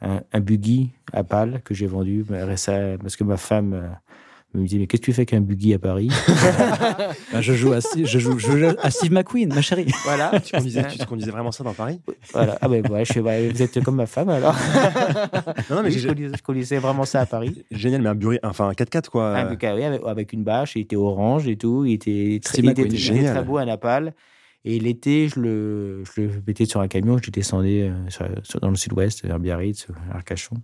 un, 0.00 0.40
buggy 0.40 0.92
à 1.12 1.24
pales 1.24 1.60
que 1.62 1.74
j'ai 1.74 1.86
vendu 1.86 2.24
parce 2.28 3.16
que 3.16 3.24
ma 3.24 3.36
femme 3.36 3.98
euh, 4.54 4.60
me 4.60 4.66
disait 4.66 4.78
mais 4.78 4.86
qu'est-ce 4.86 5.00
que 5.00 5.06
tu 5.06 5.12
fais 5.12 5.26
qu'un 5.26 5.40
buggy 5.40 5.74
à 5.74 5.78
Paris 5.78 6.08
bah, 7.32 7.40
je 7.40 7.52
joue 7.52 7.72
à 7.72 7.78
je 7.80 8.18
joue, 8.18 8.36
à 8.82 8.90
Steve 8.90 9.12
McQueen 9.12 9.52
ma 9.52 9.60
chérie. 9.60 9.86
Voilà. 10.04 10.40
Tu 10.40 10.52
conduisais, 10.52 10.86
tu 10.86 11.04
conduisais 11.06 11.30
vraiment 11.30 11.52
ça 11.52 11.64
dans 11.64 11.74
Paris? 11.74 12.00
Voilà. 12.32 12.58
Ah 12.60 12.68
ben 12.68 12.82
je, 13.04 13.20
vous 13.20 13.62
êtes 13.62 13.82
comme 13.82 13.96
ma 13.96 14.06
femme 14.06 14.28
alors. 14.28 14.56
Non, 15.70 15.76
non 15.76 15.82
mais 15.82 15.90
je, 15.90 16.42
conduisais, 16.42 16.78
vraiment 16.78 17.04
ça 17.04 17.20
à 17.20 17.26
Paris. 17.26 17.64
Génial 17.70 18.02
mais 18.02 18.08
un 18.08 18.14
buggy 18.14 18.38
enfin 18.42 18.68
un 18.68 18.72
4x4 18.72 19.08
quoi. 19.08 19.36
Un 19.36 19.56
oui, 19.56 19.82
avec, 20.06 20.32
une 20.32 20.44
bâche 20.44 20.76
il 20.76 20.82
était 20.82 20.96
orange 20.96 21.48
et 21.48 21.56
tout 21.56 21.84
il 21.84 21.94
était 21.94 22.40
très, 22.42 22.58
il 22.58 22.70
était, 22.70 22.88
très 22.88 23.42
beau 23.42 23.58
à 23.58 23.64
Naples 23.64 24.12
et 24.68 24.80
l'été, 24.80 25.28
je 25.28 25.38
le, 25.38 26.02
je 26.04 26.22
le 26.22 26.30
mettais 26.44 26.64
sur 26.64 26.80
un 26.80 26.88
camion, 26.88 27.18
je 27.22 27.30
descendais 27.30 27.88
euh, 27.88 28.58
dans 28.60 28.70
le 28.70 28.74
sud-ouest, 28.74 29.24
vers 29.24 29.38
Biarritz, 29.38 29.86
Arcachon. 30.12 30.56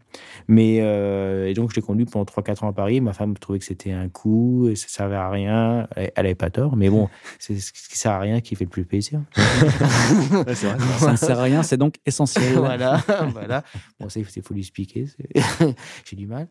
Mais, 0.48 0.78
euh, 0.80 1.46
et 1.46 1.54
donc, 1.54 1.70
je 1.70 1.76
l'ai 1.76 1.82
conduit 1.82 2.04
pendant 2.04 2.24
3-4 2.24 2.64
ans 2.64 2.68
à 2.68 2.72
Paris. 2.72 3.00
Ma 3.00 3.12
femme 3.12 3.38
trouvait 3.38 3.60
que 3.60 3.64
c'était 3.64 3.92
un 3.92 4.08
coup 4.08 4.66
et 4.68 4.74
ça 4.74 4.88
servait 4.88 5.14
à 5.14 5.30
rien. 5.30 5.86
Elle 5.94 6.10
n'avait 6.16 6.34
pas 6.34 6.50
tort, 6.50 6.76
mais 6.76 6.90
bon, 6.90 7.08
c'est 7.38 7.54
ce 7.60 7.72
qui 7.72 7.96
sert 7.96 8.10
à 8.10 8.18
rien 8.18 8.40
qui 8.40 8.56
fait 8.56 8.64
le 8.64 8.70
plus 8.70 8.84
plaisir. 8.84 9.20
vrai, 9.36 10.56
ça 10.56 11.12
ne 11.12 11.16
sert 11.16 11.38
à 11.38 11.44
rien, 11.44 11.62
c'est 11.62 11.76
donc 11.76 11.94
essentiel. 12.04 12.54
voilà, 12.56 13.00
voilà. 13.32 13.62
Bon, 14.00 14.08
ça, 14.08 14.18
il 14.18 14.42
faut 14.42 14.52
lui 14.52 14.62
expliquer. 14.62 15.06
J'ai 16.04 16.16
du 16.16 16.26
mal. 16.26 16.48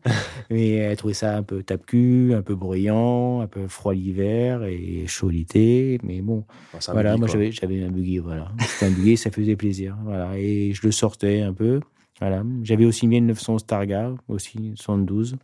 Mais 0.50 0.70
elle 0.70 0.96
trouvait 0.96 1.12
ça 1.12 1.36
un 1.36 1.42
peu 1.42 1.62
tape-cul, 1.62 2.32
un 2.34 2.40
peu 2.40 2.54
bruyant, 2.54 3.42
un 3.42 3.46
peu 3.46 3.68
froid 3.68 3.92
l'hiver 3.92 4.64
et 4.64 5.04
chaud 5.06 5.28
l'été. 5.28 6.00
Mais 6.02 6.22
bon, 6.22 6.46
voilà, 6.88 7.18
moi, 7.18 7.28
j'avais 7.28 7.41
j'avais 7.50 7.82
un 7.82 7.90
buggy, 7.90 8.18
voilà. 8.18 8.52
C'était 8.60 8.86
un 8.86 8.90
buggy, 8.90 9.16
ça 9.16 9.30
faisait 9.30 9.56
plaisir, 9.56 9.96
voilà. 10.04 10.38
Et 10.38 10.72
je 10.72 10.82
le 10.86 10.92
sortais 10.92 11.40
un 11.40 11.52
peu, 11.52 11.80
voilà. 12.20 12.44
J'avais 12.62 12.84
aussi 12.84 13.06
mis 13.06 13.18
une 13.18 13.26
900 13.26 13.58
Starga, 13.58 14.14
aussi 14.28 14.72
72. 14.76 15.36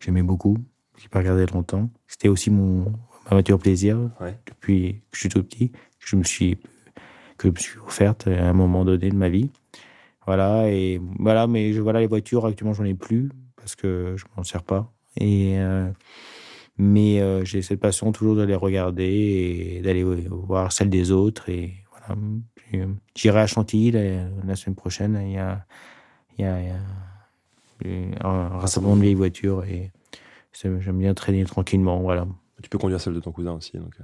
J'aimais 0.00 0.22
beaucoup, 0.22 0.56
j'ai 0.98 1.08
pas 1.08 1.18
regardé 1.20 1.46
longtemps. 1.46 1.90
C'était 2.06 2.28
aussi 2.28 2.50
mon 2.50 2.92
ma 3.26 3.36
voiture 3.36 3.58
plaisir 3.58 3.98
depuis 4.46 5.02
que 5.10 5.16
je 5.16 5.20
suis 5.20 5.28
tout 5.28 5.42
petit, 5.42 5.70
que 5.70 6.06
je 6.06 6.16
me 6.16 6.24
suis 6.24 6.58
que 7.38 7.48
je 7.48 7.52
me 7.52 7.56
suis 7.56 7.78
offerte 7.80 8.26
à 8.26 8.48
un 8.48 8.52
moment 8.52 8.84
donné 8.84 9.10
de 9.10 9.16
ma 9.16 9.28
vie. 9.28 9.50
Voilà 10.26 10.70
et 10.70 11.00
voilà, 11.18 11.46
mais 11.46 11.72
je, 11.72 11.80
voilà 11.80 12.00
les 12.00 12.06
voitures 12.06 12.46
actuellement 12.46 12.74
j'en 12.74 12.84
ai 12.84 12.94
plus 12.94 13.30
parce 13.56 13.74
que 13.74 14.14
je 14.16 14.24
m'en 14.36 14.44
sers 14.44 14.62
pas 14.62 14.92
et 15.16 15.58
euh, 15.58 15.90
mais 16.78 17.20
euh, 17.20 17.44
j'ai 17.44 17.62
cette 17.62 17.80
passion 17.80 18.12
toujours 18.12 18.36
de 18.36 18.42
les 18.42 18.54
regarder 18.54 19.76
et 19.76 19.80
d'aller 19.82 20.04
voir 20.04 20.72
celles 20.72 20.90
des 20.90 21.10
autres. 21.10 21.48
Et 21.48 21.74
voilà. 21.90 22.20
J'irai 23.14 23.40
à 23.40 23.46
Chantilly 23.46 23.90
la, 23.90 24.56
semaine 24.56 24.76
prochaine. 24.76 25.20
Il 25.24 25.32
y 25.32 25.38
a, 25.38 25.66
il 26.38 26.44
y 26.44 26.48
a, 26.48 26.56
un 28.24 28.48
rassemblement 28.48 28.96
de 28.96 29.02
vieilles 29.02 29.14
voitures 29.14 29.64
et 29.64 29.90
j'aime 30.52 30.98
bien 30.98 31.14
traîner 31.14 31.44
tranquillement. 31.44 32.00
Voilà. 32.00 32.26
Tu 32.62 32.68
peux 32.68 32.78
conduire 32.78 33.00
celle 33.00 33.14
de 33.14 33.20
ton 33.20 33.32
cousin 33.32 33.52
aussi. 33.52 33.76
Donc... 33.76 33.94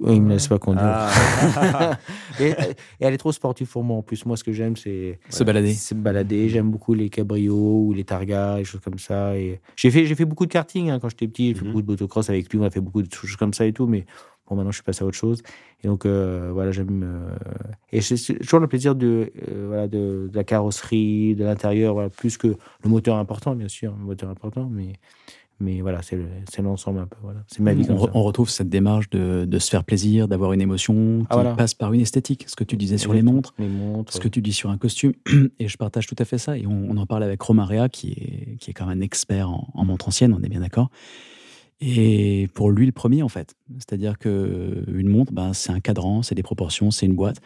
Oui, 0.00 0.16
il 0.16 0.22
me 0.22 0.30
laisse 0.30 0.48
pas 0.48 0.58
conduire. 0.58 0.82
Ah. 0.86 1.98
et, 2.40 2.54
elle 3.00 3.12
est 3.12 3.18
trop 3.18 3.32
sportive 3.32 3.68
pour 3.68 3.84
moi. 3.84 3.98
En 3.98 4.02
plus, 4.02 4.24
moi, 4.24 4.34
ce 4.36 4.42
que 4.42 4.52
j'aime, 4.52 4.74
c'est 4.74 5.18
se 5.28 5.44
balader. 5.44 5.74
Se 5.74 5.94
balader. 5.94 6.48
J'aime 6.48 6.70
beaucoup 6.70 6.94
les 6.94 7.10
cabriots 7.10 7.84
ou 7.84 7.92
les 7.92 8.04
targas, 8.04 8.56
des 8.56 8.64
choses 8.64 8.80
comme 8.80 8.98
ça. 8.98 9.36
Et 9.36 9.60
j'ai 9.76 9.90
fait, 9.90 10.06
j'ai 10.06 10.14
fait 10.14 10.24
beaucoup 10.24 10.46
de 10.46 10.52
karting 10.52 10.88
hein, 10.88 10.98
quand 11.00 11.10
j'étais 11.10 11.28
petit. 11.28 11.48
J'ai 11.48 11.54
fait 11.54 11.64
mhm. 11.64 11.72
beaucoup 11.72 11.82
de 11.82 11.86
motocross 11.88 12.30
avec 12.30 12.50
lui. 12.50 12.58
On 12.58 12.64
a 12.64 12.70
fait 12.70 12.80
beaucoup 12.80 13.02
de 13.02 13.12
choses 13.12 13.36
comme 13.36 13.52
ça 13.52 13.66
et 13.66 13.74
tout. 13.74 13.86
Mais 13.86 14.06
bon, 14.48 14.56
maintenant, 14.56 14.70
je 14.70 14.76
suis 14.76 14.84
passé 14.84 15.04
à 15.04 15.06
autre 15.06 15.18
chose. 15.18 15.42
Et 15.84 15.86
donc, 15.86 16.06
euh, 16.06 16.50
voilà, 16.50 16.72
j'aime. 16.72 17.02
Euh, 17.04 17.36
et 17.92 18.00
j'ai 18.00 18.16
toujours 18.38 18.60
le 18.60 18.68
plaisir 18.68 18.94
de, 18.94 19.30
euh, 19.48 19.66
voilà, 19.68 19.86
de, 19.86 20.30
la 20.32 20.44
carrosserie, 20.44 21.34
de 21.34 21.44
l'intérieur, 21.44 21.92
voilà, 21.92 22.08
plus 22.08 22.38
que 22.38 22.48
le 22.48 22.88
moteur 22.88 23.16
important, 23.16 23.54
bien 23.54 23.68
sûr, 23.68 23.94
le 23.98 24.04
moteur 24.04 24.30
important, 24.30 24.66
mais 24.70 24.94
mais 25.60 25.82
voilà, 25.82 26.00
c'est 26.02 26.62
l'ensemble 26.62 27.00
un 27.00 27.06
peu. 27.06 27.16
Voilà. 27.22 27.44
C'est 27.46 27.60
ma 27.60 27.74
vie. 27.74 27.86
On, 27.90 28.08
on, 28.14 28.22
retrouve 28.22 28.48
cette 28.48 28.70
démarche 28.70 29.10
de, 29.10 29.44
de 29.44 29.58
se 29.58 29.68
faire 29.68 29.84
plaisir, 29.84 30.26
d'avoir 30.26 30.54
une 30.54 30.62
émotion 30.62 31.26
ah, 31.28 31.36
qui 31.36 31.56
passe 31.56 31.74
par 31.74 31.92
une 31.92 32.00
esthétique. 32.00 32.44
Ce 32.48 32.56
que 32.56 32.64
tu 32.64 32.76
disais 32.76 32.96
sur 32.96 33.12
les 33.12 33.22
montres, 33.22 33.54
les 33.58 33.68
montres, 33.68 34.12
ce 34.12 34.18
que 34.18 34.28
tu 34.28 34.40
dis 34.40 34.54
sur 34.54 34.70
un 34.70 34.78
costume. 34.78 35.12
Et 35.58 35.68
je 35.68 35.76
partage 35.76 36.06
tout 36.06 36.16
à 36.18 36.24
fait 36.24 36.38
ça. 36.38 36.56
Et 36.56 36.66
on, 36.66 36.96
en 36.96 37.06
parle 37.06 37.24
avec 37.24 37.42
Romaria, 37.42 37.90
qui 37.90 38.12
est, 38.12 38.56
qui 38.56 38.70
est 38.70 38.72
quand 38.72 38.86
même 38.86 38.98
un 38.98 39.02
expert 39.02 39.50
en, 39.50 39.68
en 39.74 39.84
montre 39.84 40.08
ancienne, 40.08 40.32
on 40.32 40.42
est 40.42 40.48
bien 40.48 40.60
d'accord. 40.60 40.90
Et 41.82 42.48
pour 42.54 42.70
lui, 42.70 42.86
le 42.86 42.92
premier, 42.92 43.22
en 43.22 43.28
fait. 43.28 43.54
C'est-à-dire 43.74 44.18
qu'une 44.18 45.08
montre, 45.08 45.32
ben, 45.32 45.52
c'est 45.52 45.72
un 45.72 45.80
cadran, 45.80 46.22
c'est 46.22 46.34
des 46.34 46.42
proportions, 46.42 46.90
c'est 46.90 47.06
une 47.06 47.14
boîte. 47.14 47.40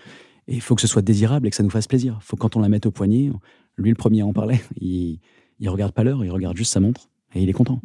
Et 0.46 0.54
il 0.54 0.60
faut 0.60 0.76
que 0.76 0.80
ce 0.80 0.86
soit 0.86 1.02
désirable 1.02 1.46
et 1.46 1.50
que 1.50 1.56
ça 1.56 1.62
nous 1.62 1.70
fasse 1.70 1.88
plaisir. 1.88 2.18
Il 2.20 2.24
faut 2.24 2.36
quand 2.36 2.54
on 2.54 2.60
la 2.60 2.68
mette 2.68 2.86
au 2.86 2.90
poignet, 2.92 3.30
lui, 3.76 3.90
le 3.90 3.96
premier 3.96 4.20
à 4.20 4.26
en 4.26 4.32
parler, 4.32 4.60
il, 4.80 5.18
il 5.58 5.68
regarde 5.68 5.92
pas 5.92 6.04
l'heure, 6.04 6.24
il 6.24 6.30
regarde 6.30 6.56
juste 6.56 6.72
sa 6.72 6.80
montre 6.80 7.08
et 7.34 7.42
il 7.42 7.48
est 7.48 7.54
content. 7.54 7.80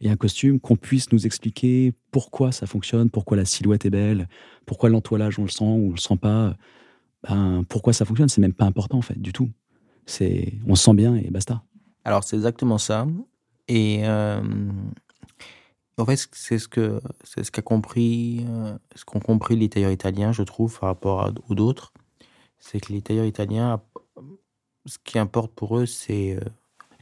Et 0.00 0.10
un 0.10 0.16
costume, 0.16 0.60
qu'on 0.60 0.76
puisse 0.76 1.10
nous 1.12 1.24
expliquer 1.26 1.94
pourquoi 2.10 2.52
ça 2.52 2.66
fonctionne, 2.66 3.08
pourquoi 3.08 3.36
la 3.36 3.44
silhouette 3.44 3.86
est 3.86 3.90
belle, 3.90 4.28
pourquoi 4.66 4.90
l'entoilage 4.90 5.38
on 5.38 5.42
le 5.42 5.48
sent 5.48 5.64
ou 5.64 5.88
on 5.88 5.90
le 5.90 5.96
sent 5.96 6.16
pas, 6.16 6.56
ben, 7.26 7.64
pourquoi 7.68 7.92
ça 7.92 8.04
fonctionne, 8.04 8.28
c'est 8.28 8.40
même 8.40 8.52
pas 8.52 8.66
important 8.66 8.98
en 8.98 9.02
fait 9.02 9.20
du 9.20 9.32
tout. 9.32 9.50
C'est, 10.04 10.54
on 10.66 10.74
se 10.74 10.84
sent 10.84 10.94
bien 10.94 11.16
et 11.16 11.30
basta. 11.30 11.62
Alors 12.04 12.24
c'est 12.24 12.36
exactement 12.36 12.78
ça. 12.78 13.06
Et 13.68 14.02
euh, 14.04 14.40
en 15.98 16.04
fait, 16.04 16.28
c'est 16.32 16.58
ce 16.58 16.68
que 16.68 17.00
c'est 17.24 17.42
ce 17.42 17.50
qu'a 17.50 17.62
compris, 17.62 18.44
euh, 18.48 18.76
ce 18.94 19.04
qu'ont 19.04 19.20
compris 19.20 19.56
les 19.56 19.68
tailleurs 19.68 19.90
italiens, 19.90 20.30
je 20.30 20.42
trouve, 20.42 20.78
par 20.78 20.88
rapport 20.88 21.32
aux 21.48 21.54
d'autres, 21.54 21.92
c'est 22.58 22.80
que 22.80 22.92
les 22.92 23.02
tailleurs 23.02 23.24
italiens, 23.24 23.80
ce 24.84 24.98
qui 25.02 25.18
importe 25.18 25.52
pour 25.52 25.78
eux, 25.78 25.86
c'est 25.86 26.36
euh, 26.36 26.40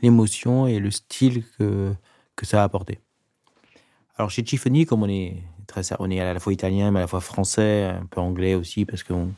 l'émotion 0.02 0.66
et 0.66 0.78
le 0.78 0.90
style 0.90 1.44
que, 1.58 1.92
que 2.36 2.46
ça 2.46 2.60
a 2.60 2.64
apporté. 2.64 2.98
Alors 4.16 4.30
chez 4.30 4.44
Tiffany, 4.44 4.86
comme 4.86 5.02
on 5.02 5.08
est 5.08 5.42
très 5.66 5.82
on 5.98 6.10
est 6.10 6.20
à 6.20 6.32
la 6.32 6.40
fois 6.40 6.52
italien 6.52 6.90
mais 6.90 7.00
à 7.00 7.02
la 7.02 7.06
fois 7.08 7.20
français, 7.20 7.84
un 7.84 8.06
peu 8.06 8.20
anglais 8.20 8.54
aussi 8.54 8.84
parce 8.84 9.02
qu'on 9.02 9.30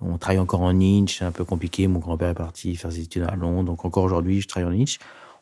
on 0.00 0.18
travaille 0.18 0.38
encore 0.38 0.60
en 0.62 0.80
inch, 0.80 1.18
c'est 1.18 1.24
un 1.24 1.32
peu 1.32 1.44
compliqué. 1.44 1.86
Mon 1.88 1.98
grand-père 1.98 2.28
est 2.28 2.34
parti 2.34 2.76
faire 2.76 2.92
ses 2.92 3.00
études 3.00 3.26
à 3.28 3.36
Londres, 3.36 3.64
donc 3.64 3.84
encore 3.84 4.04
aujourd'hui 4.04 4.40
je 4.40 4.48
travaille 4.48 4.68
en 4.68 4.80
inch. 4.80 4.98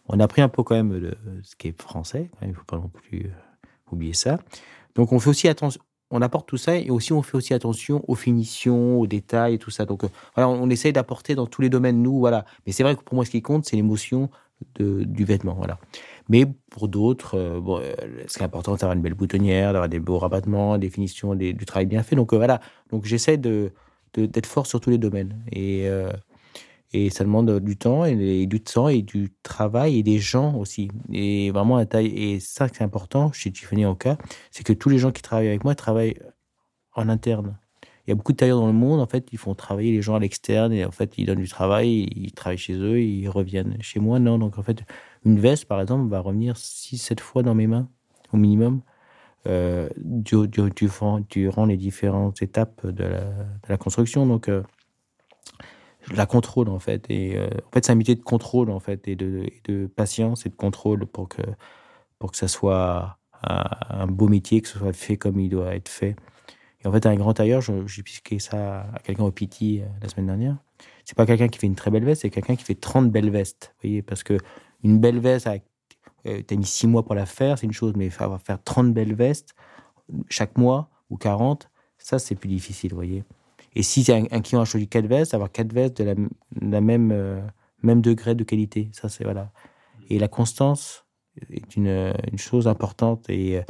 On 0.08 0.18
a 0.18 0.26
pris 0.26 0.42
un 0.42 0.48
peu 0.48 0.62
quand 0.62 0.74
même 0.74 0.98
de 0.98 1.16
ce 1.44 1.54
qui 1.54 1.68
est 1.68 1.80
français, 1.80 2.30
il 2.42 2.48
ne 2.48 2.54
faut 2.54 2.64
pas 2.64 2.76
non 2.76 2.88
plus 2.88 3.26
euh, 3.26 3.92
oublier 3.92 4.14
ça. 4.14 4.38
Donc 4.96 5.12
on 5.12 5.20
fait 5.20 5.30
aussi 5.30 5.48
attention, 5.48 5.80
on 6.10 6.20
apporte 6.20 6.48
tout 6.48 6.56
ça 6.56 6.76
et 6.76 6.90
aussi 6.90 7.12
on 7.12 7.22
fait 7.22 7.36
aussi 7.36 7.54
attention 7.54 8.04
aux 8.08 8.16
finitions, 8.16 8.98
aux 9.00 9.06
détails 9.06 9.54
et 9.54 9.58
tout 9.58 9.70
ça. 9.70 9.86
Donc 9.86 10.02
euh, 10.02 10.08
voilà, 10.34 10.48
on, 10.48 10.60
on 10.60 10.70
essaye 10.70 10.92
d'apporter 10.92 11.36
dans 11.36 11.46
tous 11.46 11.62
les 11.62 11.70
domaines 11.70 12.02
nous, 12.02 12.18
voilà. 12.18 12.44
Mais 12.66 12.72
c'est 12.72 12.82
vrai 12.82 12.96
que 12.96 13.02
pour 13.02 13.14
moi 13.14 13.24
ce 13.24 13.30
qui 13.30 13.42
compte 13.42 13.64
c'est 13.64 13.76
l'émotion, 13.76 14.28
du 14.78 15.24
vêtement. 15.24 15.54
Voilà. 15.54 15.78
Mais 16.28 16.46
pour 16.70 16.88
d'autres, 16.88 17.36
euh, 17.36 17.60
bon, 17.60 17.78
euh, 17.80 17.94
ce 18.26 18.36
qui 18.36 18.42
est 18.42 18.46
important, 18.46 18.74
c'est 18.76 18.82
d'avoir 18.82 18.96
une 18.96 19.02
belle 19.02 19.14
boutonnière, 19.14 19.72
d'avoir 19.72 19.88
des 19.88 20.00
beaux 20.00 20.18
rabattements, 20.18 20.78
des 20.78 20.90
finitions, 20.90 21.34
du 21.34 21.54
travail 21.66 21.86
bien 21.86 22.02
fait. 22.02 22.16
Donc 22.16 22.32
euh, 22.32 22.36
voilà, 22.36 22.60
donc 22.90 23.04
j'essaie 23.04 23.36
de, 23.36 23.72
d'être 24.14 24.46
fort 24.46 24.66
sur 24.66 24.80
tous 24.80 24.90
les 24.90 24.98
domaines. 24.98 25.42
Et, 25.52 25.86
et 26.92 27.10
ça 27.10 27.24
demande 27.24 27.60
du 27.60 27.76
temps, 27.76 28.04
et, 28.04 28.46
du 28.46 28.60
temps, 28.60 28.88
et 28.88 29.02
du 29.02 29.32
travail, 29.42 29.98
et 29.98 30.02
des 30.02 30.18
gens 30.18 30.54
aussi. 30.56 30.90
Et 31.12 31.50
vraiment, 31.50 31.78
un 31.78 31.86
taille. 31.86 32.08
Et 32.08 32.40
ça, 32.40 32.68
c'est 32.68 32.84
important 32.84 33.32
chez 33.32 33.50
Tiffany 33.50 33.84
cas, 33.98 34.18
c'est 34.50 34.64
que 34.64 34.74
tous 34.74 34.90
les 34.90 34.98
gens 34.98 35.10
qui 35.10 35.22
travaillent 35.22 35.48
avec 35.48 35.64
moi 35.64 35.74
travaillent 35.74 36.18
en 36.94 37.08
interne. 37.08 37.58
Il 38.06 38.10
y 38.10 38.12
a 38.12 38.16
beaucoup 38.16 38.32
de 38.32 38.36
tailleurs 38.36 38.58
dans 38.58 38.66
le 38.66 38.72
monde, 38.72 39.00
en 39.00 39.06
fait, 39.06 39.28
ils 39.32 39.38
font 39.38 39.54
travailler 39.54 39.92
les 39.92 40.02
gens 40.02 40.16
à 40.16 40.18
l'externe 40.18 40.72
et 40.72 40.84
en 40.84 40.90
fait, 40.90 41.18
ils 41.18 41.26
donnent 41.26 41.40
du 41.40 41.48
travail, 41.48 42.08
ils 42.16 42.32
travaillent 42.32 42.58
chez 42.58 42.74
eux, 42.74 43.00
ils 43.00 43.28
reviennent. 43.28 43.76
Chez 43.80 44.00
moi, 44.00 44.18
non. 44.18 44.38
Donc, 44.38 44.58
en 44.58 44.62
fait, 44.62 44.82
une 45.24 45.38
veste, 45.38 45.66
par 45.66 45.80
exemple, 45.80 46.10
va 46.10 46.18
revenir 46.18 46.56
6-7 46.56 47.20
fois 47.20 47.44
dans 47.44 47.54
mes 47.54 47.68
mains, 47.68 47.88
au 48.32 48.38
minimum, 48.38 48.82
euh, 49.46 49.88
du, 49.96 50.48
du, 50.48 50.70
durant 51.28 51.66
les 51.66 51.76
différentes 51.76 52.42
étapes 52.42 52.84
de 52.86 53.04
la, 53.68 53.76
construction. 53.76 54.26
Donc, 54.26 54.48
euh, 54.48 54.62
je 56.02 56.14
la 56.14 56.26
contrôle, 56.26 56.68
en 56.70 56.80
fait. 56.80 57.06
Et 57.08 57.36
euh, 57.36 57.46
en 57.46 57.70
fait, 57.72 57.84
c'est 57.86 57.92
un 57.92 57.96
métier 57.96 58.16
de 58.16 58.22
contrôle, 58.22 58.70
en 58.70 58.80
fait, 58.80 59.06
et 59.06 59.14
de, 59.14 59.86
patience 59.94 60.44
et 60.44 60.48
de 60.48 60.56
contrôle 60.56 61.06
pour 61.06 61.28
que, 61.28 61.42
pour 62.18 62.32
que 62.32 62.36
ça 62.36 62.48
soit 62.48 63.18
un 63.44 64.06
beau 64.08 64.28
métier, 64.28 64.60
que 64.60 64.68
ce 64.68 64.78
soit 64.78 64.92
fait 64.92 65.16
comme 65.16 65.38
il 65.40 65.50
doit 65.50 65.74
être 65.74 65.88
fait. 65.88 66.16
Et 66.84 66.88
en 66.88 66.92
fait, 66.92 67.06
un 67.06 67.14
grand 67.14 67.34
tailleur, 67.34 67.60
j'ai 67.60 68.02
piqué 68.02 68.38
ça 68.38 68.80
à 68.94 68.98
quelqu'un 69.00 69.24
au 69.24 69.30
Piti 69.30 69.80
euh, 69.80 69.86
la 70.00 70.08
semaine 70.08 70.26
dernière. 70.26 70.56
C'est 71.04 71.16
pas 71.16 71.26
quelqu'un 71.26 71.48
qui 71.48 71.58
fait 71.58 71.66
une 71.66 71.74
très 71.74 71.90
belle 71.90 72.04
veste, 72.04 72.22
c'est 72.22 72.30
quelqu'un 72.30 72.56
qui 72.56 72.64
fait 72.64 72.74
30 72.74 73.10
belles 73.10 73.30
vestes. 73.30 73.74
Vous 73.74 73.88
voyez, 73.88 74.02
parce 74.02 74.22
que 74.22 74.36
une 74.82 74.98
belle 74.98 75.20
veste, 75.20 75.48
euh, 76.26 76.42
tu 76.46 76.54
as 76.54 76.56
mis 76.56 76.64
6 76.64 76.88
mois 76.88 77.04
pour 77.04 77.14
la 77.14 77.26
faire, 77.26 77.58
c'est 77.58 77.66
une 77.66 77.72
chose, 77.72 77.92
mais 77.96 78.10
faire, 78.10 78.40
faire 78.40 78.62
30 78.62 78.92
belles 78.92 79.14
vestes 79.14 79.54
chaque 80.28 80.58
mois 80.58 80.90
ou 81.10 81.16
40, 81.16 81.70
ça, 81.98 82.18
c'est 82.18 82.34
plus 82.34 82.48
difficile, 82.48 82.90
vous 82.90 82.96
voyez. 82.96 83.24
Et 83.74 83.82
si 83.82 84.04
un, 84.12 84.24
un 84.30 84.40
client 84.40 84.60
a 84.60 84.64
choisi 84.64 84.88
4 84.88 85.06
vestes, 85.06 85.34
avoir 85.34 85.50
4 85.52 85.72
vestes 85.72 86.02
de 86.02 86.14
la, 86.60 86.80
même, 86.80 87.12
euh, 87.12 87.40
même 87.82 88.02
degré 88.02 88.34
de 88.34 88.44
qualité, 88.44 88.90
ça, 88.92 89.08
c'est 89.08 89.24
voilà. 89.24 89.52
Et 90.10 90.18
la 90.18 90.28
constance, 90.28 91.06
est 91.50 91.76
une, 91.76 92.12
une 92.30 92.38
chose 92.38 92.68
importante 92.68 93.30
et 93.30 93.62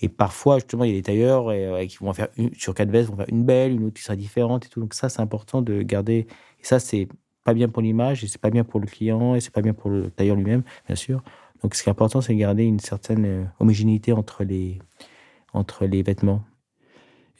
et 0.00 0.08
parfois, 0.08 0.56
justement, 0.56 0.84
il 0.84 0.90
y 0.90 0.94
a 0.94 0.96
des 0.96 1.02
tailleurs 1.02 1.52
et, 1.52 1.86
qui 1.86 1.98
vont 1.98 2.12
faire 2.12 2.28
sur 2.56 2.74
quatre 2.74 2.90
vestes, 2.90 3.10
vont 3.10 3.16
faire 3.16 3.28
une 3.28 3.44
belle, 3.44 3.72
une 3.72 3.84
autre 3.84 3.94
qui 3.94 4.02
sera 4.02 4.16
différente 4.16 4.66
et 4.66 4.68
tout. 4.68 4.80
Donc 4.80 4.94
ça, 4.94 5.08
c'est 5.08 5.20
important 5.20 5.62
de 5.62 5.82
garder. 5.82 6.26
Et 6.60 6.64
ça, 6.64 6.80
c'est 6.80 7.08
pas 7.44 7.54
bien 7.54 7.68
pour 7.68 7.82
l'image 7.82 8.24
et 8.24 8.26
c'est 8.26 8.40
pas 8.40 8.50
bien 8.50 8.64
pour 8.64 8.80
le 8.80 8.86
client 8.86 9.34
et 9.34 9.40
c'est 9.40 9.52
pas 9.52 9.62
bien 9.62 9.74
pour 9.74 9.90
le 9.90 10.10
tailleur 10.10 10.36
lui-même, 10.36 10.62
bien 10.86 10.96
sûr. 10.96 11.22
Donc 11.62 11.74
ce 11.74 11.82
qui 11.82 11.88
est 11.88 11.92
important, 11.92 12.20
c'est 12.20 12.34
de 12.34 12.38
garder 12.38 12.64
une 12.64 12.80
certaine 12.80 13.50
homogénéité 13.60 14.12
entre 14.12 14.44
les, 14.44 14.78
entre 15.52 15.86
les 15.86 16.02
vêtements. 16.02 16.42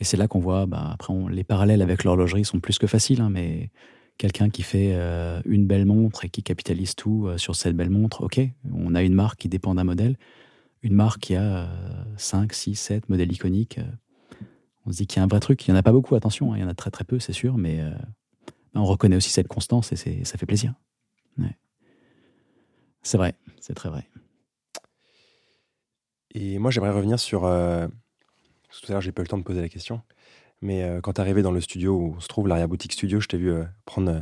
Et 0.00 0.05
c'est 0.05 0.16
là 0.16 0.28
qu'on 0.28 0.40
voit, 0.40 0.66
bah, 0.66 0.90
après, 0.92 1.14
les 1.30 1.44
parallèles 1.44 1.82
avec 1.82 2.05
l'horlogerie 2.05 2.44
sont 2.44 2.61
plus 2.61 2.78
que 2.78 2.86
faciles, 2.86 3.20
hein, 3.20 3.30
mais 3.30 3.70
quelqu'un 4.18 4.50
qui 4.50 4.62
fait 4.62 4.92
euh, 4.94 5.40
une 5.44 5.66
belle 5.66 5.86
montre 5.86 6.24
et 6.24 6.28
qui 6.28 6.42
capitalise 6.42 6.94
tout 6.94 7.26
euh, 7.26 7.38
sur 7.38 7.55
cette 7.57 7.76
belle 7.76 7.90
montre, 7.90 8.22
ok, 8.22 8.40
on 8.72 8.94
a 8.94 9.02
une 9.02 9.14
marque 9.14 9.40
qui 9.40 9.48
dépend 9.48 9.74
d'un 9.74 9.84
modèle, 9.84 10.16
une 10.85 10.95
marque 10.95 11.20
qui 11.20 11.35
a 11.35 11.68
5, 12.16 12.53
6, 12.53 12.76
7 12.76 13.09
modèles 13.09 13.32
iconiques. 13.32 13.78
Euh, 13.78 13.91
on 14.87 14.93
se 14.93 14.99
dit 14.99 15.07
qu'il 15.07 15.18
y 15.18 15.20
a 15.20 15.24
un 15.24 15.26
vrai 15.26 15.41
truc. 15.41 15.66
Il 15.66 15.70
n'y 15.70 15.76
en 15.76 15.80
a 15.80 15.82
pas 15.82 15.93
beaucoup, 15.93 16.14
attention, 16.14 16.53
hein, 16.53 16.57
il 16.59 16.61
y 16.61 16.64
en 16.64 16.68
a 16.68 16.74
très 16.74 16.91
très 16.91 17.05
peu, 17.05 17.18
c'est 17.18 17.32
sûr, 17.32 17.57
mais 17.57 17.82
on 18.74 18.85
reconnaît 18.85 19.16
aussi 19.16 19.30
cette 19.30 19.49
constance 19.49 19.93
et 19.93 20.24
ça 20.24 20.37
fait 20.37 20.47
plaisir. 20.47 20.74
C'est 23.03 23.18
vrai, 23.18 23.35
c'est 23.61 23.74
très 23.74 23.89
vrai. 23.89 24.07
Et 26.35 26.59
moi, 26.59 26.70
j'aimerais 26.70 26.91
revenir 26.91 27.18
sur 27.18 27.47
tout 28.80 28.87
à 28.89 28.93
l'heure, 28.93 29.01
j'ai 29.01 29.12
pas 29.12 29.22
eu 29.22 29.24
le 29.24 29.28
temps 29.28 29.39
de 29.39 29.43
poser 29.43 29.61
la 29.61 29.68
question. 29.68 30.03
Mais 30.61 30.82
euh, 30.82 31.01
quand 31.01 31.14
tu 31.14 31.18
es 31.18 31.20
arrivé 31.20 31.43
dans 31.43 31.51
le 31.51 31.61
studio 31.61 31.97
où 31.97 32.20
se 32.20 32.28
trouve 32.28 32.49
l'arrière-boutique 32.49 32.93
studio, 32.93 33.20
je 33.20 33.28
t'ai 33.28 33.37
vu 33.37 33.53
euh, 33.53 33.64
prendre 33.85 34.11
euh, 34.11 34.20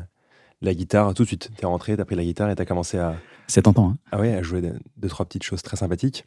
la 0.61 0.75
guitare 0.75 1.15
tout 1.15 1.23
de 1.23 1.29
suite. 1.29 1.51
Tu 1.57 1.63
es 1.63 1.67
rentré, 1.67 1.95
tu 1.95 2.01
as 2.01 2.05
pris 2.05 2.17
la 2.17 2.25
guitare 2.25 2.51
et 2.51 2.57
tu 2.57 2.63
as 2.63 2.67
commencé 2.67 2.99
à. 2.99 3.17
C'est 3.47 3.63
tentant, 3.63 3.91
hein 3.91 3.99
Ah 4.11 4.21
ouais, 4.21 4.35
à 4.35 4.43
jouer 4.43 4.63
deux, 4.97 5.09
trois 5.09 5.27
petites 5.27 5.43
choses 5.43 5.63
très 5.63 5.77
sympathiques. 5.77 6.25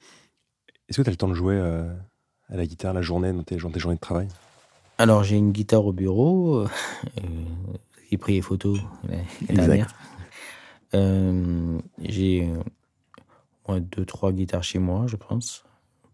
Est-ce 0.88 0.98
que 0.98 1.02
tu 1.02 1.10
as 1.10 1.12
le 1.12 1.18
temps 1.18 1.28
de 1.28 1.34
jouer 1.34 1.60
à 1.60 2.56
la 2.56 2.66
guitare 2.66 2.94
la 2.94 3.02
journée, 3.02 3.34
dans 3.34 3.44
tes, 3.44 3.58
tes 3.58 3.80
journées 3.80 3.96
de 3.96 4.02
travail? 4.02 4.28
Alors, 4.98 5.24
j'ai 5.24 5.36
une 5.36 5.52
guitare 5.52 5.86
au 5.86 5.94
bureau. 5.94 6.66
j'ai 8.10 8.18
pris 8.18 8.34
les 8.34 8.42
photos 8.42 8.80
la 9.50 9.88
j'ai 12.04 12.50
deux, 13.80 14.06
trois 14.06 14.32
guitares 14.32 14.64
chez 14.64 14.80
moi, 14.80 15.06
je 15.08 15.16
pense 15.16 15.64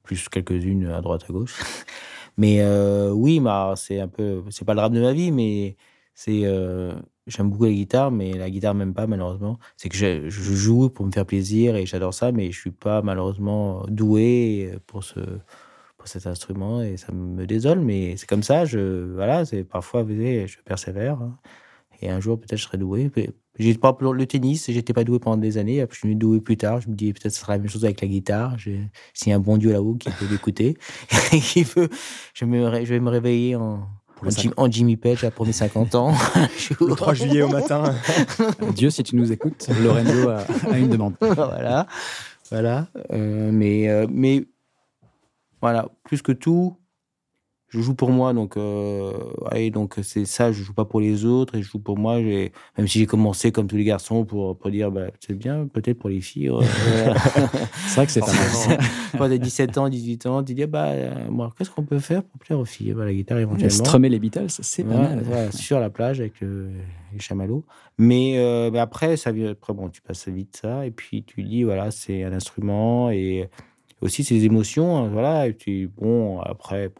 plus 0.04 0.30
quelques-unes 0.30 0.88
à 0.88 1.02
droite 1.02 1.24
à 1.30 1.34
gauche. 1.34 1.60
Mais 2.38 2.62
euh, 2.62 3.12
oui, 3.12 3.40
bah, 3.40 3.74
c'est 3.76 4.00
un 4.00 4.08
peu, 4.08 4.44
c'est 4.50 4.66
pas 4.66 4.74
le 4.74 4.80
rap 4.80 4.94
de 4.94 5.02
ma 5.02 5.14
vie, 5.14 5.32
mais 5.32 5.76
c'est, 6.16 6.42
euh, 6.46 6.94
j'aime 7.32 7.50
beaucoup 7.50 7.66
la 7.66 7.72
guitare, 7.72 8.12
mais 8.12 8.34
la 8.34 8.50
guitare 8.50 8.76
même 8.76 8.94
pas 8.94 9.08
malheureusement. 9.08 9.58
C'est 9.78 9.90
que 9.90 9.98
je, 9.98 10.30
joue 10.30 10.90
pour 10.90 11.06
me 11.06 11.12
faire 11.12 11.26
plaisir 11.26 11.76
et 11.76 11.86
j'adore 11.86 12.14
ça, 12.14 12.32
mais 12.32 12.52
je 12.52 12.60
suis 12.60 12.72
pas 12.72 13.02
malheureusement 13.02 13.86
doué 13.88 14.74
pour 14.88 15.04
ce, 15.04 15.20
pour 15.98 16.08
cet 16.08 16.28
instrument 16.28 16.82
et 16.82 16.98
ça 16.98 17.12
me 17.12 17.46
désole, 17.46 17.80
mais 17.80 18.18
c'est 18.18 18.28
comme 18.28 18.44
ça. 18.44 18.66
Je, 18.66 19.14
voilà, 19.14 19.46
c'est 19.46 19.64
parfois, 19.64 20.06
je 20.08 20.58
persévère. 20.66 21.22
Hein. 21.22 21.38
Et 22.02 22.10
un 22.10 22.20
jour, 22.20 22.40
peut-être, 22.40 22.58
je 22.58 22.64
serai 22.64 22.78
doué. 22.78 23.12
J'ai 23.60 23.76
pas 23.76 23.96
le 24.02 24.26
tennis, 24.26 24.72
j'étais 24.72 24.94
pas 24.94 25.04
doué 25.04 25.20
pendant 25.20 25.38
des 25.38 25.58
années. 25.58 25.82
Après, 25.82 25.96
je 25.96 26.08
suis 26.08 26.16
doué 26.16 26.42
plus 26.42 26.58
tard. 26.58 26.82
Je 26.82 26.90
me 26.90 26.96
dis 26.96 27.14
peut-être 27.14 27.34
ce 27.34 27.42
sera 27.42 27.54
la 27.54 27.60
même 27.60 27.70
chose 27.70 27.86
avec 27.86 28.02
la 28.02 28.08
guitare. 28.08 28.58
S'il 29.14 29.30
y 29.30 29.34
a 29.34 29.36
un 29.36 29.40
bon 29.40 29.58
dieu 29.58 29.72
là-haut 29.72 29.96
qui 29.96 30.10
peut 30.10 30.26
l'écouter, 30.30 30.78
qui 31.32 31.64
veut, 31.64 31.90
je, 32.34 32.46
me, 32.46 32.84
je 32.84 32.94
vais 32.94 33.00
me 33.00 33.10
réveiller 33.10 33.56
en, 33.56 33.88
en, 34.58 34.72
Jimmy 34.72 34.98
Page 34.98 35.30
pour 35.32 35.46
mes 35.46 35.52
50 35.52 35.96
ans. 35.96 36.14
le 36.82 36.96
3 36.96 37.14
juillet 37.14 37.42
au 37.42 37.50
matin. 37.50 37.96
Dieu, 38.76 38.90
si 38.90 39.04
tu 39.04 39.16
nous 39.16 39.32
écoutes, 39.32 39.68
Lorenzo 39.82 40.30
a, 40.30 40.46
a 40.72 40.78
une 40.78 40.90
demande. 40.90 41.16
voilà, 41.22 41.88
voilà. 42.50 42.88
Euh, 43.12 43.52
mais, 43.52 43.90
euh, 43.90 44.08
mais 44.10 44.46
voilà, 45.62 45.90
plus 46.04 46.22
que 46.22 46.32
tout, 46.32 46.78
je 47.72 47.80
joue 47.80 47.96
pour 47.96 48.12
moi, 48.12 48.34
donc 48.34 48.58
euh, 48.58 49.14
donc 49.72 49.96
c'est 50.04 50.26
ça. 50.26 50.52
Je 50.52 50.62
joue 50.62 50.74
pas 50.74 50.84
pour 50.84 51.00
les 51.00 51.24
autres 51.24 51.56
et 51.56 51.64
je 51.64 51.70
joue 51.70 51.80
pour 51.80 51.98
moi. 51.98 52.20
Même 52.20 52.52
si 52.86 53.00
j'ai 53.00 53.06
commencé 53.06 53.54
comme 53.54 53.68
tous 53.68 53.78
les 53.78 53.86
garçons 53.86 54.26
pour, 54.26 54.58
pour 54.58 54.70
dire, 54.70 54.92
bah, 54.92 55.08
c'est 55.26 55.34
bien, 55.34 55.68
peut-être 55.68 55.98
pour 55.98 56.10
les 56.10 56.20
filles. 56.20 56.52
c'est 57.88 57.96
vrai 57.96 58.06
que 58.06 58.12
c'est 58.12 58.20
pas 58.20 58.28
mal. 58.28 58.80
Quand 59.14 59.30
t'as 59.30 59.38
17 59.38 59.78
ans, 59.78 59.88
18 59.88 60.26
ans, 60.26 60.44
tu 60.44 60.54
dis, 60.54 60.66
bah, 60.66 60.88
euh, 60.88 61.30
moi, 61.30 61.54
qu'est-ce 61.58 61.70
qu'on 61.70 61.84
peut 61.84 62.00
faire 62.00 62.24
pour 62.24 62.40
plaire 62.42 62.60
aux 62.60 62.66
filles? 62.66 62.92
Bah, 62.92 63.06
La 63.06 63.14
guitare 63.14 63.40
éventuellement. 63.40 63.86
Strummer 63.86 64.10
les 64.10 64.20
Beatles, 64.20 64.50
c'est 64.50 64.84
pas 64.84 64.98
mal. 64.98 65.54
sur 65.54 65.80
la 65.80 65.90
plage 65.90 66.20
avec 66.20 66.42
les 66.42 67.20
chamallows. 67.20 67.64
Mais, 67.98 68.34
euh, 68.36 68.70
mais, 68.70 68.80
après, 68.80 69.16
ça 69.16 69.32
vient. 69.32 69.52
Après, 69.52 69.74
bon, 69.74 69.88
tu 69.88 70.02
passes 70.02 70.28
vite 70.28 70.60
ça 70.62 70.86
et 70.86 70.92
puis 70.92 71.24
tu 71.24 71.42
dis, 71.44 71.64
voilà, 71.64 71.90
c'est 71.90 72.26
un 72.26 72.34
instrument 72.34 73.10
et 73.12 73.50
aussi 74.02 74.24
des 74.24 74.44
émotions. 74.44 74.98
Hein, 74.98 75.10
voilà, 75.10 75.48
et 75.48 75.54
puis 75.54 75.88
bon, 75.88 76.42
après. 76.42 76.90
Bon, 76.90 76.96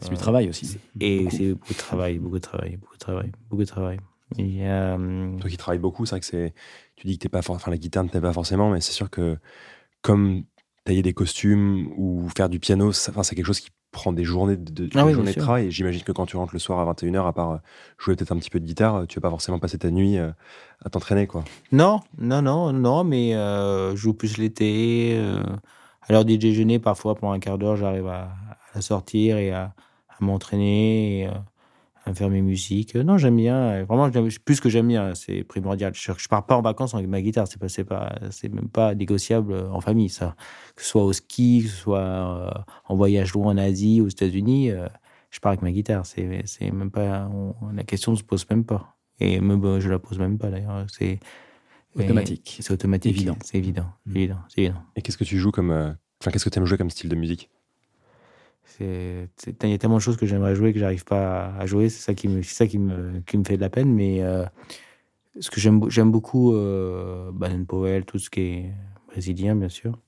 c'est 0.00 0.10
du 0.10 0.16
travail 0.16 0.48
aussi. 0.48 0.78
Et 1.00 1.28
c'est 1.30 1.54
beaucoup 1.54 1.72
de 1.72 1.78
travail, 1.78 2.18
beaucoup 2.18 2.36
de 2.36 2.42
travail, 2.42 2.76
beaucoup 2.76 2.94
de 2.94 2.98
travail, 2.98 3.32
beaucoup 3.48 3.62
de 3.62 3.68
travail. 3.68 3.98
Euh... 4.40 5.38
Toi 5.38 5.50
qui 5.50 5.56
travailles 5.56 5.78
beaucoup, 5.78 6.06
c'est 6.06 6.12
vrai 6.12 6.20
que 6.20 6.26
c'est. 6.26 6.54
Tu 6.96 7.06
dis 7.06 7.18
que 7.18 7.22
t'es 7.22 7.28
pas, 7.28 7.40
enfin 7.48 7.70
la 7.70 7.76
guitare 7.76 8.04
ne 8.04 8.08
t'aide 8.08 8.22
pas 8.22 8.32
forcément, 8.32 8.70
mais 8.70 8.80
c'est 8.80 8.92
sûr 8.92 9.10
que 9.10 9.36
comme 10.02 10.44
tailler 10.84 11.02
des 11.02 11.12
costumes 11.12 11.88
ou 11.96 12.28
faire 12.36 12.48
du 12.48 12.58
piano, 12.58 12.88
enfin 12.88 13.22
c'est 13.22 13.34
quelque 13.34 13.46
chose 13.46 13.60
qui 13.60 13.70
prend 13.90 14.12
des 14.12 14.24
journées 14.24 14.56
de, 14.56 14.88
ah 14.94 15.10
journées 15.10 15.32
de 15.32 15.40
travail. 15.40 15.66
Et 15.66 15.70
j'imagine 15.70 16.02
que 16.02 16.12
quand 16.12 16.26
tu 16.26 16.36
rentres 16.36 16.52
le 16.52 16.58
soir 16.58 16.80
à 16.80 16.92
21h, 16.92 17.26
à 17.26 17.32
part 17.32 17.50
euh, 17.52 17.56
jouer 17.96 18.16
peut-être 18.16 18.32
un 18.32 18.38
petit 18.38 18.50
peu 18.50 18.60
de 18.60 18.66
guitare, 18.66 19.06
tu 19.06 19.18
vas 19.18 19.22
pas 19.22 19.30
forcément 19.30 19.58
passer 19.58 19.78
ta 19.78 19.90
nuit 19.90 20.18
euh, 20.18 20.30
à 20.84 20.90
t'entraîner, 20.90 21.26
quoi. 21.26 21.44
Non, 21.72 22.00
non, 22.18 22.42
non, 22.42 22.72
non, 22.72 23.04
mais 23.04 23.34
euh, 23.34 23.92
je 23.92 23.96
joue 23.96 24.12
plus 24.12 24.36
l'été. 24.36 25.16
à 26.02 26.12
l'heure 26.12 26.24
du 26.24 26.36
déjeuner, 26.36 26.78
parfois, 26.78 27.14
pendant 27.14 27.32
un 27.32 27.38
quart 27.38 27.56
d'heure, 27.56 27.76
j'arrive 27.76 28.08
à, 28.08 28.36
à 28.74 28.82
sortir 28.82 29.38
et 29.38 29.52
à, 29.52 29.74
m'entraîner 30.20 31.20
et 31.20 31.26
euh, 31.26 31.32
à 32.06 32.14
faire 32.14 32.30
mes 32.30 32.40
musiques. 32.40 32.94
Non, 32.94 33.18
j'aime 33.18 33.36
bien. 33.36 33.82
Vraiment, 33.84 34.08
plus 34.44 34.60
que 34.60 34.68
j'aime 34.68 34.88
bien, 34.88 35.14
c'est 35.14 35.42
primordial. 35.42 35.92
Je, 35.94 36.12
je 36.16 36.28
pars 36.28 36.46
pas 36.46 36.56
en 36.56 36.62
vacances 36.62 36.94
avec 36.94 37.08
ma 37.08 37.20
guitare. 37.20 37.48
C'est 37.48 37.58
pas, 37.58 37.68
c'est 37.68 37.84
pas, 37.84 38.14
c'est 38.30 38.48
même 38.48 38.68
pas 38.68 38.94
négociable 38.94 39.54
en 39.54 39.80
famille, 39.80 40.08
ça. 40.08 40.36
Que 40.76 40.82
ce 40.82 40.88
soit 40.88 41.04
au 41.04 41.12
ski, 41.12 41.62
que 41.64 41.70
ce 41.70 41.76
soit 41.76 41.98
euh, 41.98 42.50
en 42.86 42.96
voyage 42.96 43.32
loin 43.32 43.52
en 43.52 43.58
Asie, 43.58 44.00
aux 44.00 44.08
États-Unis, 44.08 44.70
euh, 44.70 44.86
je 45.30 45.40
pars 45.40 45.50
avec 45.50 45.62
ma 45.62 45.72
guitare. 45.72 46.06
C'est, 46.06 46.42
c'est 46.46 46.70
même 46.70 46.90
pas, 46.90 47.28
la 47.74 47.84
question 47.84 48.12
ne 48.12 48.16
se 48.16 48.22
pose 48.22 48.48
même 48.50 48.64
pas. 48.64 48.96
Et 49.20 49.40
même, 49.40 49.80
je 49.80 49.90
la 49.90 49.98
pose 49.98 50.18
même 50.18 50.38
pas 50.38 50.50
d'ailleurs. 50.50 50.86
C'est 50.88 51.18
automatique. 51.96 52.58
C'est 52.60 52.72
automatique. 52.72 53.16
Évident. 53.16 53.36
C'est 53.42 53.58
évident. 53.58 53.86
Mmh. 54.06 54.16
évident. 54.16 54.38
C'est 54.48 54.60
évident. 54.62 54.82
Et 54.96 55.02
qu'est-ce 55.02 55.18
que 55.18 55.24
tu 55.24 55.38
joues 55.38 55.52
comme, 55.52 55.70
enfin, 55.70 56.30
qu'est-ce 56.30 56.44
que 56.44 56.50
tu 56.50 56.58
aimes 56.58 56.66
jouer 56.66 56.78
comme 56.78 56.90
style 56.90 57.08
de 57.08 57.16
musique? 57.16 57.50
Il 58.80 59.28
y 59.62 59.72
a 59.72 59.78
tellement 59.78 59.96
de 59.96 60.02
choses 60.02 60.16
que 60.16 60.26
j'aimerais 60.26 60.54
jouer 60.54 60.72
que 60.72 60.78
j'arrive 60.78 61.04
pas 61.04 61.54
à 61.58 61.66
jouer. 61.66 61.88
C'est 61.88 62.02
ça 62.02 62.14
qui 62.14 62.28
me, 62.28 62.42
ça 62.42 62.66
qui 62.66 62.78
me, 62.78 63.20
qui 63.26 63.38
me 63.38 63.44
fait 63.44 63.56
de 63.56 63.60
la 63.60 63.70
peine. 63.70 63.92
Mais 63.92 64.22
euh, 64.22 64.44
ce 65.40 65.50
que 65.50 65.60
j'aime, 65.60 65.88
j'aime 65.90 66.10
beaucoup 66.10 66.54
euh, 66.54 67.30
Baden 67.32 67.66
Powell, 67.66 68.04
tout 68.04 68.18
ce 68.18 68.30
qui 68.30 68.40
est 68.40 68.72
brésilien, 69.08 69.54
bien 69.56 69.68
sûr. 69.68 69.98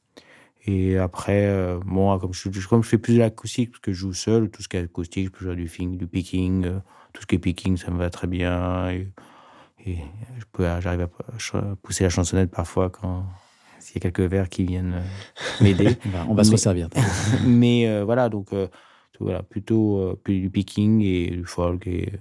Et 0.66 0.98
après, 0.98 1.46
euh, 1.46 1.78
moi, 1.84 2.18
comme 2.18 2.32
je, 2.32 2.50
fais 2.82 2.98
plus 2.98 3.14
de 3.14 3.18
l'acoustique, 3.20 3.70
parce 3.70 3.80
que 3.80 3.92
je 3.92 3.98
joue 3.98 4.12
seul, 4.12 4.50
tout 4.50 4.62
ce 4.62 4.68
qui 4.68 4.76
est 4.76 4.80
acoustique, 4.80 5.26
je 5.26 5.30
peux 5.30 5.44
jouer 5.44 5.54
du, 5.54 5.68
fing, 5.68 5.96
du 5.96 6.08
picking, 6.08 6.64
euh, 6.64 6.78
tout 7.12 7.22
ce 7.22 7.26
qui 7.26 7.36
est 7.36 7.38
picking, 7.38 7.76
ça 7.76 7.90
me 7.92 7.98
va 7.98 8.10
très 8.10 8.26
bien. 8.26 8.90
Et, 8.90 9.08
j'arrive 10.58 11.02
à 11.02 11.76
pousser 11.80 12.02
la 12.02 12.10
chansonnette 12.10 12.50
parfois 12.50 12.90
quand, 12.90 13.24
s'il 13.86 14.02
y 14.02 14.06
a 14.06 14.10
quelques 14.10 14.28
verres 14.28 14.48
qui 14.48 14.64
viennent 14.64 14.94
euh, 14.94 15.62
m'aider. 15.62 15.96
on 16.28 16.34
va 16.34 16.42
se 16.42 16.50
resservir. 16.50 16.88
mais 17.46 17.86
euh, 17.86 18.04
voilà, 18.04 18.28
donc 18.28 18.52
euh, 18.52 18.66
voilà, 19.20 19.42
plutôt 19.44 20.18
du 20.26 20.50
picking 20.50 21.00
et 21.02 21.30
du 21.30 21.44
folk 21.44 21.86
et, 21.86 22.12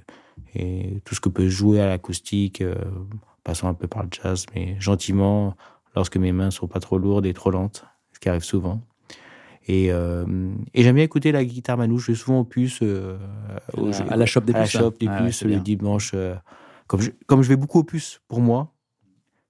et, 0.53 1.01
tout 1.03 1.15
ce 1.15 1.19
que 1.19 1.29
peut 1.29 1.49
jouer 1.49 1.81
à 1.81 1.87
l'acoustique, 1.87 2.63
passant 3.43 3.67
un 3.67 3.73
peu 3.73 3.87
par 3.87 4.03
le 4.03 4.09
jazz, 4.11 4.45
mais 4.53 4.75
gentiment, 4.79 5.55
lorsque 5.95 6.17
mes 6.17 6.31
mains 6.31 6.51
sont 6.51 6.67
pas 6.67 6.79
trop 6.79 6.97
lourdes 6.99 7.25
et 7.25 7.33
trop 7.33 7.49
lentes, 7.49 7.85
ce 8.13 8.19
qui 8.19 8.29
arrive 8.29 8.43
souvent. 8.43 8.81
Et, 9.67 9.87
et 9.87 10.83
j'aime 10.83 10.95
bien 10.95 11.03
écouter 11.03 11.31
la 11.33 11.43
guitare 11.43 11.77
manouche. 11.77 12.05
Je 12.05 12.11
vais 12.11 12.17
souvent 12.17 12.39
au 12.39 12.43
puces. 12.45 12.81
à 12.81 14.15
la 14.15 14.25
shop 14.25 14.41
des 14.41 14.53
puces. 14.53 14.55
À 14.55 14.59
la 14.59 14.65
shop 14.67 14.93
des 14.99 15.07
puces 15.07 15.43
le 15.43 15.59
dimanche. 15.59 16.15
comme, 16.87 17.01
je, 17.01 17.11
comme 17.25 17.41
je 17.41 17.49
vais 17.49 17.57
beaucoup 17.57 17.79
aux 17.79 17.83
puces 17.83 18.21
pour 18.29 18.39
moi, 18.39 18.74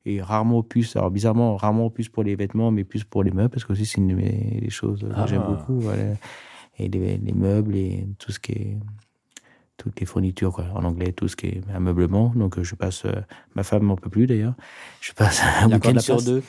et 0.05 0.21
rarement 0.21 0.61
plus, 0.61 0.95
alors 0.95 1.11
bizarrement, 1.11 1.55
rarement 1.55 1.89
plus 1.89 2.09
pour 2.09 2.23
les 2.23 2.35
vêtements, 2.35 2.71
mais 2.71 2.83
plus 2.83 3.03
pour 3.03 3.23
les 3.23 3.31
meubles, 3.31 3.49
parce 3.49 3.65
que 3.65 3.73
aussi 3.73 3.85
c'est 3.85 3.97
une 3.97 4.15
des 4.15 4.69
choses 4.69 5.01
que 5.01 5.27
j'aime 5.27 5.43
ah. 5.45 5.51
beaucoup. 5.51 5.79
Voilà. 5.79 6.03
Et 6.77 6.89
les, 6.89 7.17
les, 7.17 7.33
meubles 7.33 7.75
et 7.75 8.05
tout 8.19 8.31
ce 8.31 8.39
qui 8.39 8.51
est 8.51 8.77
toutes 9.77 9.99
les 9.99 10.05
fournitures, 10.05 10.53
quoi. 10.53 10.65
En 10.73 10.83
anglais, 10.83 11.11
tout 11.11 11.27
ce 11.27 11.35
qui 11.35 11.47
est 11.47 11.61
ameublement. 11.73 12.31
Donc, 12.35 12.61
je 12.61 12.75
passe, 12.75 13.05
euh, 13.05 13.13
ma 13.55 13.63
femme 13.63 13.83
m'en 13.83 13.95
peut 13.95 14.09
plus 14.09 14.25
d'ailleurs. 14.27 14.53
Je 15.01 15.13
passe 15.13 15.41
un 15.61 15.71
week-end 15.71 15.99
sur 15.99 16.21
deux. 16.21 16.43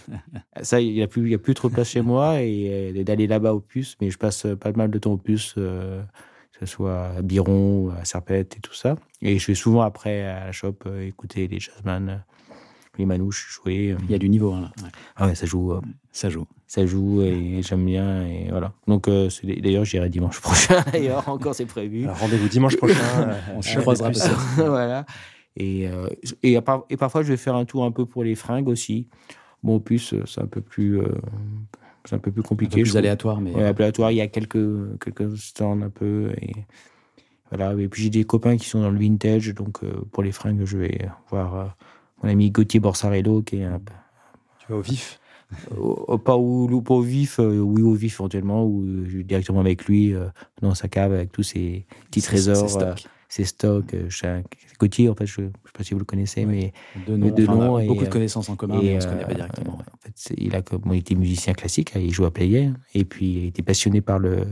Ça, 0.62 0.80
il 0.80 0.92
n'y 0.92 1.02
a 1.02 1.08
plus, 1.08 1.22
il 1.22 1.30
y 1.30 1.34
a 1.34 1.38
plus 1.38 1.54
trop 1.54 1.68
de 1.68 1.74
place 1.74 1.90
chez 1.90 2.02
moi 2.02 2.40
et, 2.40 2.92
euh, 2.96 3.04
d'aller 3.04 3.26
là-bas 3.26 3.54
au 3.54 3.60
puce, 3.60 3.96
mais 4.00 4.10
je 4.10 4.18
passe 4.18 4.46
pas 4.60 4.72
mal 4.72 4.90
de 4.90 4.98
temps 4.98 5.12
au 5.12 5.16
puce, 5.16 5.54
euh, 5.58 6.02
que 6.52 6.60
ce 6.60 6.66
soit 6.66 7.06
à 7.18 7.22
Biron, 7.22 7.90
à 8.00 8.04
Serpette 8.04 8.56
et 8.56 8.60
tout 8.60 8.74
ça. 8.74 8.96
Et 9.22 9.38
je 9.38 9.46
vais 9.48 9.54
souvent 9.54 9.82
après 9.82 10.22
à 10.22 10.46
la 10.46 10.52
shop 10.52 10.76
écouter 11.00 11.48
les 11.48 11.58
jazzman 11.58 12.24
les 12.98 13.06
manouches 13.06 13.54
jouer. 13.54 13.96
Il 14.04 14.10
y 14.10 14.14
a 14.14 14.18
du 14.18 14.28
niveau, 14.28 14.52
hein, 14.52 14.62
là. 14.62 14.88
Ah 15.16 15.26
ouais, 15.26 15.34
ça 15.34 15.46
joue. 15.46 15.74
ça 16.12 16.30
joue. 16.30 16.46
Ça 16.66 16.84
joue 16.84 17.22
et 17.22 17.60
j'aime 17.62 17.84
bien. 17.84 18.26
Et 18.26 18.48
voilà. 18.50 18.72
Donc, 18.86 19.08
d'ailleurs, 19.08 19.84
j'irai 19.84 20.08
dimanche 20.08 20.40
prochain, 20.42 20.84
d'ailleurs, 20.92 21.28
encore 21.28 21.54
c'est 21.54 21.66
prévu. 21.66 22.06
Rendez-vous 22.08 22.48
dimanche 22.48 22.76
prochain. 22.76 23.30
on 23.54 23.62
se 23.62 23.78
croisera 23.78 24.10
voilà. 24.56 25.06
Et, 25.56 25.88
et, 26.42 26.58
et, 26.90 26.96
parfois, 26.96 27.22
je 27.22 27.28
vais 27.28 27.36
faire 27.36 27.54
un 27.54 27.64
tour 27.64 27.84
un 27.84 27.92
peu 27.92 28.04
pour 28.04 28.24
les 28.24 28.34
fringues 28.34 28.68
aussi. 28.68 29.08
Bon, 29.62 29.80
plus, 29.80 30.14
c'est 30.26 30.40
un 30.40 30.46
peu 30.46 30.60
plus 30.60 31.00
c'est 32.06 32.14
un 32.14 32.20
peu 32.20 32.30
plus 32.30 32.42
compliqué. 32.42 32.80
Un 32.80 32.84
peu 32.84 32.90
plus 32.90 32.96
aléatoire, 32.96 33.40
mais. 33.40 33.54
aléatoire. 33.54 34.10
Il 34.12 34.16
y 34.16 34.20
a 34.20 34.28
quelques, 34.28 34.98
quelques 35.00 35.36
stands 35.36 35.82
un 35.82 35.90
peu. 35.90 36.32
Et, 36.40 36.52
voilà. 37.50 37.74
et 37.80 37.88
puis 37.88 38.04
j'ai 38.04 38.10
des 38.10 38.24
copains 38.24 38.56
qui 38.56 38.68
sont 38.68 38.80
dans 38.80 38.90
le 38.90 38.98
vintage, 38.98 39.54
donc 39.54 39.82
euh, 39.82 40.04
pour 40.12 40.22
les 40.22 40.32
fringues, 40.32 40.64
je 40.64 40.78
vais 40.78 41.08
voir 41.30 41.54
euh, 41.54 41.66
mon 42.22 42.28
ami 42.28 42.50
Gauthier 42.50 42.80
Borsarello 42.80 43.42
qui 43.42 43.58
est 43.58 43.64
un. 43.64 43.80
Tu 44.58 44.66
vas 44.68 44.78
au 44.78 44.82
vif 44.82 45.20
pas, 46.24 46.34
au, 46.34 46.80
pas 46.82 46.94
au 46.94 47.00
vif, 47.02 47.38
euh, 47.38 47.60
oui 47.60 47.80
au 47.80 47.92
vif 47.92 48.14
éventuellement, 48.16 48.64
ou 48.64 48.84
directement 49.22 49.60
avec 49.60 49.84
lui 49.84 50.12
dans 50.60 50.74
sa 50.74 50.88
cave 50.88 51.12
avec 51.12 51.30
tous 51.30 51.44
ses 51.44 51.86
petits 52.10 52.20
trésors 52.20 52.96
ses 53.28 53.44
stocks. 53.44 53.94
Euh, 53.94 54.42
Gauthier, 54.78 55.08
en 55.08 55.14
fait, 55.14 55.26
je 55.26 55.40
ne 55.40 55.46
sais 55.46 55.52
pas 55.72 55.84
si 55.84 55.94
vous 55.94 56.00
le 56.00 56.04
connaissez, 56.04 56.44
mais 56.44 56.72
de 57.06 57.16
nom. 57.16 57.54
Nom 57.54 57.78
et, 57.78 57.86
beaucoup 57.86 58.04
de 58.04 58.10
connaissances 58.10 58.48
en 58.48 58.56
commun, 58.56 58.80
mais 58.82 58.92
on 58.92 58.96
ne 58.96 59.00
se 59.00 59.06
connaît 59.06 59.24
pas 59.24 59.32
euh, 59.32 59.34
directement. 59.34 59.78
En 59.78 59.98
fait, 60.00 60.34
il 60.36 60.54
a 60.54 60.60
bon, 60.60 60.92
il 60.92 60.98
était 60.98 61.14
musicien 61.14 61.54
classique, 61.54 61.92
il 61.96 62.12
joue 62.12 62.24
à 62.24 62.30
Player, 62.30 62.70
et 62.94 63.04
puis 63.04 63.26
il 63.26 63.46
était 63.46 63.62
passionné 63.62 64.00
par 64.00 64.18
le. 64.18 64.44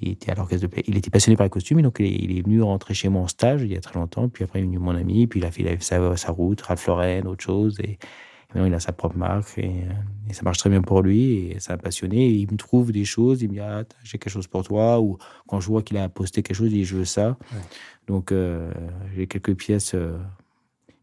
Il 0.00 0.12
était 0.12 0.30
à 0.30 0.34
l'orchestre 0.34 0.68
de 0.68 0.82
Il 0.86 0.96
était 0.96 1.10
passionné 1.10 1.36
par 1.36 1.44
les 1.44 1.50
costumes, 1.50 1.80
et 1.80 1.82
donc 1.82 1.98
il 2.00 2.38
est, 2.38 2.42
venu 2.42 2.62
rentrer 2.62 2.94
chez 2.94 3.08
moi 3.08 3.22
en 3.22 3.28
stage 3.28 3.62
il 3.62 3.72
y 3.72 3.76
a 3.76 3.80
très 3.80 3.98
longtemps. 3.98 4.28
Puis 4.28 4.44
après, 4.44 4.60
il 4.60 4.62
est 4.62 4.66
venu 4.66 4.78
mon 4.78 4.94
ami, 4.94 5.26
puis 5.26 5.40
il 5.40 5.46
a 5.46 5.50
fait, 5.50 5.78
sa, 5.80 6.16
sa, 6.16 6.32
route, 6.32 6.60
Ralph 6.60 6.86
Lauren, 6.86 7.26
autre 7.26 7.44
chose. 7.44 7.78
Et, 7.80 7.98
maintenant, 8.48 8.66
il 8.66 8.74
a 8.74 8.80
sa 8.80 8.92
propre 8.92 9.16
marque 9.16 9.58
et, 9.58 9.84
ça 10.32 10.42
marche 10.42 10.58
très 10.58 10.70
bien 10.70 10.82
pour 10.82 11.02
lui 11.02 11.50
et 11.50 11.60
ça 11.60 11.74
m'a 11.74 11.78
passionné. 11.78 12.28
il 12.28 12.50
me 12.50 12.56
trouve 12.56 12.92
des 12.92 13.04
choses, 13.04 13.42
il 13.42 13.48
me 13.48 13.54
dit 13.54 13.60
ah, 13.60 13.84
j'ai 14.04 14.18
quelque 14.18 14.32
chose 14.32 14.46
pour 14.46 14.62
toi 14.62 15.00
ou 15.00 15.18
quand 15.46 15.60
je 15.60 15.68
vois 15.68 15.82
qu'il 15.82 15.96
a 15.96 16.08
posté 16.08 16.42
quelque 16.42 16.56
chose, 16.56 16.68
il 16.68 16.78
dit 16.78 16.84
je 16.84 16.96
veux 16.96 17.04
ça. 17.04 17.36
Donc 18.06 18.32
euh, 18.32 18.72
j'ai 19.14 19.26
quelques 19.26 19.54
pièces 19.54 19.94
euh, 19.94 20.18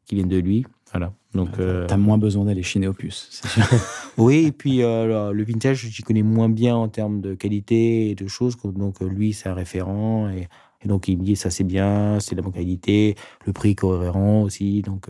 qui 0.06 0.16
viennent 0.16 0.30
de 0.30 0.38
lui. 0.38 0.66
Voilà. 0.96 1.14
Donc 1.34 1.60
euh, 1.60 1.86
t'as 1.88 1.98
moins 1.98 2.18
besoin 2.18 2.46
d'aller 2.46 2.64
chiner 2.64 2.89
puces, 2.93 3.28
c'est 3.30 3.48
sûr. 3.48 3.64
oui, 4.18 4.46
et 4.46 4.52
puis 4.52 4.78
le 4.78 5.43
vintage, 5.43 5.88
j'y 5.89 6.04
connais 6.04 6.24
moins 6.24 6.50
bien 6.50 6.76
en 6.76 6.88
termes 6.88 7.22
de 7.22 7.36
qualité 7.36 8.10
et 8.10 8.16
de 8.16 8.28
choses. 8.28 8.56
Donc 8.64 9.02
lui, 9.02 9.34
c'est 9.34 9.50
un 9.50 9.54
référent 9.54 10.30
et, 10.30 10.48
et, 10.82 10.88
donc 10.88 11.08
il 11.08 11.18
me 11.18 11.24
dit 11.24 11.36
ça 11.36 11.50
c'est 11.50 11.66
bien, 11.66 12.20
c'est 12.22 12.36
de 12.36 12.41
la 12.41 12.43
bonne 12.43 12.54
qualité, 12.54 13.16
le 13.46 13.52
prix 13.52 13.76
cohérent 13.76 14.43
aussi. 14.43 14.82
Donc 14.82 15.10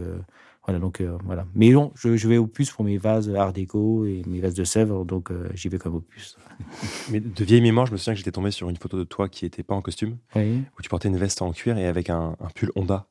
voilà, 0.66 0.80
donc 0.80 1.00
euh, 1.00 1.18
voilà. 1.24 1.46
Mais 1.54 1.70
non, 1.70 1.92
je, 1.96 2.18
je, 2.18 2.28
vais 2.28 2.38
au 2.38 2.48
plus 2.48 2.72
pour 2.72 2.84
mes 2.84 2.98
vases 2.98 3.30
art 3.36 3.54
déco 3.54 4.06
et 4.06 4.24
mes 4.26 4.40
vases 4.40 4.56
de 4.56 4.64
Sèvres, 4.64 5.06
donc 5.06 5.32
euh, 5.32 5.48
j'y 5.54 5.70
vais 5.70 5.78
comme 5.78 5.96
au 5.96 6.00
plus. 6.00 6.38
Mais 7.12 7.20
de 7.20 7.44
vieille 7.44 7.62
mémoire, 7.62 7.86
je 7.86 7.92
me 7.92 7.98
souviens 7.98 8.14
que 8.14 8.18
j'étais 8.18 8.32
tombé 8.32 8.50
sur 8.50 8.70
une 8.70 8.78
photo 8.78 8.98
de 8.98 9.04
toi 9.04 9.30
qui 9.30 9.46
n'était 9.46 9.62
pas 9.62 9.76
en 9.76 9.82
costume, 9.82 10.18
où 10.36 10.82
tu 10.82 10.90
portais 10.90 11.08
une 11.08 11.18
veste 11.18 11.42
en 11.42 11.52
cuir 11.52 11.78
et 11.78 11.86
avec 11.86 12.10
un, 12.10 12.36
un 12.40 12.50
pull 12.56 12.72
Honda. 12.76 13.08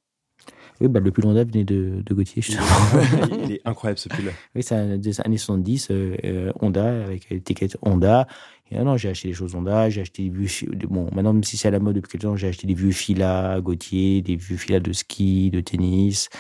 Oui, 0.81 0.89
bah, 0.89 1.01
le 1.01 1.11
pull 1.11 1.27
Honda 1.27 1.45
venait 1.45 1.65
de, 1.65 2.03
de 2.05 2.15
Gauthier, 2.15 2.43
Il 3.45 3.53
est 3.53 3.61
incroyable 3.65 3.99
ce 3.99 4.09
pull. 4.09 4.33
Oui, 4.55 4.63
c'est 4.63 4.99
des 4.99 5.21
années 5.21 5.39
70, 5.39 5.89
euh, 5.91 6.53
Honda, 6.61 7.05
avec 7.05 7.31
l'étiquette 7.31 7.77
Honda. 7.83 8.27
Et 8.71 8.79
non, 8.79 8.97
j'ai 8.97 9.11
acheté 9.11 9.29
des 9.29 9.35
choses 9.35 9.55
Honda, 9.55 9.91
j'ai 9.91 10.01
acheté 10.01 10.23
des 10.23 10.31
vieux. 10.31 10.69
Bon, 10.89 11.05
maintenant, 11.15 11.35
même 11.35 11.45
si 11.45 11.57
c'est 11.57 11.69
à 11.69 11.71
la 11.71 11.79
mode 11.79 11.97
depuis 11.97 12.13
quelques 12.13 12.23
temps, 12.23 12.35
j'ai 12.35 12.49
acheté 12.49 12.67
des 12.67 12.75
vieux 12.75 12.93
filas 12.93 13.61
Gauthier, 13.61 14.23
des 14.23 14.37
vieux 14.37 14.57
filas 14.57 14.81
de 14.81 14.93
ski, 14.93 15.51
de 15.51 15.61
tennis, 15.61 16.31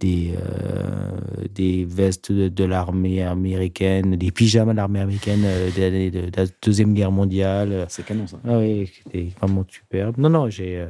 des, 0.00 0.32
euh, 0.36 1.20
des 1.54 1.84
vestes 1.84 2.32
de, 2.32 2.64
l'armée 2.64 3.22
américaine, 3.22 4.16
des 4.16 4.30
pyjamas 4.30 4.72
de 4.72 4.78
l'armée 4.78 5.00
américaine 5.00 5.42
euh, 5.44 6.10
de, 6.10 6.36
la 6.36 6.46
Deuxième 6.62 6.94
Guerre 6.94 7.12
mondiale. 7.12 7.86
C'est 7.88 8.06
canon, 8.06 8.26
ça. 8.26 8.38
Ah 8.46 8.58
oui, 8.58 8.90
c'était 8.96 9.28
vraiment 9.38 9.64
superbe. 9.68 10.16
Non, 10.16 10.30
non, 10.30 10.48
j'ai, 10.48 10.78
euh, 10.78 10.86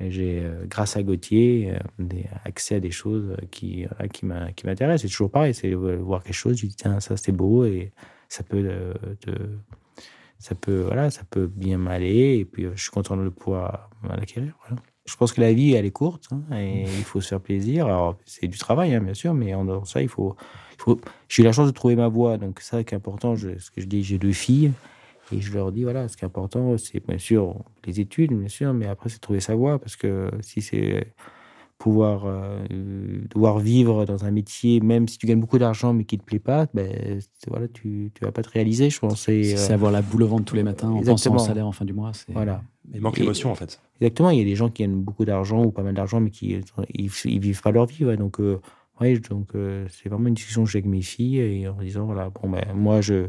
j'ai 0.00 0.42
grâce 0.66 0.96
à 0.96 1.02
Gauthier, 1.02 1.74
des, 1.98 2.26
accès 2.44 2.76
à 2.76 2.80
des 2.80 2.90
choses 2.90 3.36
qui, 3.50 3.86
qui, 4.12 4.26
m'intéressent. 4.26 5.02
C'est 5.02 5.08
toujours 5.08 5.30
pareil, 5.30 5.54
c'est 5.54 5.72
voir 5.74 6.22
quelque 6.22 6.34
chose, 6.34 6.56
je 6.56 6.66
dis, 6.66 6.74
tiens, 6.74 7.00
ça 7.00 7.16
c'est 7.16 7.32
beau 7.32 7.64
et 7.64 7.92
ça 8.28 8.42
peut 8.42 8.94
te 9.20 9.30
ça 10.38 10.54
peut 10.54 10.82
voilà 10.82 11.10
ça 11.10 11.22
peut 11.28 11.48
bien 11.48 11.78
m'aller 11.78 12.38
et 12.38 12.44
puis 12.44 12.66
je 12.72 12.80
suis 12.80 12.92
content 12.92 13.16
de 13.16 13.22
le 13.22 13.32
pouvoir 13.32 13.90
l'acquérir 14.04 14.56
voilà 14.60 14.80
je 15.08 15.16
pense 15.16 15.32
que 15.32 15.40
la 15.40 15.52
vie, 15.52 15.72
elle 15.72 15.86
est 15.86 15.90
courte 15.90 16.28
hein, 16.30 16.42
et 16.54 16.82
il 16.82 17.04
faut 17.04 17.20
se 17.20 17.28
faire 17.28 17.40
plaisir. 17.40 17.86
Alors, 17.86 18.18
c'est 18.26 18.46
du 18.46 18.58
travail, 18.58 18.94
hein, 18.94 19.00
bien 19.00 19.14
sûr, 19.14 19.32
mais 19.32 19.54
en 19.54 19.64
dehors 19.64 19.82
de 19.82 19.86
ça, 19.86 20.02
il 20.02 20.08
faut. 20.08 20.36
Il 20.74 20.82
faut... 20.82 21.00
J'ai 21.28 21.42
eu 21.42 21.46
la 21.46 21.52
chance 21.52 21.66
de 21.66 21.72
trouver 21.72 21.96
ma 21.96 22.08
voie, 22.08 22.36
donc 22.36 22.60
ça 22.60 22.84
qui 22.84 22.94
est 22.94 22.96
important. 22.96 23.34
Je, 23.34 23.58
ce 23.58 23.70
que 23.70 23.80
je 23.80 23.86
dis, 23.86 24.04
j'ai 24.04 24.18
deux 24.18 24.32
filles 24.32 24.72
et 25.32 25.40
je 25.40 25.52
leur 25.52 25.72
dis 25.72 25.84
voilà, 25.84 26.08
ce 26.08 26.16
qui 26.16 26.24
est 26.24 26.26
important, 26.26 26.76
c'est 26.78 27.04
bien 27.06 27.18
sûr 27.18 27.56
les 27.86 28.00
études, 28.00 28.32
bien 28.32 28.48
sûr, 28.48 28.72
mais 28.74 28.86
après, 28.86 29.08
c'est 29.08 29.18
trouver 29.18 29.40
sa 29.40 29.54
voie 29.54 29.78
parce 29.78 29.96
que 29.96 30.30
si 30.40 30.62
c'est 30.62 31.12
pouvoir 31.78 32.24
euh, 32.26 32.66
devoir 33.30 33.60
vivre 33.60 34.04
dans 34.04 34.24
un 34.24 34.30
métier, 34.30 34.80
même 34.80 35.06
si 35.06 35.16
tu 35.16 35.26
gagnes 35.26 35.40
beaucoup 35.40 35.58
d'argent 35.58 35.94
mais 35.94 36.04
qui 36.04 36.16
ne 36.16 36.20
te 36.20 36.26
plaît 36.26 36.40
pas, 36.40 36.66
ben, 36.74 37.20
voilà, 37.46 37.68
tu 37.68 38.10
ne 38.20 38.26
vas 38.26 38.32
pas 38.32 38.42
te 38.42 38.50
réaliser, 38.50 38.90
je 38.90 38.98
pense. 38.98 39.22
C'est 39.22 39.56
euh, 39.56 39.74
avoir 39.74 39.92
la 39.92 40.02
boule 40.02 40.24
au 40.24 40.26
ventre 40.26 40.44
tous 40.44 40.56
les 40.56 40.64
matins 40.64 40.90
en 40.90 41.00
pensant 41.02 41.34
au 41.34 41.38
salaire 41.38 41.66
en 41.66 41.72
fin 41.72 41.84
du 41.84 41.92
mois. 41.92 42.12
Voilà. 42.28 42.62
Il 42.92 43.00
manque 43.00 43.18
l'émotion, 43.18 43.52
en 43.52 43.54
fait. 43.54 43.80
Exactement. 44.00 44.30
Il 44.30 44.38
y 44.38 44.42
a 44.42 44.44
des 44.44 44.56
gens 44.56 44.68
qui 44.68 44.82
gagnent 44.82 45.00
beaucoup 45.00 45.24
d'argent 45.24 45.64
ou 45.64 45.70
pas 45.70 45.82
mal 45.82 45.94
d'argent, 45.94 46.20
mais 46.20 46.30
qui 46.30 46.60
ils, 46.94 47.40
vivent 47.40 47.62
pas 47.62 47.70
leur 47.70 47.86
vie. 47.86 48.04
Ouais. 48.04 48.16
Donc, 48.16 48.40
euh, 48.40 48.60
ouais, 49.00 49.18
donc 49.18 49.50
c'est 49.88 50.08
vraiment 50.08 50.28
une 50.28 50.34
discussion 50.34 50.64
que 50.64 50.70
j'ai 50.70 50.78
avec 50.78 50.90
mes 50.90 51.02
filles 51.02 51.38
et 51.38 51.68
en 51.68 51.80
disant 51.80 52.06
voilà, 52.06 52.30
bon, 52.30 52.50
ben, 52.50 52.64
moi, 52.74 53.00
je, 53.00 53.26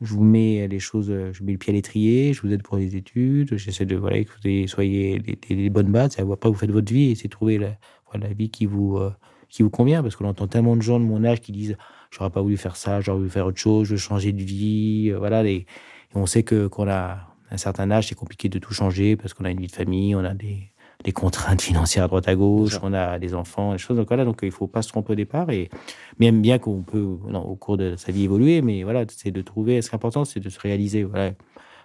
je 0.00 0.14
vous 0.14 0.22
mets 0.22 0.68
les 0.68 0.78
choses, 0.78 1.08
je 1.08 1.42
mets 1.42 1.52
le 1.52 1.58
pied 1.58 1.72
à 1.72 1.74
l'étrier, 1.74 2.32
je 2.32 2.42
vous 2.42 2.52
aide 2.52 2.62
pour 2.62 2.76
les 2.76 2.96
études, 2.96 3.56
j'essaie 3.56 3.86
de, 3.86 3.96
voilà, 3.96 4.22
que 4.22 4.30
vous 4.30 4.68
soyez 4.68 5.20
les, 5.48 5.70
bonnes 5.70 5.90
bases, 5.90 6.16
pas 6.16 6.48
vous 6.48 6.54
faites 6.54 6.70
votre 6.70 6.92
vie, 6.92 7.10
et 7.10 7.14
c'est 7.14 7.28
trouver 7.28 7.58
la, 7.58 8.28
vie 8.28 8.50
qui 8.50 8.66
vous, 8.66 8.96
euh, 8.96 9.12
qui 9.48 9.62
vous 9.62 9.70
convient, 9.70 10.02
parce 10.02 10.16
qu'on 10.16 10.26
entend 10.26 10.46
tellement 10.46 10.76
de 10.76 10.82
gens 10.82 11.00
de 11.00 11.04
mon 11.04 11.24
âge 11.24 11.40
qui 11.40 11.52
disent, 11.52 11.76
j'aurais 12.10 12.30
pas 12.30 12.42
voulu 12.42 12.56
faire 12.56 12.76
ça, 12.76 13.00
j'aurais 13.00 13.18
voulu 13.18 13.30
faire 13.30 13.46
autre 13.46 13.58
chose, 13.58 13.88
je 13.88 13.92
veux 13.92 13.98
changer 13.98 14.32
de 14.32 14.42
vie, 14.42 15.10
euh, 15.10 15.18
voilà, 15.18 15.44
et 15.44 15.66
on 16.14 16.26
sait 16.26 16.42
que 16.42 16.68
qu'on 16.68 16.88
a 16.88 17.34
un 17.50 17.56
certain 17.56 17.90
âge, 17.90 18.08
c'est 18.08 18.14
compliqué 18.14 18.48
de 18.48 18.58
tout 18.58 18.72
changer, 18.72 19.16
parce 19.16 19.34
qu'on 19.34 19.44
a 19.44 19.50
une 19.50 19.60
vie 19.60 19.66
de 19.66 19.72
famille, 19.72 20.14
on 20.14 20.24
a 20.24 20.34
des, 20.34 20.70
des 21.04 21.12
contraintes 21.12 21.62
financières 21.62 22.04
à 22.04 22.08
droite 22.08 22.28
à 22.28 22.34
gauche, 22.34 22.78
on 22.82 22.92
a 22.92 23.18
des 23.18 23.34
enfants, 23.34 23.72
des 23.72 23.78
choses. 23.78 23.96
Donc 23.96 24.08
voilà, 24.08 24.24
donc 24.24 24.40
il 24.42 24.50
faut 24.50 24.66
pas 24.66 24.82
se 24.82 24.88
tromper 24.88 25.12
au 25.12 25.16
départ. 25.16 25.50
Et 25.50 25.70
même 26.18 26.42
bien 26.42 26.58
qu'on 26.58 26.82
peut, 26.82 27.00
au 27.00 27.56
cours 27.56 27.76
de 27.76 27.94
sa 27.96 28.10
vie 28.10 28.24
évoluer, 28.24 28.62
mais 28.62 28.82
voilà, 28.82 29.04
c'est 29.08 29.30
de 29.30 29.42
trouver. 29.42 29.80
Ce 29.80 29.88
qui 29.88 29.94
est 29.94 29.96
important, 29.96 30.24
c'est 30.24 30.40
de 30.40 30.48
se 30.48 30.58
réaliser. 30.58 31.04
Voilà, 31.04 31.32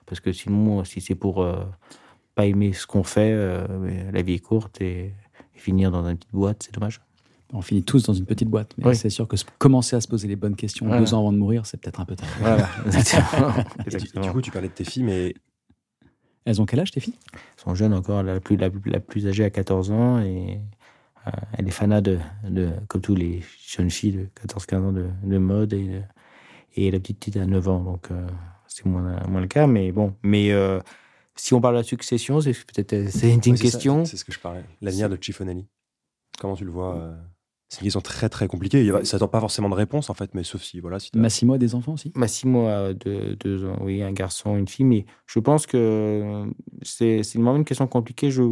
parce 0.06 0.20
que 0.20 0.32
sinon, 0.32 0.84
si 0.84 1.00
c'est 1.00 1.16
pour 1.16 1.44
euh, 1.44 1.64
pas 2.36 2.46
aimer 2.46 2.74
ce 2.74 2.88
qu'on 2.88 3.04
fait, 3.04 3.32
euh, 3.32 3.66
la 4.12 4.22
vie 4.22 4.34
est 4.34 4.40
courte 4.40 4.82
et, 4.82 5.14
finir 5.56 5.92
dans 5.92 6.06
une 6.06 6.18
petite 6.18 6.34
boîte, 6.34 6.64
c'est 6.64 6.74
dommage. 6.74 7.00
On 7.54 7.62
finit 7.62 7.84
tous 7.84 8.04
dans 8.04 8.14
une 8.14 8.26
petite 8.26 8.50
boîte, 8.50 8.74
mais 8.78 8.96
c'est 8.96 9.12
sûr 9.12 9.30
que 9.30 9.38
commencer 9.60 9.96
à 9.96 10.02
se 10.02 10.10
poser 10.10 10.28
les 10.28 10.36
bonnes 10.36 10.56
questions 10.56 10.90
deux 11.00 11.14
ans 11.14 11.20
avant 11.20 11.32
de 11.32 11.38
mourir, 11.38 11.66
c'est 11.66 11.80
peut-être 11.80 12.02
un 12.02 12.06
peu 12.06 12.16
tard. 12.16 12.28
Voilà, 12.40 12.68
du 14.22 14.32
coup, 14.32 14.42
tu 14.42 14.52
parlais 14.52 14.68
de 14.68 14.74
tes 14.74 14.84
filles, 14.84 15.04
mais 15.04 15.36
elles 16.46 16.62
ont 16.62 16.66
quel 16.66 16.80
âge, 16.80 16.92
tes 16.92 17.00
filles? 17.00 17.18
Elles 17.34 17.40
sont 17.64 17.76
jeunes 17.76 17.94
encore. 17.94 18.24
La 18.24 18.40
plus, 18.40 18.58
la, 18.58 18.70
plus 19.00 19.28
âgée 19.28 19.44
a 19.44 19.50
14 19.50 19.92
ans 19.92 20.22
et 20.22 20.60
euh, 21.28 21.32
elle 21.58 21.68
est 21.68 21.72
fanat 21.72 22.02
de, 22.02 22.20
de, 22.44 22.70
comme 22.88 23.02
tous 23.02 23.16
les 23.16 23.42
jeunes 23.66 23.90
filles 23.90 24.12
de 24.14 24.30
14-15 24.48 24.76
ans 24.78 24.92
de, 24.92 25.10
de 25.24 25.38
mode 25.38 25.74
et, 25.74 26.02
et 26.76 26.92
la 26.92 27.00
petite 27.00 27.20
petite 27.20 27.38
a 27.38 27.46
9 27.46 27.70
ans. 27.70 27.80
Donc, 27.80 28.12
euh, 28.12 28.28
c'est 28.68 28.86
moins, 28.86 29.20
moins 29.28 29.42
le 29.42 29.48
cas. 29.48 29.68
Mais 29.68 29.92
bon, 29.92 30.16
mais 30.24 30.52
euh, 30.52 30.80
si 31.36 31.54
on 31.54 31.62
parle 31.62 31.76
de 31.76 31.80
la 31.80 31.84
succession, 31.84 32.42
c'est 32.42 32.54
peut-être 32.54 33.10
c'est 33.10 33.34
une 33.34 33.58
question. 33.58 34.06
C'est 34.06 34.18
ce 34.18 34.26
que 34.26 34.32
je 34.32 34.40
parlais. 34.40 34.64
L'avenir 34.82 35.10
de 35.10 35.18
Chiffonelli. 35.20 35.68
Comment 36.40 36.56
tu 36.56 36.66
le 36.66 36.72
vois 36.72 37.16
c'est 37.74 37.82
une 37.82 37.86
question 37.86 38.02
très 38.02 38.30
très 38.30 38.48
compliquée. 38.48 38.92
Ça 39.04 39.18
n'a 39.18 39.28
pas 39.28 39.40
forcément 39.40 39.70
de 39.70 39.74
réponse 39.74 40.10
en 40.10 40.14
fait, 40.14 40.36
mais 40.36 40.44
sauf 40.44 40.62
si 40.62 40.80
voilà. 40.80 41.00
Si 41.00 41.10
Massimo 41.16 41.54
a 41.54 41.58
des 41.58 41.74
enfants 41.74 41.94
aussi? 41.94 42.12
Massimo 42.16 42.68
a 42.68 42.94
deux, 42.94 43.36
deux, 43.36 43.68
oui, 43.82 44.04
un 44.04 44.12
garçon, 44.12 44.56
une 44.58 44.68
fille, 44.68 44.86
mais 44.86 45.06
je 45.26 45.40
pense 45.40 45.66
que 45.66 46.46
c'est 46.84 47.22
vraiment 47.34 47.56
une 47.56 47.66
question 47.66 47.88
compliquée. 47.88 48.30
Je 48.30 48.44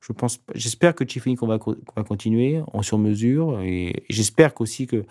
je 0.00 0.14
pense, 0.14 0.40
j'espère 0.54 0.94
que 0.94 1.04
Tiffany 1.04 1.36
qu'on 1.36 1.46
va, 1.46 1.58
va 1.94 2.04
continuer 2.04 2.62
en 2.72 2.80
sur 2.80 2.96
mesure 2.96 3.60
et 3.60 4.04
j'espère 4.08 4.54
qu'aussi 4.54 4.86
que 4.86 5.04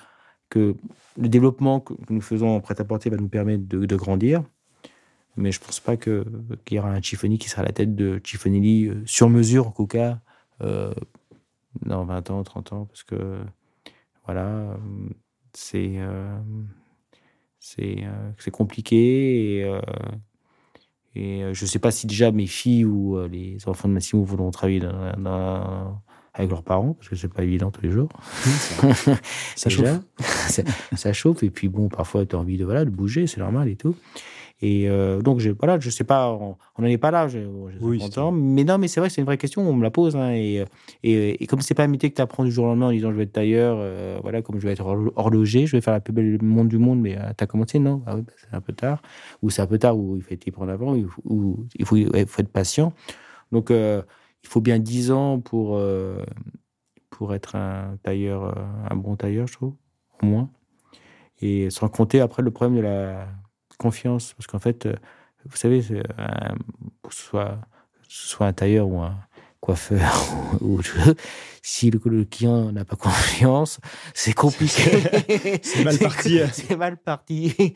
que 0.49 0.75
le 1.15 1.29
développement 1.29 1.79
que 1.79 1.93
nous 2.09 2.21
faisons 2.21 2.55
en 2.55 2.59
prêt-à-porter 2.59 3.11
va 3.11 3.17
nous 3.17 3.27
permettre 3.27 3.67
de, 3.67 3.85
de, 3.85 3.95
grandir. 3.95 4.43
Mais 5.37 5.51
je 5.51 5.59
ne 5.59 5.65
pense 5.65 5.79
pas 5.79 5.95
qu'il 5.95 6.23
y 6.71 6.79
aura 6.79 6.89
un 6.89 7.01
Tiffany 7.01 7.37
qui 7.37 7.49
sera 7.49 7.61
à 7.61 7.65
la 7.65 7.71
tête 7.71 7.95
de 7.95 8.17
Tiffany 8.17 8.87
euh, 8.87 9.03
sur 9.05 9.29
mesure, 9.29 9.67
en 9.67 9.71
tout 9.71 9.85
cas, 9.85 10.19
euh, 10.61 10.91
dans 11.85 12.05
20 12.05 12.31
ans, 12.31 12.43
30 12.43 12.73
ans, 12.73 12.85
parce 12.85 13.03
que 13.03 13.39
voilà, 14.25 14.77
c'est 15.53 15.95
euh, 15.97 16.37
c'est 17.59 18.03
euh, 18.03 18.51
compliqué 18.51 19.57
et, 19.57 19.63
euh, 19.63 19.81
et 21.15 21.53
je 21.53 21.63
ne 21.63 21.67
sais 21.67 21.79
pas 21.79 21.91
si 21.91 22.07
déjà 22.07 22.31
mes 22.31 22.47
filles 22.47 22.85
ou 22.85 23.19
les 23.27 23.67
enfants 23.67 23.87
de 23.87 23.93
Massimo 23.93 24.23
voudront 24.23 24.51
travailler 24.51 24.79
dans, 24.79 26.01
avec 26.39 26.49
leurs 26.49 26.63
parents, 26.63 26.93
parce 26.93 27.09
que 27.09 27.15
c'est 27.15 27.31
pas 27.31 27.43
évident 27.43 27.69
tous 27.69 27.81
les 27.81 27.91
jours. 27.91 28.09
ça 29.55 29.69
chauffe. 29.69 29.99
ça 30.95 31.13
chauffe, 31.13 31.43
et 31.43 31.49
puis 31.49 31.67
bon, 31.67 31.89
parfois 31.89 32.25
tu 32.25 32.35
as 32.35 32.39
envie 32.39 32.57
de, 32.57 32.63
voilà, 32.63 32.85
de 32.85 32.89
bouger, 32.89 33.27
c'est 33.27 33.41
normal 33.41 33.67
et 33.67 33.75
tout. 33.75 33.95
Et 34.61 34.89
euh, 34.89 35.21
donc, 35.21 35.39
je, 35.39 35.51
voilà, 35.51 35.79
je 35.79 35.89
sais 35.89 36.03
pas, 36.03 36.31
on 36.31 36.57
n'en 36.77 36.87
est 36.87 36.97
pas 36.97 37.11
là, 37.11 37.29
je, 37.29 37.39
oui, 37.79 38.01
mais 38.33 38.63
non, 38.65 38.77
mais 38.77 38.89
c'est 38.89 38.99
vrai 38.99 39.07
que 39.07 39.15
c'est 39.15 39.21
une 39.21 39.25
vraie 39.25 39.37
question, 39.37 39.61
on 39.61 39.73
me 39.73 39.83
la 39.83 39.91
pose. 39.91 40.17
Hein, 40.17 40.33
et, 40.33 40.65
et, 41.03 41.43
et, 41.43 41.47
comme 41.47 41.61
c'est 41.61 41.73
pas 41.73 41.83
un 41.83 41.87
métier 41.87 42.09
que 42.09 42.15
tu 42.15 42.21
apprends 42.21 42.43
du 42.43 42.51
jour 42.51 42.65
au 42.65 42.67
lendemain 42.67 42.87
en 42.87 42.91
disant 42.91 43.11
je 43.11 43.17
vais 43.17 43.23
être 43.23 43.31
tailleur, 43.31 43.77
euh, 43.79 44.19
voilà, 44.21 44.41
comme 44.41 44.59
je 44.59 44.67
vais 44.67 44.73
être 44.73 44.85
horloger, 45.15 45.65
je 45.65 45.77
vais 45.77 45.81
faire 45.81 45.93
la 45.93 46.01
plus 46.01 46.13
belle 46.13 46.41
monde 46.41 46.67
du 46.67 46.77
monde, 46.77 46.99
mais 46.99 47.17
euh, 47.17 47.31
tu 47.37 47.43
as 47.43 47.47
commencé, 47.47 47.79
non? 47.79 48.01
Ah 48.05 48.15
oui, 48.15 48.21
bah, 48.21 48.33
C'est 48.37 48.53
un 48.53 48.61
peu 48.61 48.73
tard. 48.73 49.01
Ou 49.41 49.49
c'est 49.49 49.61
un 49.61 49.67
peu 49.67 49.77
tard, 49.77 49.97
ou 49.97 50.17
il 50.17 50.23
faut 50.23 50.33
être 50.33 50.61
en 50.61 50.67
avant, 50.67 50.95
ou 51.25 51.65
il 51.75 51.85
faut, 51.85 51.95
il 51.95 52.27
faut 52.27 52.41
être 52.41 52.51
patient. 52.51 52.93
Donc, 53.51 53.71
il 54.43 54.49
faut 54.49 54.61
bien 54.61 54.79
10 54.79 55.11
ans 55.11 55.39
pour, 55.39 55.79
pour 57.09 57.33
être 57.33 57.55
un 57.55 57.97
tailleur, 58.03 58.57
un 58.89 58.95
bon 58.95 59.15
tailleur, 59.15 59.47
je 59.47 59.53
trouve, 59.53 59.75
au 60.21 60.25
moins. 60.25 60.49
Et 61.41 61.69
sans 61.69 61.87
compter 61.89 62.19
après 62.19 62.41
le 62.41 62.51
problème 62.51 62.77
de 62.77 62.81
la 62.81 63.27
confiance. 63.79 64.33
Parce 64.33 64.45
qu'en 64.45 64.59
fait, 64.59 64.85
euh, 64.85 64.95
vous 65.45 65.57
savez, 65.57 65.81
que 65.81 67.13
ce 67.13 67.21
soit, 67.23 67.57
soit 68.07 68.45
un 68.45 68.53
tailleur 68.53 68.87
ou 68.87 68.99
un 68.99 69.17
coiffeur, 69.59 70.13
ou, 70.61 70.79
si 71.63 71.89
le, 71.89 72.25
client 72.25 72.71
n'a 72.71 72.85
pas 72.85 72.95
confiance, 72.95 73.79
c'est 74.13 74.33
compliqué. 74.33 75.01
c'est 75.63 75.83
mal 75.83 75.97
parti. 75.99 76.39
c'est 76.53 76.77
mal 76.77 76.97
parti. 76.97 77.73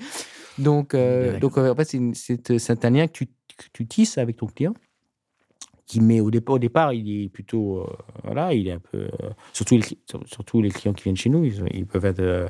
Donc, 0.60 0.94
euh, 0.94 1.40
donc 1.40 1.58
en 1.58 1.76
fait, 1.76 1.98
c'est 2.14 2.86
un 2.86 2.90
lien 2.92 3.08
que 3.08 3.14
tu, 3.14 3.28
tu, 3.74 3.88
tisses 3.88 4.18
avec 4.18 4.38
ton 4.38 4.48
client 4.48 4.74
qui 5.86 6.00
met 6.00 6.22
au 6.22 6.32
départ, 6.32 6.56
au 6.56 6.60
départ 6.60 6.94
il 6.94 7.24
est 7.24 7.30
plutôt 7.30 7.80
euh, 7.80 7.88
voilà 8.24 8.54
il 8.54 8.68
est 8.68 8.72
un 8.72 8.80
peu 8.80 9.10
surtout 9.52 9.76
les, 9.76 9.84
surtout 10.26 10.62
les 10.62 10.70
clients 10.70 10.94
qui 10.94 11.04
viennent 11.04 11.18
chez 11.18 11.30
nous 11.30 11.44
ils, 11.44 11.86
peuvent 11.86 12.06
être 12.06 12.50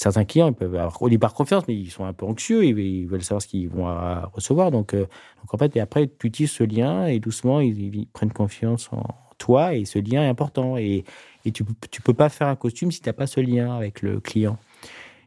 certains 0.00 0.24
clients 0.24 0.48
ils 0.48 0.54
peuvent 0.54 0.74
avoir 0.74 1.02
au 1.02 1.08
départ 1.08 1.34
confiance, 1.34 1.64
mais 1.68 1.74
ils 1.74 1.90
sont 1.90 2.04
un 2.04 2.12
peu 2.12 2.24
anxieux, 2.26 2.64
ils, 2.64 3.06
veulent 3.06 3.22
savoir 3.22 3.42
ce 3.42 3.48
qu'ils 3.48 3.68
vont 3.68 3.86
recevoir. 4.32 4.70
Donc, 4.70 4.94
euh, 4.94 5.00
donc 5.00 5.54
en 5.54 5.58
fait, 5.58 5.76
et 5.76 5.80
après, 5.80 6.10
tu 6.18 6.30
tisses 6.30 6.52
ce 6.52 6.64
lien 6.64 7.06
et 7.06 7.20
doucement, 7.20 7.60
ils, 7.60 8.06
prennent 8.12 8.32
confiance 8.32 8.88
en 8.92 9.04
toi 9.38 9.74
et 9.74 9.84
ce 9.84 9.98
lien 9.98 10.22
est 10.22 10.28
important. 10.28 10.76
Et, 10.76 11.04
et 11.44 11.52
tu 11.52 11.64
ne 11.64 12.02
peux 12.02 12.14
pas 12.14 12.28
faire 12.28 12.48
un 12.48 12.56
costume 12.56 12.90
si 12.90 13.00
tu 13.00 13.08
n'as 13.08 13.12
pas 13.12 13.26
ce 13.26 13.40
lien 13.40 13.76
avec 13.76 14.00
le 14.00 14.20
client. 14.20 14.58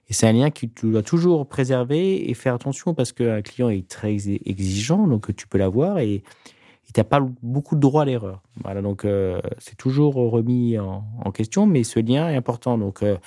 Et 0.10 0.14
c'est 0.14 0.28
un 0.28 0.34
lien 0.34 0.50
que 0.50 0.66
tu 0.66 0.92
dois 0.92 1.04
toujours 1.04 1.48
préserver 1.48 2.30
et 2.30 2.34
faire 2.34 2.56
attention 2.56 2.94
parce 2.94 3.12
qu'un 3.12 3.42
client 3.42 3.70
est 3.70 3.88
très 3.88 4.16
exigeant, 4.28 5.08
donc 5.08 5.34
tu 5.36 5.48
peux 5.48 5.58
l'avoir 5.58 6.00
et 6.00 6.24
tu 6.94 7.00
n'as 7.00 7.04
pas 7.04 7.20
beaucoup 7.42 7.76
de 7.76 7.80
droit 7.80 8.04
à 8.04 8.06
l'erreur. 8.06 8.42
Voilà, 8.64 8.82
donc 8.82 9.06
euh, 9.06 9.40
c'est 9.58 9.78
toujours 9.78 10.16
remis 10.16 10.78
en, 10.78 11.32
question, 11.32 11.66
mais 11.66 11.84
ce 11.84 12.00
lien 12.00 12.30
est 12.30 12.36
important. 12.36 12.78
Donc, 12.78 13.04
euh, 13.04 13.18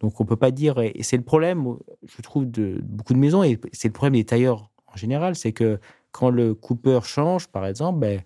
donc 0.00 0.20
on 0.20 0.24
peut 0.24 0.36
pas 0.36 0.50
dire, 0.50 0.80
et 0.80 1.02
c'est 1.02 1.16
le 1.16 1.22
problème, 1.22 1.76
je 2.06 2.22
trouve, 2.22 2.50
de 2.50 2.80
beaucoup 2.82 3.14
de 3.14 3.18
maisons, 3.18 3.42
et 3.42 3.58
c'est 3.72 3.88
le 3.88 3.92
problème 3.92 4.14
des 4.14 4.24
tailleurs 4.24 4.70
en 4.92 4.96
général, 4.96 5.34
c'est 5.34 5.52
que 5.52 5.78
quand 6.12 6.30
le 6.30 6.54
coupeur 6.54 7.04
change, 7.04 7.48
par 7.48 7.66
exemple, 7.66 7.98
ben, 7.98 8.20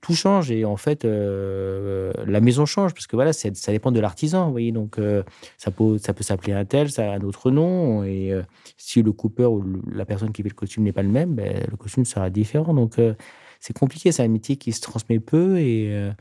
tout 0.00 0.14
change 0.14 0.50
et 0.50 0.64
en 0.64 0.76
fait 0.76 1.04
euh, 1.04 2.12
la 2.26 2.40
maison 2.40 2.66
change 2.66 2.92
parce 2.94 3.06
que 3.06 3.16
voilà 3.16 3.32
ça 3.32 3.72
dépend 3.72 3.92
de 3.92 4.00
l'artisan 4.00 4.46
vous 4.46 4.52
voyez 4.52 4.72
donc 4.72 4.98
euh, 4.98 5.22
ça 5.56 5.70
peut 5.70 5.98
ça 5.98 6.12
peut 6.12 6.22
s'appeler 6.22 6.52
un 6.52 6.64
tel 6.64 6.90
ça 6.90 7.10
a 7.10 7.14
un 7.16 7.22
autre 7.22 7.50
nom 7.50 8.04
et 8.04 8.30
euh, 8.30 8.42
si 8.76 9.02
le 9.02 9.12
coupeur 9.12 9.52
ou 9.52 9.64
la 9.90 10.04
personne 10.04 10.32
qui 10.32 10.42
fait 10.42 10.50
le 10.50 10.54
costume 10.54 10.84
n'est 10.84 10.92
pas 10.92 11.02
le 11.02 11.08
même 11.08 11.34
ben, 11.34 11.64
le 11.70 11.76
costume 11.76 12.04
sera 12.04 12.30
différent 12.30 12.74
donc 12.74 13.00
c'est 13.60 13.76
compliqué 13.76 14.12
c'est 14.12 14.22
un 14.22 14.28
métier 14.28 14.56
qui 14.56 14.72
se 14.72 14.80
transmet 14.80 15.20
peu 15.20 15.58
et, 15.58 15.86
et, 15.86 16.12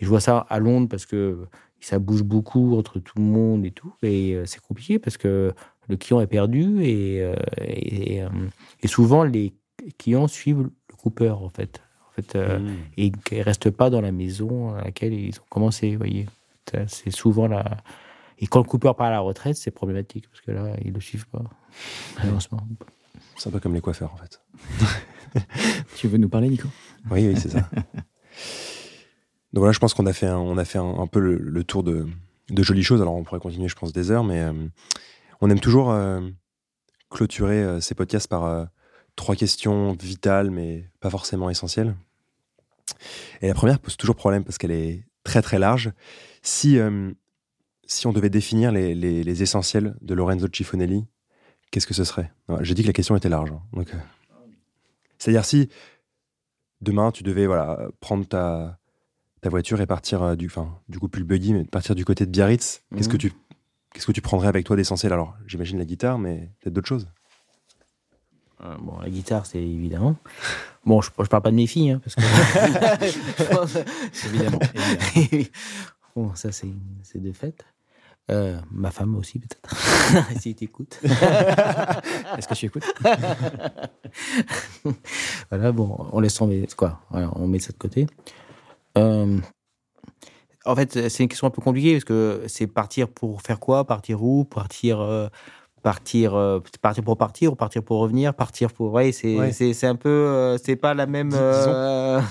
je 0.00 0.06
vois 0.06 0.20
ça 0.20 0.46
à 0.48 0.58
Londres 0.58 0.88
parce 0.88 1.06
que 1.06 1.46
ça 1.86 1.98
bouge 1.98 2.22
beaucoup 2.22 2.76
entre 2.76 2.98
tout 2.98 3.18
le 3.18 3.24
monde 3.24 3.66
et 3.66 3.70
tout. 3.70 3.92
Et 4.02 4.34
euh, 4.34 4.46
c'est 4.46 4.60
compliqué 4.60 4.98
parce 4.98 5.16
que 5.16 5.52
le 5.88 5.96
client 5.96 6.20
est 6.20 6.26
perdu 6.26 6.82
et, 6.82 7.20
euh, 7.20 7.34
euh, 7.60 8.28
et, 8.82 8.88
souvent 8.88 9.24
les 9.24 9.52
clients 9.98 10.28
suivent 10.28 10.62
le 10.62 10.96
coupeur 10.96 11.42
en 11.42 11.48
fait. 11.48 11.82
En 12.08 12.12
fait 12.12 12.36
mmh. 12.36 12.68
Et 12.98 13.06
ils 13.06 13.38
ne 13.38 13.42
restent 13.42 13.70
pas 13.70 13.90
dans 13.90 14.00
la 14.00 14.12
maison 14.12 14.74
à 14.74 14.84
laquelle 14.84 15.12
ils 15.12 15.38
ont 15.40 15.44
commencé. 15.48 15.92
Vous 15.92 15.98
voyez, 15.98 16.26
c'est 16.86 17.10
souvent 17.10 17.48
la. 17.48 17.78
Et 18.38 18.46
quand 18.46 18.60
le 18.60 18.68
coupeur 18.68 18.96
part 18.96 19.06
à 19.06 19.10
la 19.10 19.20
retraite, 19.20 19.56
c'est 19.56 19.70
problématique 19.70 20.28
parce 20.28 20.40
que 20.40 20.50
là, 20.50 20.74
ils 20.82 20.88
ne 20.88 20.94
le 20.94 21.00
suivent 21.00 21.28
pas, 21.28 21.44
C'est 23.36 23.48
un 23.48 23.52
peu 23.52 23.60
comme 23.60 23.74
les 23.74 23.80
coiffeurs 23.80 24.12
en 24.12 24.16
fait. 24.16 24.40
tu 25.96 26.08
veux 26.08 26.18
nous 26.18 26.28
parler, 26.28 26.48
Nico? 26.48 26.68
Oui, 27.10 27.26
oui, 27.26 27.36
c'est 27.36 27.50
ça. 27.50 27.68
Donc 29.52 29.60
voilà, 29.60 29.72
je 29.72 29.78
pense 29.78 29.92
qu'on 29.92 30.06
a 30.06 30.12
fait 30.12 30.26
un, 30.26 30.38
on 30.38 30.56
a 30.56 30.64
fait 30.64 30.78
un, 30.78 31.06
peu 31.06 31.20
le, 31.20 31.64
tour 31.64 31.82
de, 31.82 32.06
de, 32.48 32.62
jolies 32.62 32.82
choses. 32.82 33.02
Alors 33.02 33.14
on 33.14 33.22
pourrait 33.22 33.40
continuer, 33.40 33.68
je 33.68 33.74
pense, 33.74 33.92
des 33.92 34.10
heures, 34.10 34.24
mais 34.24 34.40
euh, 34.40 34.52
on 35.40 35.50
aime 35.50 35.60
toujours 35.60 35.90
euh, 35.90 36.20
clôturer 37.10 37.62
euh, 37.62 37.80
ces 37.80 37.94
podcasts 37.94 38.28
par 38.28 38.66
trois 39.14 39.36
questions 39.36 39.92
vitales, 39.92 40.50
mais 40.50 40.88
pas 41.00 41.10
forcément 41.10 41.50
essentielles. 41.50 41.94
Et 43.42 43.48
la 43.48 43.54
première 43.54 43.78
pose 43.78 43.96
toujours 43.96 44.16
problème 44.16 44.42
parce 44.42 44.56
qu'elle 44.56 44.70
est 44.70 45.04
très 45.22 45.42
très 45.42 45.58
large. 45.58 45.92
Si, 46.40 46.78
si 47.84 48.06
on 48.06 48.12
devait 48.12 48.30
définir 48.30 48.72
les, 48.72 48.94
les, 48.94 49.42
essentiels 49.42 49.96
de 50.00 50.14
Lorenzo 50.14 50.48
Cifonelli, 50.52 51.04
qu'est-ce 51.72 51.88
que 51.88 51.94
ce 51.94 52.04
serait? 52.04 52.30
J'ai 52.60 52.74
dit 52.74 52.82
que 52.82 52.86
la 52.86 52.92
question 52.92 53.16
était 53.16 53.28
large. 53.28 53.50
Hein. 53.50 53.62
donc, 53.72 53.92
c'est-à-dire 55.18 55.44
si 55.44 55.68
demain 56.80 57.10
tu 57.10 57.24
devais 57.24 57.46
voilà 57.46 57.88
prendre 58.00 58.26
ta 58.26 58.78
ta 59.42 59.50
voiture 59.50 59.80
et 59.80 59.86
partir 59.86 60.22
euh, 60.22 60.36
du, 60.36 60.46
enfin, 60.46 60.78
du 60.88 60.98
coup 60.98 61.08
plus 61.08 61.20
le 61.20 61.26
buggy, 61.26 61.52
mais 61.52 61.64
partir 61.64 61.94
du 61.94 62.04
côté 62.04 62.24
de 62.24 62.30
Biarritz, 62.30 62.82
qu'est-ce 62.94 63.08
que 63.08 63.14
mhm. 63.14 63.18
tu, 63.18 63.32
qu'est-ce 63.92 64.06
que 64.06 64.12
tu 64.12 64.22
prendrais 64.22 64.48
avec 64.48 64.64
toi 64.64 64.76
d'essentiel? 64.76 65.12
Alors, 65.12 65.34
j'imagine 65.46 65.78
la 65.78 65.84
guitare, 65.84 66.18
mais 66.18 66.50
peut-être 66.60 66.72
d'autres 66.72 66.88
choses. 66.88 67.08
Euh, 68.62 68.76
bon, 68.78 68.98
la 69.00 69.10
guitare, 69.10 69.44
c'est 69.44 69.60
évidemment. 69.60 70.16
Bon, 70.86 71.02
je, 71.02 71.10
je 71.18 71.28
parle 71.28 71.42
pas 71.42 71.50
de 71.50 71.56
mes 71.56 71.66
filles, 71.66 71.90
hein, 71.90 72.00
parce 72.04 72.14
que. 72.14 72.22
évidemment. 74.28 74.60
bon, 76.14 76.32
ça, 76.36 76.52
c'est, 76.52 76.68
c'est 77.02 77.20
de 77.20 77.32
fait. 77.32 77.64
Euh, 78.30 78.56
ma 78.70 78.90
femme 78.90 79.16
aussi, 79.16 79.38
peut-être. 79.38 79.74
si 80.40 80.54
tu 80.54 80.64
écoutes. 80.64 81.00
Est-ce 81.04 82.48
que 82.48 82.54
tu 82.54 82.66
écoutes? 82.66 82.84
Voilà, 85.50 85.72
bon, 85.72 85.96
on 86.12 86.20
laisse 86.20 86.34
tomber. 86.34 86.66
Quoi? 86.76 87.00
On 87.10 87.46
met 87.46 87.58
ça 87.58 87.72
de 87.72 87.78
côté. 87.78 88.06
Euh, 88.98 89.38
en 90.64 90.76
fait, 90.76 91.08
c'est 91.08 91.22
une 91.22 91.28
question 91.28 91.46
un 91.46 91.50
peu 91.50 91.62
compliquée 91.62 91.92
parce 91.92 92.04
que 92.04 92.42
c'est 92.46 92.66
partir 92.66 93.08
pour 93.08 93.42
faire 93.42 93.60
quoi? 93.60 93.86
Partir 93.86 94.22
où? 94.22 94.44
Partir. 94.44 95.00
Euh, 95.00 95.28
partir 95.82 96.36
euh, 96.36 96.60
partir 96.80 97.02
pour 97.02 97.16
partir 97.16 97.52
ou 97.52 97.56
partir 97.56 97.82
pour 97.82 97.98
revenir? 97.98 98.34
Partir 98.34 98.72
pour 98.72 98.92
ouais 98.92 99.10
c'est 99.10 99.52
c'est 99.52 99.86
un 99.88 99.96
peu 99.96 100.56
c'est 100.62 100.76
pas 100.76 100.94
la 100.94 101.06
même 101.06 101.30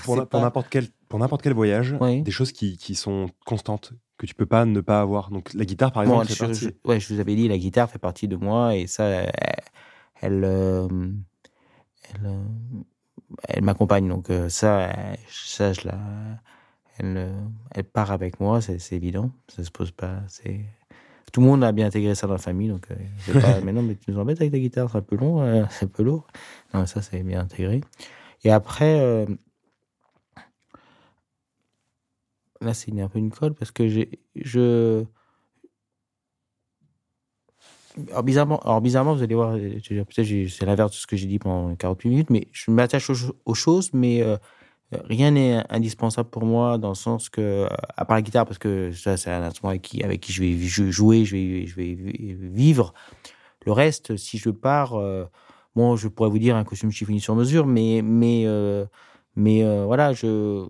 pour 0.06 0.16
n'importe 0.40 0.68
quel 0.70 0.88
pour 1.10 1.20
n'importe 1.20 1.42
quel 1.42 1.54
voyage 1.54 1.98
des 2.00 2.32
choses 2.32 2.54
qui, 2.54 2.78
qui 2.78 2.96
sont 2.96 3.28
constantes 3.46 3.92
que 4.22 4.28
tu 4.28 4.36
peux 4.36 4.46
pas 4.46 4.66
ne 4.66 4.82
pas 4.82 5.02
avoir 5.02 5.32
donc 5.32 5.54
la 5.54 5.66
guitare 5.66 5.92
par 5.92 6.04
exemple 6.04 6.28
je, 6.54 6.70
ouais 6.86 7.00
je 7.00 7.14
vous 7.14 7.20
avais 7.20 7.36
dit 7.36 7.48
la 7.48 7.58
guitare 7.58 7.90
fait 7.90 8.00
partie 8.00 8.28
de 8.28 8.36
moi 8.36 8.76
et 8.76 8.86
ça 8.88 9.06
elle, 9.06 9.32
elle, 10.22 10.46
elle 13.48 13.64
m'accompagne 13.64 14.08
donc 14.08 14.30
ça 14.50 14.94
ça 15.28 15.74
je 15.74 15.88
la 15.88 15.98
elle, 17.02 17.18
euh, 17.18 17.42
elle 17.74 17.84
part 17.84 18.12
avec 18.12 18.40
moi, 18.40 18.62
c'est 18.62 18.92
évident. 18.94 19.32
Ça 19.48 19.64
se 19.64 19.72
pose 19.72 19.92
pas. 19.92 20.22
C'est 20.28 20.62
tout 21.32 21.40
le 21.40 21.48
monde 21.48 21.64
a 21.64 21.72
bien 21.72 21.88
intégré 21.88 22.14
ça 22.14 22.28
dans 22.28 22.34
la 22.34 22.40
famille, 22.40 22.68
donc 22.68 22.88
euh, 22.92 23.42
pas, 23.42 23.62
mais 23.64 23.72
non, 23.72 23.82
mais 23.82 23.96
tu 23.96 24.12
nous 24.12 24.20
embêtes 24.20 24.42
avec 24.42 24.52
ta 24.52 24.60
guitare, 24.60 24.90
c'est 24.92 24.98
un 24.98 25.02
peu 25.02 25.16
long, 25.16 25.42
euh, 25.42 25.64
c'est 25.70 25.86
un 25.86 25.88
peu 25.88 26.04
lourd. 26.04 26.28
Non, 26.74 26.86
ça 26.86 27.02
c'est 27.02 27.24
bien 27.24 27.40
intégré. 27.40 27.82
Et 28.44 28.52
après, 28.52 29.26
là 32.62 32.74
c'est 32.74 32.98
un 33.00 33.10
peu 33.10 33.20
une 33.20 33.32
colle 33.32 33.54
parce 33.54 33.72
que 33.72 33.88
j'ai, 33.88 34.20
je, 34.36 35.04
alors 38.10 38.24
bizarrement, 38.24 38.60
alors 38.60 38.82
bizarrement, 38.82 39.16
vous 39.16 39.24
allez 39.24 39.36
voir, 39.36 39.54
peut-être 39.54 40.50
c'est 40.50 40.66
l'inverse 40.66 40.92
de 40.92 40.96
ce 40.96 41.08
que 41.08 41.18
j'ai 41.18 41.28
dit 41.28 41.40
pendant 41.40 41.76
48 41.76 42.10
minutes, 42.10 42.30
mais 42.30 42.48
je 42.52 42.72
m'attache 42.72 43.10
aux, 43.10 43.54
choses, 43.54 43.92
mais 43.94 44.24
rien 44.92 45.32
n'est 45.32 45.64
indispensable 45.70 46.30
pour 46.30 46.46
moi 46.46 46.78
dans 46.78 46.90
le 46.90 46.96
sens 46.96 47.30
que, 47.30 47.68
à 47.98 48.06
part 48.06 48.16
la 48.16 48.22
guitare, 48.22 48.46
parce 48.46 48.58
que 48.58 48.92
ça, 48.92 49.18
c'est 49.18 49.30
un 49.30 49.44
instrument 49.44 49.70
avec 49.70 49.82
qui, 49.82 50.04
avec 50.04 50.22
qui 50.22 50.32
je 50.32 50.42
vais 50.42 50.58
jouer, 50.92 51.26
je 51.26 51.36
vais, 51.36 51.66
je 51.66 51.76
vais 51.76 51.98
vivre. 52.40 52.94
Le 53.66 53.72
reste, 53.72 54.18
si 54.18 54.38
je 54.38 54.50
pars, 54.50 54.96
euh, 54.96 55.26
bon, 55.76 55.96
je 55.96 56.08
pourrais 56.08 56.30
vous 56.30 56.40
dire 56.40 56.56
un 56.56 56.64
costume 56.64 56.92
chiffonné 56.92 57.20
sur 57.20 57.36
mesure, 57.36 57.68
mais, 57.68 58.02
mais, 58.04 58.44
euh, 58.46 58.86
mais 59.36 59.64
euh, 59.64 59.86
voilà, 59.86 60.14
je 60.14 60.68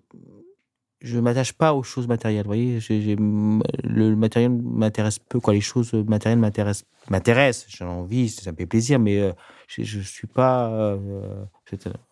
je 1.02 1.20
m'attache 1.20 1.54
pas 1.54 1.74
aux 1.74 1.84
choses 1.84 2.08
matérielles. 2.08 2.46
Voyez, 2.46 2.80
le 2.88 4.16
matériel 4.16 4.52
m'intéresse 4.52 5.20
peu. 5.20 5.40
Quoi, 5.40 5.54
les 5.54 5.62
choses 5.62 5.94
matérielles 5.94 6.40
m'intéressent, 6.40 6.86
m'intéressent. 7.10 7.66
J'ai 7.70 7.84
envie, 7.84 8.30
ça 8.30 8.52
me 8.52 8.58
fait 8.58 8.66
plaisir, 8.66 9.00
mais 9.00 9.34
je, 9.68 9.84
je 9.84 10.00
suis 10.00 10.28
pas. 10.28 10.98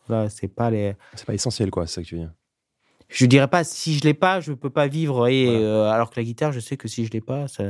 là, 0.10 0.30
c'est 0.30 0.48
pas 0.48 0.70
les. 0.70 0.96
C'est 1.16 1.26
pas 1.26 1.34
essentiel, 1.34 1.70
quoi. 1.72 1.88
C'est 1.88 1.96
ça 1.96 2.02
que 2.02 2.08
tu 2.08 2.16
veux 2.16 2.22
dire. 2.22 2.34
Je 3.10 3.26
dirais 3.26 3.48
pas 3.48 3.64
si 3.64 3.98
je 3.98 4.04
l'ai 4.04 4.14
pas, 4.14 4.40
je 4.40 4.54
peux 4.54 4.70
pas 4.70 4.88
vivre. 4.88 5.28
Et 5.28 5.48
euh, 5.48 5.90
alors 5.90 6.12
que 6.12 6.20
la 6.20 6.24
guitare, 6.24 6.52
je 6.52 6.60
sais 6.60 6.78
que 6.78 6.88
si 6.88 7.06
je 7.06 7.12
l'ai 7.12 7.22
pas, 7.22 7.48
ça, 7.48 7.64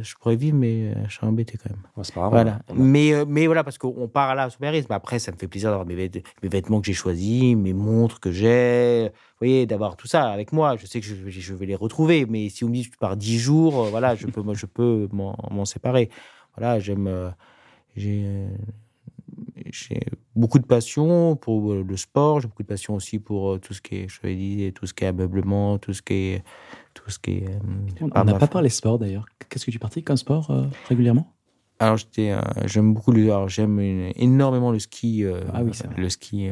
je 0.00 0.14
pourrais 0.14 0.36
vivre, 0.36 0.56
mais 0.56 0.92
euh, 0.92 0.94
je 1.08 1.16
serais 1.16 1.26
embêté 1.26 1.58
quand 1.58 1.70
même. 1.70 1.82
c'est 2.04 2.14
pas 2.14 2.20
grave. 2.20 2.32
Voilà. 2.32 2.60
Mais 2.72 3.12
euh, 3.12 3.24
mais 3.26 3.46
voilà, 3.46 3.64
parce 3.64 3.78
qu'on 3.78 4.06
part 4.06 4.36
là 4.36 4.48
Mais 4.60 4.84
Après, 4.90 5.18
ça 5.18 5.32
me 5.32 5.36
fait 5.36 5.48
plaisir 5.48 5.70
d'avoir 5.70 5.86
mes, 5.86 6.10
vêtements 6.44 6.80
que 6.80 6.86
j'ai 6.86 6.92
choisis, 6.92 7.56
mes 7.56 7.72
montres 7.72 8.20
que 8.20 8.30
j'ai. 8.30 9.08
Vous 9.08 9.46
voyez, 9.46 9.66
d'avoir 9.66 9.96
tout 9.96 10.06
ça 10.06 10.30
avec 10.30 10.52
moi. 10.52 10.76
Je 10.76 10.86
sais 10.86 11.00
que 11.00 11.06
je, 11.06 11.16
je, 11.28 11.54
vais 11.54 11.66
les 11.66 11.74
retrouver, 11.74 12.24
mais 12.26 12.48
si 12.48 12.62
on 12.62 12.68
me 12.68 12.74
dit 12.74 12.86
que 12.86 12.92
tu 12.92 12.98
pars 12.98 13.16
dix 13.16 13.38
jours, 13.38 13.86
voilà, 13.86 14.14
je 14.14 14.28
peux, 14.28 14.42
moi, 14.42 14.54
je 14.54 14.66
peux 14.66 15.08
m'en 15.12 15.64
séparer. 15.64 16.10
Voilà, 16.56 16.78
j'aime. 16.78 17.32
j'ai 17.96 18.46
j'ai 19.72 20.00
beaucoup 20.36 20.58
de 20.58 20.66
passion 20.66 21.36
pour 21.36 21.72
euh, 21.72 21.84
le 21.86 21.96
sport, 21.96 22.40
j'ai 22.40 22.48
beaucoup 22.48 22.62
de 22.62 22.68
passion 22.68 22.94
aussi 22.94 23.18
pour 23.18 23.52
euh, 23.52 23.58
tout 23.58 23.74
ce 23.74 23.80
qui 23.80 23.96
est, 23.96 24.08
je 24.08 24.26
dit, 24.26 24.72
tout 24.74 24.86
ce 24.86 24.94
qui 24.94 25.04
est 25.04 25.08
ameublement, 25.08 25.78
tout 25.78 25.92
ce 25.92 26.02
qui 26.02 26.14
est, 26.14 26.44
tout 26.94 27.10
ce 27.10 27.18
qui 27.18 27.38
est. 27.38 27.48
Euh, 27.48 28.08
on 28.14 28.24
n'a 28.24 28.34
pas 28.34 28.46
parlé 28.46 28.68
sport 28.68 28.98
d'ailleurs. 28.98 29.26
Qu'est-ce 29.48 29.66
que 29.66 29.70
tu 29.70 29.78
pratiques 29.78 30.06
comme 30.06 30.16
sport 30.16 30.50
régulièrement? 30.88 31.32
Alors 31.78 31.96
j'étais, 31.96 32.34
j'aime 32.66 32.92
beaucoup 32.92 33.10
le, 33.10 33.22
alors 33.32 33.48
j'aime 33.48 33.80
énormément 33.80 34.70
le 34.70 34.78
ski. 34.78 35.24
ah 35.54 35.62
oui, 35.62 35.72
le 35.96 36.10
ski. 36.10 36.50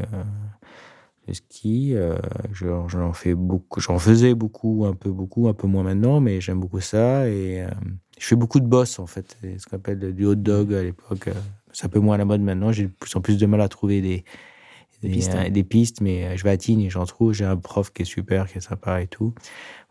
le 1.27 1.35
ski, 1.35 1.95
j'en 2.53 3.13
fais 3.13 3.35
beaucoup, 3.35 3.81
j'en 3.81 3.99
faisais 3.99 4.35
beaucoup, 4.35 4.87
un 4.87 4.95
peu 4.95 5.11
beaucoup, 5.11 5.49
un 5.49 5.53
peu 5.53 5.67
moins 5.67 5.83
maintenant, 5.83 6.21
mais 6.21 6.41
j'aime 6.41 6.61
beaucoup 6.61 6.81
ça 6.81 7.29
et 7.29 7.67
je 8.19 8.27
fais 8.27 8.37
beaucoup 8.37 8.59
de 8.59 8.67
boss 8.67 8.99
en 8.99 9.07
fait, 9.07 9.37
ce 9.43 9.67
qu'on 9.67 9.77
appelle 9.77 10.15
du 10.15 10.25
hot 10.25 10.35
dog 10.35 10.73
à 10.73 10.83
l'époque. 10.83 11.29
C'est 11.79 11.87
un 11.87 11.91
peu 11.91 12.01
moins 12.01 12.17
à 12.17 12.19
la 12.19 12.25
mode 12.25 12.41
maintenant. 12.41 12.73
J'ai 12.73 12.87
de 12.87 12.89
plus 12.89 13.15
en 13.15 13.21
plus 13.21 13.39
de 13.39 13.47
mal 13.47 13.61
à 13.61 13.69
trouver 13.69 14.01
des, 14.01 14.25
des, 15.01 15.11
pistes, 15.11 15.35
euh, 15.37 15.49
des 15.49 15.63
pistes, 15.63 16.01
mais 16.01 16.25
euh, 16.25 16.37
je 16.37 16.43
vais 16.43 16.51
à 16.51 16.57
Tignes 16.57 16.81
et 16.81 16.91
j'en 16.91 17.07
trouve. 17.07 17.33
J'ai 17.33 17.45
un 17.45 17.57
prof 17.57 17.93
qui 17.93 18.03
est 18.03 18.05
super, 18.05 18.49
qui 18.49 18.59
est 18.59 18.61
sympa 18.61 19.01
et 19.01 19.07
tout. 19.07 19.33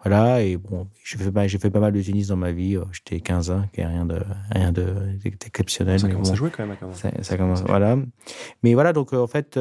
Voilà, 0.03 0.43
et 0.43 0.57
bon, 0.57 0.89
j'ai 1.01 1.17
fait, 1.17 1.47
j'ai 1.47 1.57
fait 1.57 1.69
pas 1.69 1.79
mal 1.79 1.93
de 1.93 2.01
tennis 2.01 2.27
dans 2.27 2.35
ma 2.35 2.51
vie. 2.51 2.75
Euh, 2.75 2.83
j'étais 2.91 3.21
15 3.21 3.51
ans, 3.51 3.63
qui 3.71 3.79
est 3.79 3.85
rien 3.85 4.05
de, 4.05 4.19
rien 4.51 4.73
de, 4.73 5.17
d'exceptionnel. 5.23 5.97
Ça 5.97 6.09
commence 6.09 6.31
à 6.31 6.35
jouer 6.35 6.49
quand 6.49 6.67
même, 6.67 6.75
quand 6.77 6.87
même. 6.87 7.23
Ça, 7.23 7.37
commence, 7.37 7.63
voilà. 7.63 7.97
Mais 8.63 8.73
voilà, 8.73 8.91
donc 8.91 9.13
en 9.13 9.27
fait, 9.27 9.57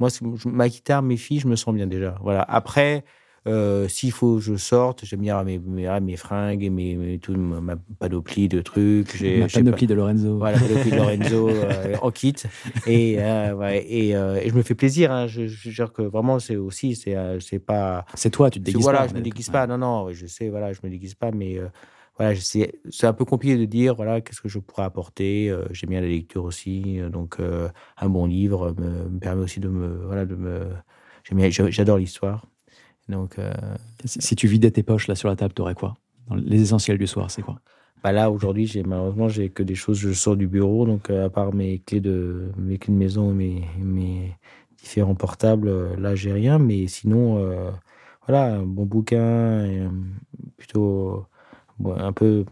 moi, 0.00 0.08
ma 0.44 0.68
guitare, 0.68 1.02
mes 1.02 1.16
filles, 1.16 1.38
je 1.38 1.46
me 1.46 1.54
sens 1.54 1.72
bien 1.72 1.86
déjà. 1.86 2.16
Voilà. 2.20 2.42
Après, 2.42 3.04
euh, 3.46 3.88
s'il 3.88 4.12
faut 4.12 4.36
que 4.36 4.42
je 4.42 4.56
sorte, 4.56 5.04
j'aime 5.04 5.20
bien 5.20 5.42
mes, 5.44 5.58
mes, 5.58 5.88
mes, 6.00 6.16
fringues 6.16 6.64
et 6.64 6.70
mes, 6.70 7.18
tout, 7.18 7.34
ma 7.36 7.76
panoplie 7.98 8.48
de 8.48 8.60
trucs. 8.60 9.20
Ma 9.20 9.46
panoplie 9.46 9.86
de 9.86 9.94
Lorenzo. 9.94 10.38
Voilà, 10.38 10.58
panoplie 10.58 10.90
de 10.90 10.96
Lorenzo 10.96 11.48
euh, 11.48 11.96
en 12.02 12.10
kit. 12.10 12.34
Et, 12.86 13.16
euh, 13.18 13.54
ouais, 13.54 13.84
et, 13.84 14.10
et, 14.10 14.48
je 14.48 14.54
me 14.54 14.62
fais 14.62 14.74
plaisir. 14.74 15.12
Hein. 15.12 15.26
Je, 15.26 15.46
je 15.46 15.70
jure 15.70 15.92
que 15.92 16.02
vraiment, 16.02 16.38
c'est 16.38 16.56
aussi, 16.56 16.96
c'est, 16.96 17.16
c'est 17.40 17.58
pas. 17.58 18.04
C'est 18.14 18.30
toi, 18.30 18.50
tu 18.50 18.58
te 18.58 18.64
déguises 18.64 18.82
voilà, 18.82 18.98
pas. 18.98 19.04
Voilà, 19.06 19.14
je 19.14 19.18
me 19.18 19.24
déguise 19.24 19.50
pas. 19.50 19.66
Non, 19.66 19.78
non, 19.78 20.12
je 20.12 20.26
sais, 20.26 20.48
voilà, 20.48 20.72
je 20.72 20.80
me 20.82 20.90
déguise 20.90 21.14
pas, 21.14 21.30
mais. 21.30 21.58
voilà, 22.18 22.34
c'est, 22.34 22.80
c'est 22.90 23.06
un 23.06 23.12
peu 23.12 23.24
compliqué 23.24 23.56
de 23.56 23.64
dire 23.64 23.94
voilà 23.94 24.20
qu'est-ce 24.20 24.40
que 24.40 24.48
je 24.48 24.58
pourrais 24.58 24.82
apporter. 24.82 25.54
j'aime 25.70 25.90
bien 25.90 26.00
la 26.00 26.08
lecture 26.08 26.44
aussi, 26.44 26.98
donc 27.12 27.38
un 27.96 28.08
bon 28.08 28.26
livre 28.26 28.74
me, 28.76 29.08
me, 29.08 29.18
permet 29.20 29.44
aussi 29.44 29.60
de 29.60 29.68
me 29.68 30.04
voilà 30.04 30.26
de 30.26 30.34
me 30.34 30.66
j'adore 31.70 31.98
l'histoire 31.98 32.44
donc, 33.08 33.38
euh, 33.38 33.52
si, 34.04 34.36
tu 34.36 34.46
vidais 34.46 34.70
tes 34.70 34.82
poches 34.82 35.08
là 35.08 35.14
sur 35.14 35.28
la 35.28 35.36
table, 35.36 35.54
tu 35.54 35.62
aurais 35.62 35.74
quoi 35.74 35.96
Les 36.30 36.60
essentiels 36.60 36.98
du 36.98 37.06
soir, 37.06 37.30
c'est 37.30 37.42
quoi? 37.42 37.60
Bah 38.04 38.12
là 38.12 38.30
aujourd'hui 38.30 38.64
j'ai 38.64 38.84
malheureusement 38.84 39.28
j'ai 39.28 39.48
que 39.48 39.64
des 39.64 39.74
choses 39.74 39.98
je 39.98 40.12
sors 40.12 40.36
du 40.36 40.46
bureau 40.46 40.86
donc 40.86 41.10
euh, 41.10 41.26
à 41.26 41.30
part 41.30 41.52
mes 41.52 41.80
clés 41.80 41.98
de 41.98 42.52
mes 42.56 42.78
clés 42.78 42.94
de 42.94 42.98
maison 42.98 43.34
mes 43.34 43.64
mes 43.76 44.36
différents 44.80 45.16
portables 45.16 45.66
euh, 45.66 45.96
là 45.96 46.14
j'ai 46.14 46.32
rien 46.32 46.60
mais 46.60 46.86
sinon 46.86 47.44
voilà 48.24 48.54
un 48.54 48.62
bon 48.62 48.84
bouquin 48.84 49.90
plutôt 50.56 51.26
un 51.84 52.12
peu 52.12 52.44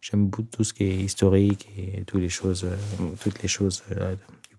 j'aime 0.00 0.28
beaucoup 0.28 0.44
tout 0.44 0.64
ce 0.64 0.72
qui 0.72 0.84
est 0.84 0.96
historique 0.96 1.68
et 1.76 2.02
toutes 2.04 2.22
les 2.22 2.30
choses 2.30 2.66
toutes 3.20 3.42
les 3.42 3.48
choses 3.48 3.84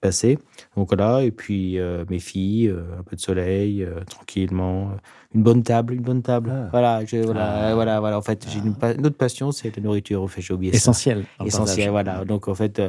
passé. 0.07 0.39
Donc 0.77 0.87
voilà, 0.87 1.23
et 1.23 1.31
puis 1.31 1.77
euh, 1.79 2.05
mes 2.09 2.19
filles, 2.19 2.69
euh, 2.69 2.99
un 2.99 3.03
peu 3.03 3.17
de 3.17 3.21
soleil, 3.21 3.83
euh, 3.83 4.03
tranquillement, 4.05 4.91
une 5.35 5.43
bonne 5.43 5.63
table, 5.63 5.95
une 5.95 6.01
bonne 6.01 6.21
table. 6.21 6.49
Ah. 6.53 6.69
Voilà, 6.71 7.03
je, 7.05 7.17
voilà, 7.17 7.69
ah. 7.69 7.75
voilà, 7.75 7.99
voilà. 7.99 8.17
En 8.17 8.21
fait, 8.21 8.47
j'ai 8.49 8.59
une, 8.59 9.05
autre 9.05 9.17
passion, 9.17 9.51
c'est 9.51 9.75
la 9.75 9.83
nourriture. 9.83 10.29
Fait, 10.29 10.41
j'ai 10.41 10.53
oublié 10.53 10.73
Essentiel. 10.73 11.25
Essentiel, 11.45 11.89
voilà. 11.89 12.23
Donc 12.23 12.47
en 12.47 12.55
fait, 12.55 12.81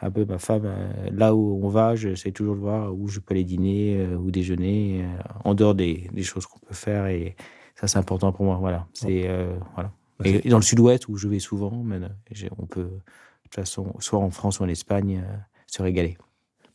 un 0.00 0.10
peu 0.10 0.26
ma 0.26 0.38
femme, 0.38 0.68
là 1.10 1.34
où 1.34 1.58
on 1.64 1.68
va, 1.68 1.96
j'essaie 1.96 2.32
toujours 2.32 2.54
de 2.54 2.60
voir 2.60 2.94
où 2.94 3.08
je 3.08 3.18
peux 3.20 3.32
aller 3.32 3.44
dîner 3.44 4.06
ou 4.14 4.30
déjeuner, 4.30 5.06
en 5.44 5.54
dehors 5.54 5.74
des, 5.74 6.10
des 6.12 6.22
choses 6.22 6.44
qu'on 6.44 6.60
peut 6.60 6.74
faire. 6.74 7.06
Et 7.06 7.34
ça, 7.76 7.88
c'est 7.88 7.98
important 7.98 8.30
pour 8.32 8.44
moi. 8.44 8.58
Voilà. 8.60 8.86
C'est 8.92 9.26
voilà. 9.74 9.90
Et, 10.24 10.50
dans 10.50 10.58
le 10.58 10.62
Sud-Ouest 10.62 11.08
où 11.08 11.16
je 11.16 11.28
vais 11.28 11.38
souvent, 11.38 11.72
on 11.72 12.66
peut 12.66 12.82
de 12.82 13.50
toute 13.50 13.54
façon, 13.54 13.94
soit 14.00 14.18
en 14.18 14.30
France 14.30 14.60
ou 14.60 14.64
en 14.64 14.68
Espagne, 14.68 15.24
se 15.66 15.82
régaler. 15.82 16.18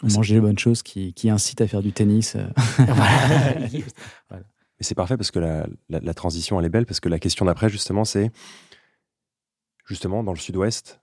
Manger 0.04 0.36
les 0.36 0.42
bonnes 0.42 0.60
choses 0.60 0.84
qui, 0.84 1.14
qui 1.14 1.30
incitent 1.30 1.62
à 1.62 1.68
faire 1.68 1.82
du 1.82 1.92
tennis. 1.92 2.36
Euh. 2.36 2.48
voilà. 2.78 4.44
Mais 4.80 4.82
c'est 4.82 4.96
parfait 4.96 5.18
parce 5.18 5.32
que 5.32 5.40
la, 5.40 5.66
la, 5.90 6.14
transition, 6.14 6.60
elle 6.60 6.66
est 6.66 6.70
belle, 6.70 6.86
parce 6.86 7.00
que 7.00 7.10
la 7.10 7.20
question 7.20 7.46
d'après, 7.46 7.70
justement, 7.70 8.06
c'est 8.06 8.32
justement 9.86 10.24
dans 10.24 10.34
le 10.34 10.40
sud-ouest, 10.40 11.02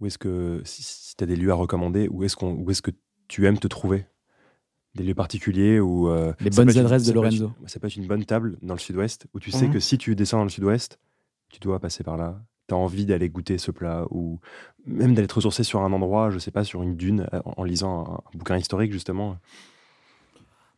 où 0.00 0.06
est-ce 0.06 0.18
que, 0.18 0.62
si, 0.64 1.14
tu 1.16 1.24
as 1.24 1.26
des 1.26 1.36
lieux 1.36 1.50
à 1.50 1.54
recommander, 1.54 2.08
où 2.08 2.24
est-ce, 2.24 2.36
qu'on, 2.36 2.52
où 2.52 2.70
est-ce 2.70 2.82
que 2.82 2.90
tu 3.28 3.46
aimes 3.46 3.58
te 3.58 3.68
trouver? 3.68 4.06
Des 4.94 5.04
lieux 5.04 5.14
particuliers 5.14 5.78
ou 5.78 6.08
euh, 6.08 6.32
Les 6.40 6.50
bonnes 6.50 6.76
adresses 6.76 7.04
de 7.04 7.12
Lorenzo. 7.12 7.52
ça 7.66 7.78
peut 7.78 7.86
être 7.86 7.96
une 7.96 8.06
bonne 8.06 8.24
table 8.24 8.58
dans 8.62 8.74
le 8.74 8.80
sud-ouest, 8.80 9.26
où 9.34 9.40
tu 9.40 9.50
sais 9.50 9.66
mhm. 9.66 9.74
que 9.74 9.80
si 9.80 9.98
tu 9.98 10.14
descends 10.16 10.38
dans 10.38 10.44
le 10.44 10.50
sud-ouest, 10.50 10.98
tu 11.50 11.60
dois 11.60 11.78
passer 11.80 12.02
par 12.02 12.16
là 12.16 12.42
tu 12.68 12.74
as 12.74 12.76
envie 12.76 13.06
d'aller 13.06 13.28
goûter 13.28 13.58
ce 13.58 13.70
plat 13.70 14.04
ou 14.10 14.38
même 14.86 15.14
d'aller 15.14 15.26
te 15.26 15.34
ressourcer 15.34 15.64
sur 15.64 15.80
un 15.82 15.92
endroit, 15.92 16.30
je 16.30 16.38
sais 16.38 16.50
pas, 16.50 16.64
sur 16.64 16.82
une 16.82 16.96
dune, 16.96 17.26
euh, 17.32 17.40
en, 17.44 17.64
lisant 17.64 18.22
un, 18.34 18.38
bouquin 18.38 18.56
historique 18.56 18.92
justement? 18.92 19.36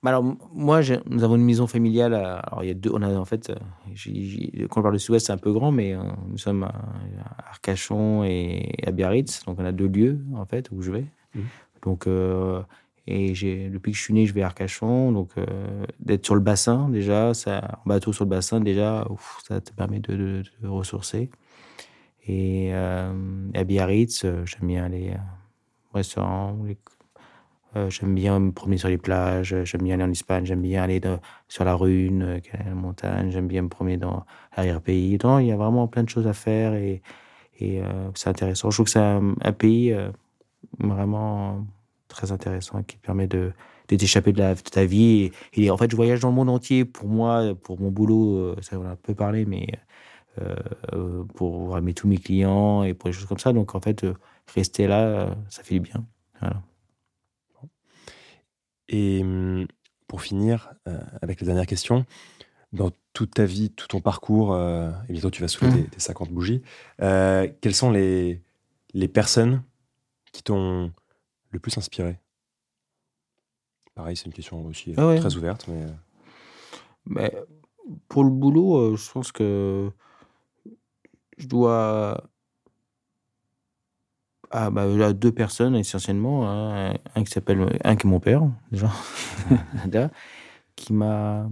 Bah 0.03 0.11
alors 0.11 0.23
moi, 0.53 0.81
nous 1.07 1.25
avons 1.25 1.35
une 1.35 1.45
maison 1.45 1.67
familiale. 1.67 2.15
Alors 2.15 2.63
il 2.63 2.69
y 2.69 2.71
a 2.71 2.75
deux. 2.75 2.91
On 2.93 3.03
a 3.03 3.13
en 3.19 3.25
fait, 3.25 3.51
euh, 3.51 4.67
quand 4.69 4.81
on 4.81 4.83
parle 4.83 4.95
de 4.95 4.99
Sud-Ouest, 4.99 5.27
c'est 5.27 5.33
un 5.33 5.39
peu 5.39 5.53
grand, 5.53 5.73
mais 5.73 5.95
euh, 5.95 6.03
nous 6.29 6.39
sommes 6.39 6.63
à 6.63 6.73
Arcachon 7.49 8.23
et 8.23 8.75
à 8.87 8.93
Biarritz, 8.93 9.45
donc 9.45 9.59
on 9.59 9.65
a 9.65 9.73
deux 9.73 9.89
lieux 9.89 10.21
en 10.37 10.45
fait 10.45 10.71
où 10.71 10.83
je 10.83 10.93
vais. 10.93 11.07
Mmh. 11.35 11.41
Donc 11.83 12.07
et 13.11 13.33
depuis 13.71 13.93
que 13.93 13.99
je 13.99 14.03
suis 14.03 14.13
né, 14.13 14.27
je 14.27 14.35
vais 14.35 14.43
à 14.43 14.47
Arcachon, 14.47 15.13
donc 15.13 15.31
d'être 15.99 16.27
sur 16.27 16.35
le 16.35 16.43
bassin 16.43 16.91
déjà, 16.91 17.33
ça, 17.33 17.81
en 17.85 17.89
bateau 17.89 18.13
sur 18.13 18.25
le 18.25 18.31
bassin 18.31 18.61
déjà, 18.61 19.07
ça 19.47 19.63
te 19.63 19.73
permet 19.73 20.01
de, 20.01 20.43
ressourcer. 20.63 21.31
Et 22.29 22.69
euh, 22.75 23.11
à 23.55 23.65
Biarritz, 23.65 24.25
euh, 24.25 24.45
j'aime 24.45 24.69
bien 24.69 24.85
aller 24.85 25.15
au 25.93 25.97
restaurant. 25.97 26.59
Euh, 27.77 27.89
j'aime 27.89 28.15
bien 28.15 28.39
me 28.39 28.53
promener 28.53 28.77
sur 28.77 28.91
les 28.91 28.99
plages. 28.99 29.57
J'aime 29.65 29.83
bien 29.83 29.95
aller 29.95 30.05
en 30.05 30.11
Espagne. 30.11 30.45
J'aime 30.45 30.61
bien 30.61 30.83
aller 30.83 31.01
sur 31.49 31.65
la 31.65 31.75
Rune, 31.75 32.41
la 32.53 32.75
montagne. 32.75 33.31
J'aime 33.31 33.49
bien 33.49 33.63
me 33.63 33.69
promener 33.69 33.97
dans 33.97 34.27
l'arrière-pays. 34.57 35.19
Il 35.23 35.47
y 35.47 35.53
a 35.53 35.57
vraiment 35.57 35.89
plein 35.89 36.03
de 36.03 36.11
choses 36.11 36.27
à 36.27 36.35
faire 36.35 36.75
et 36.75 37.03
c'est 38.15 38.29
intéressant. 38.29 38.71
Je 38.71 38.77
trouve 38.77 38.85
que 38.85 38.93
c'est 38.93 39.01
un, 39.01 39.53
pays 39.53 39.97
vraiment 40.79 41.67
très 42.09 42.33
intéressant 42.33 42.83
qui 42.83 42.97
te 42.97 43.07
permet 43.07 43.27
de, 43.27 43.53
de 43.89 43.97
t'échapper 43.97 44.33
de, 44.33 44.55
ta 44.55 44.85
vie. 44.85 45.31
Et, 45.53 45.71
en 45.71 45.77
fait, 45.77 45.91
je 45.91 45.97
voyage 45.97 46.21
dans 46.21 46.29
le 46.29 46.35
monde 46.35 46.51
entier. 46.51 46.85
Pour 46.85 47.09
moi, 47.09 47.55
pour 47.63 47.81
mon 47.81 47.91
boulot, 47.91 48.55
ça 48.63 48.79
on 48.79 48.85
a 48.85 48.91
un 48.91 48.97
peu 48.97 49.15
parlé, 49.15 49.45
mais 49.45 49.67
euh, 50.93 51.25
pour 51.35 51.73
ramener 51.73 51.95
tous 51.95 52.07
mes 52.07 52.19
clients 52.19 52.83
et 52.85 52.95
pour 52.95 53.09
des 53.09 53.13
choses 53.13 53.27
comme 53.27 53.39
ça. 53.39 53.53
Donc 53.53 53.75
en 53.75 53.81
fait, 53.81 54.05
euh, 54.05 54.15
rester 54.55 54.87
là, 54.87 55.01
euh, 55.01 55.35
ça 55.49 55.63
fait 55.63 55.75
du 55.75 55.81
bien. 55.81 56.05
Et 58.89 59.21
hum, 59.23 59.67
pour 60.07 60.23
finir, 60.23 60.73
avec 61.21 61.41
la 61.41 61.47
dernière 61.47 61.67
question, 61.67 62.07
dans 62.73 62.91
toute 63.13 63.35
ta 63.35 63.45
vie, 63.45 63.71
tout 63.71 63.87
ton 63.87 64.01
parcours, 64.01 64.57
et 64.57 65.13
bientôt 65.13 65.31
tu 65.31 65.43
vas 65.43 65.49
soulever 65.49 65.83
mmh. 65.83 65.89
tes, 65.89 66.01
50 66.01 66.31
bougies, 66.31 66.63
quelles 66.99 67.75
sont 67.75 67.91
les, 67.91 68.41
les 68.95 69.09
personnes 69.09 69.63
qui 70.33 70.43
t'ont 70.43 70.93
le 71.51 71.59
plus 71.59 71.77
inspiré 71.79 72.19
Pareil, 73.95 74.17
c'est 74.17 74.27
une 74.27 74.33
question 74.33 74.65
aussi 74.65 74.95
ah 74.97 75.17
très 75.17 75.37
ouverte, 75.37 75.67
mais... 75.69 75.87
mais... 77.07 77.35
Pour 78.07 78.23
le 78.23 78.29
boulot, 78.29 78.97
je 78.97 79.11
pense 79.11 79.33
que 79.33 79.91
je 81.39 81.47
dois 81.47 82.23
ah, 84.51 84.71
bah, 84.71 84.83
à 84.83 85.13
deux 85.13 85.33
personnes 85.33 85.77
essentiellement. 85.77 86.49
Hein. 86.49 86.95
Un 87.15 87.25
qui 87.25 87.31
s'appelle, 87.31 87.79
un 87.85 87.97
qui 87.97 88.07
est 88.07 88.11
mon 88.11 88.21
père, 88.21 88.43
déjà, 88.71 88.91
qui 90.77 90.93
m'a 90.93 91.49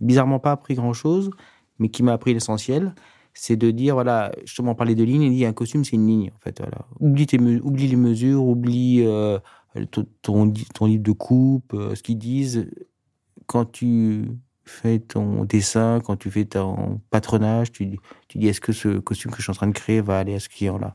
bizarrement 0.00 0.38
pas 0.38 0.52
appris 0.52 0.74
grand 0.74 0.92
chose, 0.92 1.30
mais 1.78 1.88
qui 1.88 2.02
m'a 2.02 2.12
appris 2.12 2.32
l'essentiel. 2.34 2.94
C'est 3.34 3.56
de 3.56 3.70
dire, 3.70 3.94
voilà, 3.94 4.30
justement, 4.44 4.74
parler 4.74 4.94
de 4.94 5.04
ligne, 5.04 5.22
il 5.22 5.34
dit 5.34 5.46
un 5.46 5.52
costume, 5.52 5.84
c'est 5.84 5.96
une 5.96 6.06
ligne, 6.06 6.32
en 6.36 6.40
fait. 6.40 6.62
Oublie, 7.00 7.26
tes 7.26 7.38
oublie 7.38 7.88
les 7.88 7.96
mesures, 7.96 8.44
oublie 8.44 9.02
euh, 9.02 9.38
ton, 9.90 10.06
ton, 10.74 10.86
livre 10.86 11.02
de 11.02 11.12
coupe, 11.12 11.72
euh, 11.74 11.94
ce 11.94 12.02
qu'ils 12.02 12.18
disent 12.18 12.68
quand 13.46 13.64
tu 13.64 14.30
fais 14.64 14.98
ton 14.98 15.44
dessin, 15.44 16.00
quand 16.04 16.16
tu 16.16 16.30
fais 16.30 16.44
ton 16.44 17.00
patronage, 17.10 17.72
tu, 17.72 17.98
tu 18.28 18.38
dis 18.38 18.48
est-ce 18.48 18.60
que 18.60 18.72
ce 18.72 18.98
costume 18.98 19.30
que 19.30 19.38
je 19.38 19.42
suis 19.42 19.50
en 19.50 19.54
train 19.54 19.66
de 19.66 19.72
créer 19.72 20.00
va 20.00 20.18
aller 20.18 20.34
à 20.34 20.40
ce 20.40 20.48
client-là? 20.48 20.94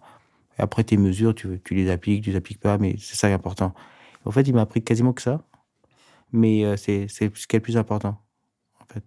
Après, 0.57 0.83
tes 0.83 0.97
mesures, 0.97 1.35
tu, 1.35 1.61
tu 1.63 1.75
les 1.75 1.89
appliques, 1.89 2.23
tu 2.23 2.31
les 2.31 2.37
appliques 2.37 2.59
pas, 2.59 2.77
mais 2.77 2.95
c'est 2.99 3.15
ça 3.15 3.27
qui 3.27 3.31
est 3.31 3.35
important. 3.35 3.73
En 4.25 4.31
fait, 4.31 4.47
il 4.47 4.53
m'a 4.53 4.61
appris 4.61 4.83
quasiment 4.83 5.13
que 5.13 5.21
ça, 5.21 5.43
mais 6.31 6.65
euh, 6.65 6.77
c'est 6.77 7.07
ce 7.07 7.27
qui 7.27 7.55
est 7.55 7.59
le 7.59 7.61
plus 7.61 7.77
important, 7.77 8.21
en 8.81 8.85
fait. 8.93 9.03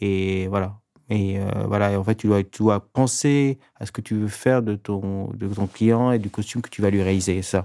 Et 0.00 0.46
voilà. 0.48 0.80
Et 1.10 1.38
euh, 1.38 1.46
voilà, 1.66 1.92
et 1.92 1.96
en 1.96 2.04
fait, 2.04 2.14
tu 2.14 2.26
dois, 2.28 2.42
tu 2.42 2.62
dois 2.62 2.80
penser 2.80 3.58
à 3.76 3.86
ce 3.86 3.92
que 3.92 4.00
tu 4.00 4.14
veux 4.14 4.28
faire 4.28 4.62
de 4.62 4.74
ton, 4.74 5.28
de 5.34 5.48
ton 5.48 5.66
client 5.66 6.12
et 6.12 6.18
du 6.18 6.30
costume 6.30 6.62
que 6.62 6.70
tu 6.70 6.82
vas 6.82 6.90
lui 6.90 7.02
réaliser, 7.02 7.42
ça. 7.42 7.64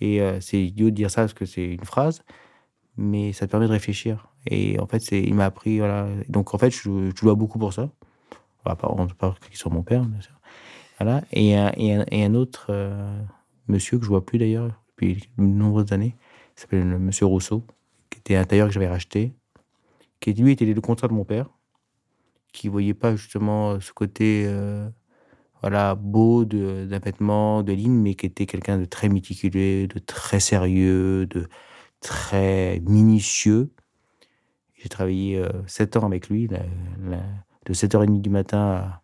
Et 0.00 0.20
euh, 0.22 0.40
c'est 0.40 0.62
idiot 0.62 0.90
de 0.90 0.94
dire 0.94 1.10
ça 1.10 1.22
parce 1.22 1.34
que 1.34 1.46
c'est 1.46 1.64
une 1.64 1.84
phrase, 1.84 2.22
mais 2.96 3.32
ça 3.32 3.46
te 3.46 3.50
permet 3.50 3.66
de 3.66 3.72
réfléchir. 3.72 4.28
Et 4.46 4.78
en 4.78 4.86
fait, 4.86 5.10
il 5.12 5.34
m'a 5.34 5.46
appris, 5.46 5.78
voilà. 5.78 6.08
Donc 6.28 6.54
en 6.54 6.58
fait, 6.58 6.70
je, 6.70 7.10
je 7.14 7.20
dois 7.22 7.34
beaucoup 7.34 7.58
pour 7.58 7.72
ça. 7.72 7.90
On 8.64 8.70
va 8.70 8.76
pas, 8.76 8.94
pas 9.18 9.34
sur 9.52 9.70
mon 9.70 9.82
père, 9.82 10.04
bien 10.04 10.20
sûr. 10.20 10.34
Voilà. 10.98 11.22
Et 11.32 11.56
un, 11.56 11.72
et 11.76 12.24
un, 12.24 12.34
autre 12.34 12.66
euh, 12.68 13.20
monsieur 13.68 13.98
que 13.98 14.04
je 14.04 14.10
vois 14.10 14.24
plus 14.24 14.38
d'ailleurs 14.38 14.68
depuis 14.88 15.28
de 15.38 15.42
nombreuses 15.42 15.92
années, 15.92 16.14
s'appelle 16.56 16.88
le 16.88 16.98
monsieur 16.98 17.26
Rousseau, 17.26 17.64
qui 18.10 18.18
était 18.18 18.36
un 18.36 18.44
tailleur 18.44 18.68
que 18.68 18.74
j'avais 18.74 18.88
racheté, 18.88 19.32
qui 20.20 20.34
lui 20.34 20.52
était 20.52 20.66
le 20.66 20.80
contrat 20.80 21.08
de 21.08 21.14
mon 21.14 21.24
père, 21.24 21.48
qui 22.52 22.68
voyait 22.68 22.94
pas 22.94 23.16
justement 23.16 23.80
ce 23.80 23.92
côté 23.92 24.44
euh, 24.46 24.88
voilà 25.60 25.94
beau 25.94 26.44
d'un 26.44 26.98
vêtement, 26.98 27.62
de 27.62 27.72
ligne, 27.72 27.92
mais 27.92 28.14
qui 28.14 28.26
était 28.26 28.46
quelqu'un 28.46 28.78
de 28.78 28.84
très 28.84 29.08
méticuleux, 29.08 29.86
de 29.86 29.98
très 29.98 30.40
sérieux, 30.40 31.26
de 31.26 31.48
très 32.00 32.80
minutieux. 32.86 33.70
J'ai 34.74 34.88
travaillé 34.88 35.36
euh, 35.36 35.50
7 35.66 35.96
ans 35.98 36.06
avec 36.06 36.28
lui, 36.28 36.48
la, 36.48 36.60
la, 37.06 37.22
de 37.66 37.74
7h30 37.74 38.22
du 38.22 38.30
matin 38.30 38.58
à, 38.58 39.02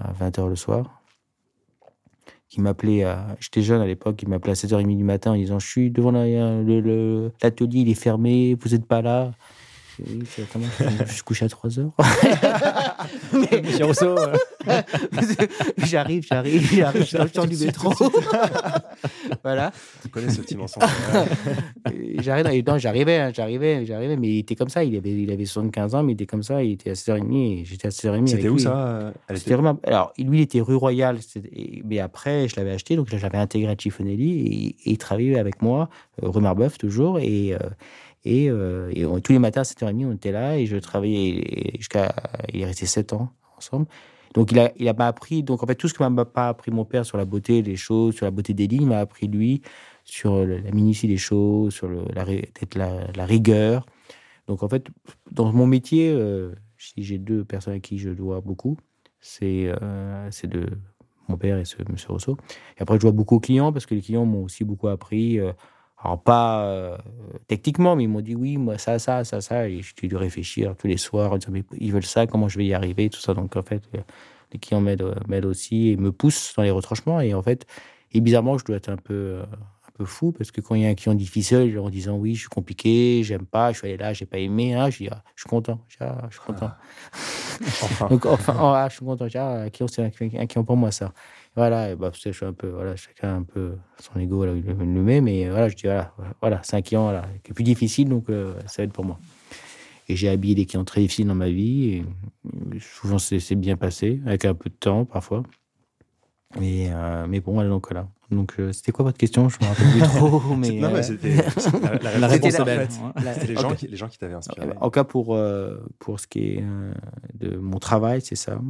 à 0.00 0.12
20h 0.12 0.48
le 0.48 0.56
soir. 0.56 1.02
Qui 2.48 2.60
m'appelait, 2.60 3.04
à... 3.04 3.36
j'étais 3.40 3.62
jeune 3.62 3.80
à 3.80 3.86
l'époque, 3.86 4.22
il 4.22 4.28
m'appelait 4.28 4.52
à 4.52 4.54
7h30 4.54 4.96
du 4.96 5.04
matin 5.04 5.32
en 5.32 5.36
disant 5.36 5.58
Je 5.58 5.66
suis 5.66 5.90
devant 5.90 6.12
l'atelier, 6.12 7.80
il 7.80 7.88
est 7.88 7.94
fermé, 7.94 8.54
vous 8.60 8.70
n'êtes 8.70 8.86
pas 8.86 9.00
là. 9.00 9.32
Oui, 10.00 10.22
comment 10.52 10.66
Je 11.06 11.12
suis 11.12 11.22
couché 11.22 11.44
à 11.44 11.48
3 11.48 11.78
heures. 11.80 11.90
Mais- 13.32 13.62
Monsieur 13.62 13.84
Rousseau, 13.86 14.16
euh, 14.18 14.36
j'arrive, 15.78 16.24
j'arrive, 16.30 16.62
j'arrive, 16.72 17.00
je 17.02 17.06
suis 17.06 17.16
dans 17.18 17.24
le 17.24 17.30
champ 17.34 17.46
du 17.46 17.56
métro. 17.56 17.92
voilà. 19.42 19.72
Tu 20.02 20.08
connais 20.08 20.30
ce 20.30 20.40
petit 20.40 20.56
mensonge. 20.56 20.84
J'arrivais, 22.20 23.16
hein, 23.18 23.30
j'arrivais, 23.34 23.84
j'arrivais, 23.86 24.16
mais 24.16 24.28
il 24.28 24.38
était 24.38 24.54
comme 24.54 24.68
ça. 24.68 24.84
Il 24.84 24.96
avait, 24.96 25.10
il 25.10 25.30
avait 25.30 25.44
75 25.44 25.94
ans, 25.94 26.02
mais 26.02 26.12
il 26.12 26.14
était 26.14 26.26
comme 26.26 26.42
ça. 26.42 26.62
Il 26.62 26.72
était 26.72 26.90
à 26.90 26.94
6h30 26.94 27.60
et 27.60 27.64
j'étais 27.64 27.88
à 27.88 27.90
6h30. 27.90 28.14
avec 28.14 28.28
C'était 28.28 28.48
où 28.48 28.54
lui. 28.56 28.62
ça? 28.62 29.12
Elle 29.28 29.38
C'était 29.38 29.50
était- 29.50 29.54
vraiment. 29.62 29.78
Alors, 29.84 30.12
lui, 30.18 30.38
il 30.38 30.42
était 30.42 30.60
rue 30.60 30.76
Royale, 30.76 31.18
mais 31.84 31.98
après, 31.98 32.48
je 32.48 32.56
l'avais 32.56 32.72
acheté, 32.72 32.96
donc 32.96 33.10
là, 33.10 33.18
j'avais 33.18 33.38
intégré 33.38 33.70
à 33.72 33.76
Chiffonelli 33.76 34.38
et, 34.46 34.66
et 34.68 34.92
il 34.92 34.98
travaillait 34.98 35.38
avec 35.38 35.62
moi, 35.62 35.88
euh, 36.22 36.28
rue 36.28 36.40
Marbeuf 36.40 36.78
toujours, 36.78 37.18
et, 37.18 37.54
euh, 37.54 37.58
et, 38.24 38.50
euh, 38.50 38.90
tous 39.20 39.32
les 39.32 39.38
matins 39.38 39.60
à 39.60 39.64
7h30, 39.64 40.06
on 40.06 40.12
était 40.12 40.32
là, 40.32 40.58
et 40.58 40.66
je 40.66 40.76
travaillais 40.76 41.72
jusqu'à. 41.78 42.14
Il 42.52 42.60
est 42.62 42.66
resté 42.66 42.86
7 42.86 43.12
ans 43.12 43.32
ensemble. 43.56 43.86
Donc, 44.34 44.52
il 44.52 44.58
a, 44.58 44.72
il 44.76 44.92
m'a 44.96 45.06
appris, 45.06 45.42
donc 45.42 45.62
en 45.62 45.66
fait, 45.66 45.74
tout 45.74 45.88
ce 45.88 45.94
que 45.94 46.04
m'a 46.04 46.24
pas 46.24 46.48
appris 46.48 46.70
mon 46.70 46.84
père 46.84 47.06
sur 47.06 47.16
la 47.16 47.24
beauté 47.24 47.62
des 47.62 47.76
choses, 47.76 48.14
sur 48.14 48.26
la 48.26 48.30
beauté 48.30 48.52
des 48.54 48.66
lignes, 48.66 48.86
m'a 48.86 48.98
appris 48.98 49.26
lui 49.26 49.62
sur 50.04 50.44
la 50.46 50.70
minutie 50.70 51.06
des 51.08 51.16
choses, 51.16 51.74
sur 51.74 51.88
le, 51.88 52.02
la, 52.14 52.24
la, 52.76 53.12
la 53.12 53.26
rigueur. 53.26 53.86
Donc, 54.46 54.62
en 54.62 54.68
fait, 54.68 54.86
dans 55.30 55.52
mon 55.52 55.66
métier, 55.66 56.10
euh, 56.10 56.54
si 56.78 57.02
j'ai 57.02 57.18
deux 57.18 57.44
personnes 57.44 57.74
à 57.74 57.80
qui 57.80 57.98
je 57.98 58.10
dois 58.10 58.40
beaucoup, 58.40 58.76
c'est 59.20 59.70
euh, 59.82 60.30
de 60.44 60.66
mon 61.28 61.36
père 61.36 61.58
et 61.58 61.64
ce 61.64 61.76
monsieur 61.90 62.10
Rousseau. 62.12 62.36
Et 62.78 62.82
après, 62.82 62.96
je 62.96 63.02
vois 63.02 63.12
beaucoup 63.12 63.36
aux 63.36 63.40
clients 63.40 63.72
parce 63.72 63.86
que 63.86 63.94
les 63.94 64.00
clients 64.00 64.24
m'ont 64.24 64.44
aussi 64.44 64.64
beaucoup 64.64 64.88
appris. 64.88 65.38
euh, 65.38 65.52
alors, 66.00 66.22
pas 66.22 66.64
euh, 66.64 66.96
techniquement, 67.48 67.96
mais 67.96 68.04
ils 68.04 68.08
m'ont 68.08 68.20
dit 68.20 68.36
oui, 68.36 68.56
moi, 68.56 68.78
ça, 68.78 68.98
ça, 68.98 69.24
ça, 69.24 69.40
ça. 69.40 69.68
Et 69.68 69.82
j'ai 69.82 70.08
dû 70.08 70.16
réfléchir 70.16 70.76
tous 70.76 70.86
les 70.86 70.96
soirs 70.96 71.32
en 71.32 71.38
disant, 71.38 71.52
mais 71.52 71.64
ils 71.78 71.92
veulent 71.92 72.04
ça, 72.04 72.26
comment 72.26 72.48
je 72.48 72.56
vais 72.58 72.66
y 72.66 72.74
arriver, 72.74 73.10
tout 73.10 73.20
ça. 73.20 73.34
Donc, 73.34 73.56
en 73.56 73.62
fait, 73.62 73.82
euh, 73.94 74.00
les 74.52 74.60
clients 74.60 74.80
m'aident 74.80 75.02
euh, 75.02 75.14
m'aident 75.26 75.46
aussi 75.46 75.88
et 75.88 75.96
me 75.96 76.12
poussent 76.12 76.54
dans 76.56 76.62
les 76.62 76.70
retranchements. 76.70 77.20
Et 77.20 77.34
en 77.34 77.42
fait, 77.42 77.66
et 78.12 78.20
bizarrement, 78.20 78.58
je 78.58 78.64
dois 78.64 78.76
être 78.76 78.88
un 78.90 78.96
peu, 78.96 79.40
un 79.42 79.90
peu 79.94 80.04
fou 80.04 80.30
parce 80.30 80.52
que 80.52 80.60
quand 80.60 80.76
il 80.76 80.82
y 80.82 80.86
a 80.86 80.88
un 80.88 80.94
client 80.94 81.14
difficile, 81.14 81.76
en 81.80 81.90
disant 81.90 82.16
oui, 82.16 82.34
je 82.36 82.40
suis 82.40 82.48
compliqué, 82.48 83.22
j'aime 83.24 83.46
pas, 83.46 83.72
je 83.72 83.78
suis 83.78 83.88
allé 83.88 83.96
là, 83.96 84.12
j'ai 84.12 84.26
pas 84.26 84.38
aimé, 84.38 84.74
hein, 84.74 84.90
je 84.90 84.98
dis, 84.98 85.08
ah, 85.10 85.24
je 85.34 85.42
suis 85.42 85.50
content, 85.50 85.80
je 85.88 85.96
ah, 86.00 86.28
suis 86.30 86.40
content. 86.40 86.66
Enfin. 86.66 86.76
Donc, 88.10 88.26
enfin, 88.26 88.88
je 88.88 88.94
suis 88.94 89.04
content. 89.04 89.26
Ah, 89.34 89.62
un 89.62 89.70
client, 89.70 89.88
c'est 89.88 90.02
un, 90.02 90.10
client 90.10 90.64
pour 90.64 90.76
moi, 90.76 90.90
ça. 90.90 91.12
Voilà, 91.56 91.90
et 91.90 91.96
bah, 91.96 92.10
je 92.12 92.30
suis 92.30 92.46
un 92.46 92.52
peu, 92.52 92.68
voilà, 92.68 92.94
chacun 92.96 93.38
un 93.38 93.42
peu 93.42 93.72
son 93.98 94.20
ego 94.20 94.44
là 94.44 94.52
le 94.52 94.60
le 94.60 95.02
met, 95.02 95.20
mais 95.20 95.48
voilà, 95.48 95.68
je 95.68 95.74
dis, 95.74 95.84
voilà, 95.84 96.12
voilà 96.40 96.60
c'est 96.62 96.76
un 96.76 96.82
client 96.82 97.20
qui 97.42 97.50
est 97.50 97.54
plus 97.54 97.64
difficile, 97.64 98.08
donc 98.08 98.30
euh, 98.30 98.54
ça 98.66 98.82
va 98.82 98.84
être 98.84 98.92
pour 98.92 99.04
moi. 99.04 99.18
Et 100.08 100.14
j'ai 100.14 100.28
habillé 100.28 100.54
des 100.54 100.66
clients 100.66 100.84
très 100.84 101.00
difficiles 101.00 101.26
dans 101.26 101.34
ma 101.34 101.48
vie, 101.48 101.94
et 101.94 102.04
souvent 102.80 103.18
c'est 103.18 103.54
bien 103.56 103.76
passé, 103.76 104.20
avec 104.24 104.44
un 104.44 104.54
peu 104.54 104.70
de 104.70 104.74
temps 104.74 105.04
parfois. 105.04 105.42
Mais, 106.58 106.90
euh, 106.92 107.26
mais 107.28 107.40
bon, 107.40 107.54
voilà, 107.54 107.68
donc 107.68 107.88
voilà. 107.90 108.08
Donc, 108.30 108.56
euh, 108.58 108.72
c'était 108.72 108.92
quoi 108.92 109.04
votre 109.06 109.16
question? 109.16 109.48
Je 109.48 109.56
me 109.60 109.66
rappelle 109.66 109.90
plus 109.90 110.00
trop, 110.02 110.40
mais. 110.56 110.72
Non, 110.72 110.90
mais 110.92 110.98
euh, 110.98 111.02
c'était 111.02 111.34
la, 111.36 112.26
réponse. 112.28 112.58
Ouais. 112.58 113.22
la- 113.24 113.34
C'était 113.34 113.46
les 113.46 113.56
gens 113.56 113.74
qui, 113.74 113.86
les 113.88 113.96
gens 113.96 114.08
qui 114.08 114.18
t'avaient 114.18 114.34
inspiré. 114.34 114.66
Euh, 114.68 114.72
En 114.80 114.90
cas 114.90 115.04
pour, 115.04 115.34
euh, 115.34 115.78
pour 115.98 116.20
ce 116.20 116.26
qui 116.26 116.40
est 116.54 116.62
euh, 116.62 116.92
de 117.34 117.56
mon 117.56 117.78
travail, 117.78 118.20
c'est 118.20 118.36
ça. 118.36 118.60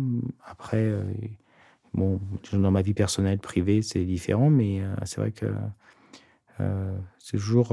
Après, 0.47 0.89
bon, 1.93 2.21
dans 2.53 2.71
ma 2.71 2.83
vie 2.83 2.95
personnelle, 2.95 3.39
privée, 3.41 3.83
c'est 3.83 4.05
différent, 4.05 4.49
mais 4.51 4.81
c'est 5.05 5.21
vrai 5.21 5.33
que 5.33 5.47
c'est 7.19 7.37
toujours. 7.39 7.69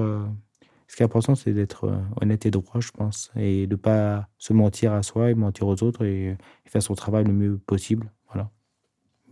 ce 0.88 0.96
qui 0.96 1.04
est 1.04 1.06
important, 1.06 1.36
c'est 1.36 1.54
d'être 1.54 1.92
honnête 2.22 2.46
et 2.46 2.52
droit, 2.52 2.80
je 2.80 2.92
pense, 2.92 3.32
et 3.36 3.68
de 3.68 3.74
ne 3.74 3.80
pas 3.80 4.28
se 4.38 4.54
mentir 4.54 4.94
à 4.94 5.04
soi 5.04 5.30
et 5.32 5.36
mentir 5.36 5.68
aux 5.68 5.84
autres 5.84 6.04
et, 6.06 6.30
et 6.30 6.70
faire 6.70 6.82
son 6.84 6.96
travail 6.96 7.26
le 7.26 7.34
mieux 7.34 7.58
possible. 7.58 8.12
Voilà. 8.32 8.50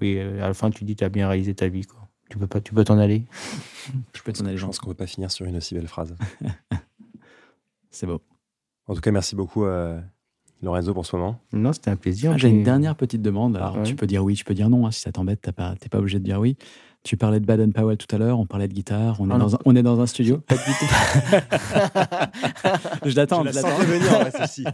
Mais 0.02 0.20
à 0.22 0.48
la 0.48 0.54
fin, 0.54 0.70
tu 0.70 0.84
dis, 0.84 0.96
tu 0.96 1.04
as 1.04 1.10
bien 1.10 1.28
réalisé 1.28 1.54
ta 1.56 1.68
vie. 1.68 1.84
Quoi. 1.84 2.03
Tu 2.34 2.40
peux 2.40 2.48
pas, 2.48 2.60
tu 2.62 2.74
peux 2.74 2.84
t'en 2.84 2.98
aller. 2.98 3.26
Je 4.16 4.24
peux 4.24 4.34
t'en 4.34 4.46
aller, 4.46 4.56
Je 4.56 4.62
Jean. 4.62 4.66
pense 4.70 4.80
qu'on 4.80 4.88
ne 4.90 4.94
peut 4.94 5.04
pas 5.04 5.06
finir 5.06 5.30
sur 5.30 5.46
une 5.46 5.56
aussi 5.58 5.76
belle 5.76 5.88
phrase. 5.88 6.16
C'est 7.92 8.08
beau. 8.08 8.22
En 8.88 8.96
tout 8.96 9.02
cas, 9.02 9.12
merci 9.12 9.36
beaucoup, 9.36 9.66
euh, 9.66 10.02
Lorenzo, 10.64 10.96
pour 10.96 11.06
ce 11.06 11.16
moment. 11.16 11.40
Non, 11.52 11.74
c'était 11.74 11.92
un 11.92 11.96
plaisir. 11.96 12.32
Ah, 12.34 12.38
J'ai 12.40 12.50
une 12.50 12.64
dernière 12.64 12.96
petite 12.96 13.22
demande. 13.22 13.56
Alors, 13.56 13.78
Ouais. 13.78 13.84
tu 13.84 13.94
peux 13.96 14.08
dire 14.08 14.24
oui, 14.24 14.34
tu 14.34 14.46
peux 14.46 14.56
dire 14.56 14.68
non. 14.72 14.88
hein, 14.88 14.92
si 14.92 15.02
ça 15.02 15.12
t'embête, 15.12 15.42
t'as 15.44 15.52
pas, 15.52 15.76
t'es 15.80 15.90
pas 15.90 16.00
obligé 16.00 16.18
de 16.18 16.24
dire 16.24 16.40
oui. 16.40 16.58
Tu 17.04 17.18
parlais 17.18 17.40
de 17.40 17.46
Baden 17.46 17.72
Powell 17.72 17.98
tout 18.00 18.08
à 18.16 18.18
l'heure. 18.18 18.40
On 18.40 18.48
parlait 18.48 18.68
de 18.68 18.74
guitare. 18.74 19.22
On, 19.22 19.30
est, 19.30 19.34
Ah 19.36 19.38
dans 19.38 19.54
un, 19.54 19.60
on 19.66 19.76
est 19.76 19.84
dans 19.84 20.00
un 20.00 20.08
studio. 20.08 20.40
Pas 20.40 20.56
du 20.56 20.62
tout. 20.64 20.86
je 23.06 23.16
l'attends. 23.16 23.44
Je 23.46 23.52
je 23.52 23.56
la 23.56 23.62
l'attends. 23.62 24.72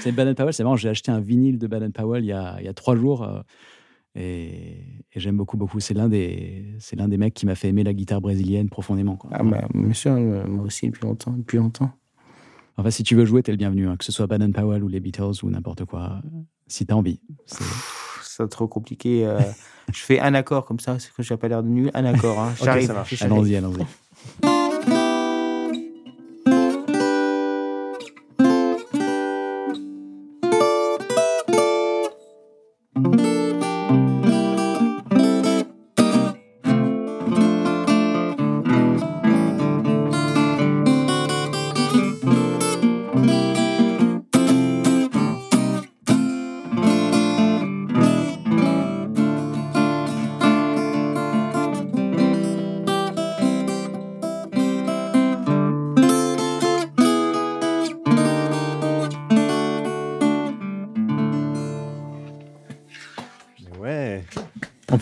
C'est 0.00 0.10
Baden 0.10 0.34
Powell. 0.34 0.52
C'est 0.52 0.64
marrant. 0.64 0.74
J'ai 0.74 0.88
acheté 0.88 1.12
un 1.12 1.20
vinyle 1.20 1.58
de 1.58 1.68
Baden 1.68 1.92
Powell 1.92 2.24
il 2.24 2.28
y 2.28 2.32
a, 2.32 2.56
il 2.58 2.64
y 2.64 2.68
a 2.68 2.74
trois 2.74 2.96
jours. 2.96 3.22
euh, 3.22 3.40
et, 4.14 4.78
et 5.12 5.20
j'aime 5.20 5.36
beaucoup, 5.36 5.56
beaucoup. 5.56 5.80
C'est 5.80 5.94
l'un 5.94 6.08
des, 6.08 6.64
c'est 6.78 6.96
l'un 6.96 7.08
des 7.08 7.16
mecs 7.18 7.34
qui 7.34 7.46
m'a 7.46 7.54
fait 7.54 7.68
aimer 7.68 7.84
la 7.84 7.94
guitare 7.94 8.20
brésilienne 8.20 8.68
profondément. 8.68 9.16
Quoi. 9.16 9.30
Ah, 9.32 9.42
bah, 9.42 9.66
monsieur, 9.74 10.10
euh, 10.12 10.46
moi 10.46 10.64
aussi, 10.64 10.86
depuis 10.86 11.02
longtemps. 11.06 11.32
Depuis 11.32 11.58
longtemps. 11.58 11.90
Enfin, 12.76 12.90
si 12.90 13.02
tu 13.02 13.14
veux 13.14 13.24
jouer, 13.24 13.42
t'es 13.42 13.52
le 13.52 13.58
bienvenu. 13.58 13.88
hein, 13.88 13.96
que 13.96 14.04
ce 14.04 14.12
soit 14.12 14.26
Baden 14.26 14.52
Powell 14.52 14.82
ou 14.82 14.88
les 14.88 15.00
Beatles 15.00 15.42
ou 15.42 15.50
n'importe 15.50 15.84
quoi. 15.84 16.22
Si 16.66 16.86
t'as 16.86 16.94
envie. 16.94 17.20
C'est- 17.46 17.64
trop 18.48 18.66
compliqué. 18.66 19.24
euh, 19.24 19.38
je 19.92 20.00
fais 20.00 20.18
un 20.18 20.34
accord 20.34 20.64
comme 20.64 20.80
ça, 20.80 20.98
c'est 20.98 21.12
que 21.12 21.22
j'ai 21.22 21.36
pas 21.36 21.46
l'air 21.48 21.62
de 21.62 21.68
nul. 21.68 21.90
Un 21.94 22.04
accord. 22.06 22.40
Hein. 22.40 22.54
J'arrive. 22.62 22.86
j'arrive. 22.88 23.22
Allons-y, 23.22 23.56
allons-y. 23.56 24.52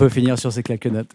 Peut 0.00 0.08
finir 0.08 0.38
sur 0.38 0.52
ces 0.52 0.62
quelques 0.62 0.86
notes. 0.86 1.10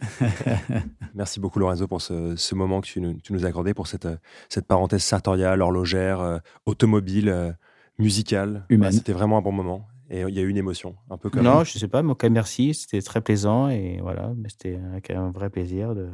Merci 1.16 1.40
beaucoup 1.40 1.60
Lorenzo 1.60 1.88
pour 1.88 2.02
ce, 2.02 2.56
moment 2.56 2.82
que 2.82 2.88
tu 2.88 3.02
nous, 3.02 3.46
as 3.46 3.48
accordé, 3.48 3.74
pour 3.74 3.88
cette, 3.88 4.08
cette 4.50 4.68
parenthèse 4.68 5.04
sartoriale, 5.04 5.62
horlogère, 5.62 6.20
euh, 6.20 6.38
automobile, 6.66 7.30
euh, 7.30 7.52
musicale. 7.98 8.66
Humaine. 8.70 8.92
C'était 8.92 9.14
vraiment 9.14 9.38
un 9.38 9.42
bon 9.42 9.52
moment. 9.52 9.88
Et 10.10 10.22
il 10.22 10.36
y 10.36 10.40
a 10.40 10.44
eu 10.44 10.50
une 10.50 10.58
émotion, 10.58 10.96
un 11.10 11.18
peu 11.18 11.32
comme. 11.32 11.42
Non, 11.42 11.64
je 11.64 11.80
sais 11.80 11.88
pas, 11.88 12.04
mais 12.04 12.12
ok, 12.12 12.26
merci. 12.26 12.76
C'était 12.76 13.02
très 13.02 13.22
plaisant 13.22 13.70
et 13.70 13.98
voilà, 14.02 14.32
c'était 14.48 14.80
un, 15.16 15.32
vrai 15.32 15.50
plaisir. 15.50 15.96
De, 15.96 16.08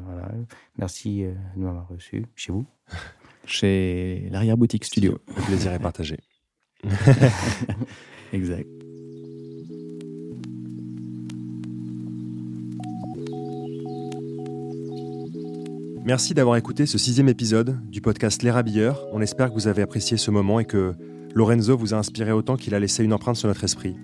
Merci 0.78 1.26
euh, 1.26 1.34
de 1.58 1.62
m'avoir 1.62 1.90
reçu 1.90 2.26
chez 2.36 2.52
vous. 2.52 2.66
Chez 3.48 4.30
l'arrière-boutique 4.32 4.86
studio. 4.86 5.18
Le 5.36 5.42
plaisir 5.42 5.74
est 5.74 5.80
partagé. 5.80 6.20
exact. 8.34 8.81
Merci 16.04 16.34
d'avoir 16.34 16.58
écouté 16.58 16.88
ce 16.88 16.98
sixième 16.98 17.30
épisode 17.30 17.78
du 17.88 18.02
podcast 18.02 18.42
Les 18.42 18.50
Rabilleurs. 18.50 19.06
On 19.14 19.22
espère 19.22 19.50
que 19.50 19.54
vous 19.54 19.68
avez 19.68 19.84
apprécié 19.84 20.18
ce 20.18 20.32
moment 20.32 20.60
et 20.60 20.66
que 20.66 20.96
Lorenzo 21.36 21.78
vous 21.78 21.94
a 21.94 21.98
inspiré 21.98 22.32
autant 22.32 22.56
qu'il 22.56 22.74
a 22.74 22.80
laissé 22.80 23.04
une 23.04 23.14
empreinte 23.14 23.36
sur 23.36 23.48
notre 23.48 23.64
esprit. 23.64 23.96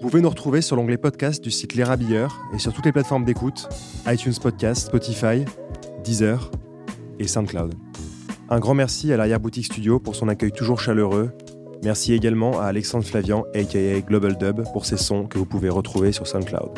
Vous 0.00 0.08
pouvez 0.08 0.22
nous 0.22 0.28
retrouver 0.28 0.60
sur 0.62 0.76
l'onglet 0.76 0.96
podcast 0.96 1.42
du 1.42 1.50
site 1.50 1.74
Les 1.74 1.82
Rabilleurs 1.82 2.40
et 2.54 2.60
sur 2.60 2.72
toutes 2.72 2.84
les 2.84 2.92
plateformes 2.92 3.24
d'écoute 3.24 3.68
iTunes 4.06 4.32
Podcast, 4.40 4.86
Spotify, 4.86 5.44
Deezer 6.04 6.52
et 7.18 7.26
SoundCloud. 7.26 7.74
Un 8.48 8.60
grand 8.60 8.74
merci 8.74 9.12
à 9.12 9.16
l'arrière-boutique 9.16 9.66
studio 9.66 9.98
pour 9.98 10.14
son 10.14 10.28
accueil 10.28 10.52
toujours 10.52 10.80
chaleureux. 10.80 11.32
Merci 11.82 12.14
également 12.14 12.60
à 12.60 12.66
Alexandre 12.66 13.04
Flavian, 13.04 13.44
aka 13.54 14.00
Global 14.02 14.38
Dub, 14.38 14.62
pour 14.72 14.86
ses 14.86 14.98
sons 14.98 15.26
que 15.26 15.36
vous 15.36 15.46
pouvez 15.46 15.68
retrouver 15.68 16.12
sur 16.12 16.28
SoundCloud. 16.28 16.70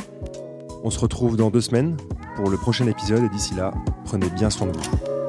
On 0.85 0.91
se 0.91 0.99
retrouve 0.99 1.37
dans 1.37 1.51
deux 1.51 1.61
semaines 1.61 1.97
pour 2.35 2.51
le 2.51 2.57
prochain 2.57 2.87
épisode 2.89 3.22
et 3.22 3.28
d'ici 3.28 3.55
là, 3.55 3.72
prenez 4.05 4.28
bien 4.30 4.51
soin 4.51 4.66
de 4.66 4.76
vous. 4.76 5.21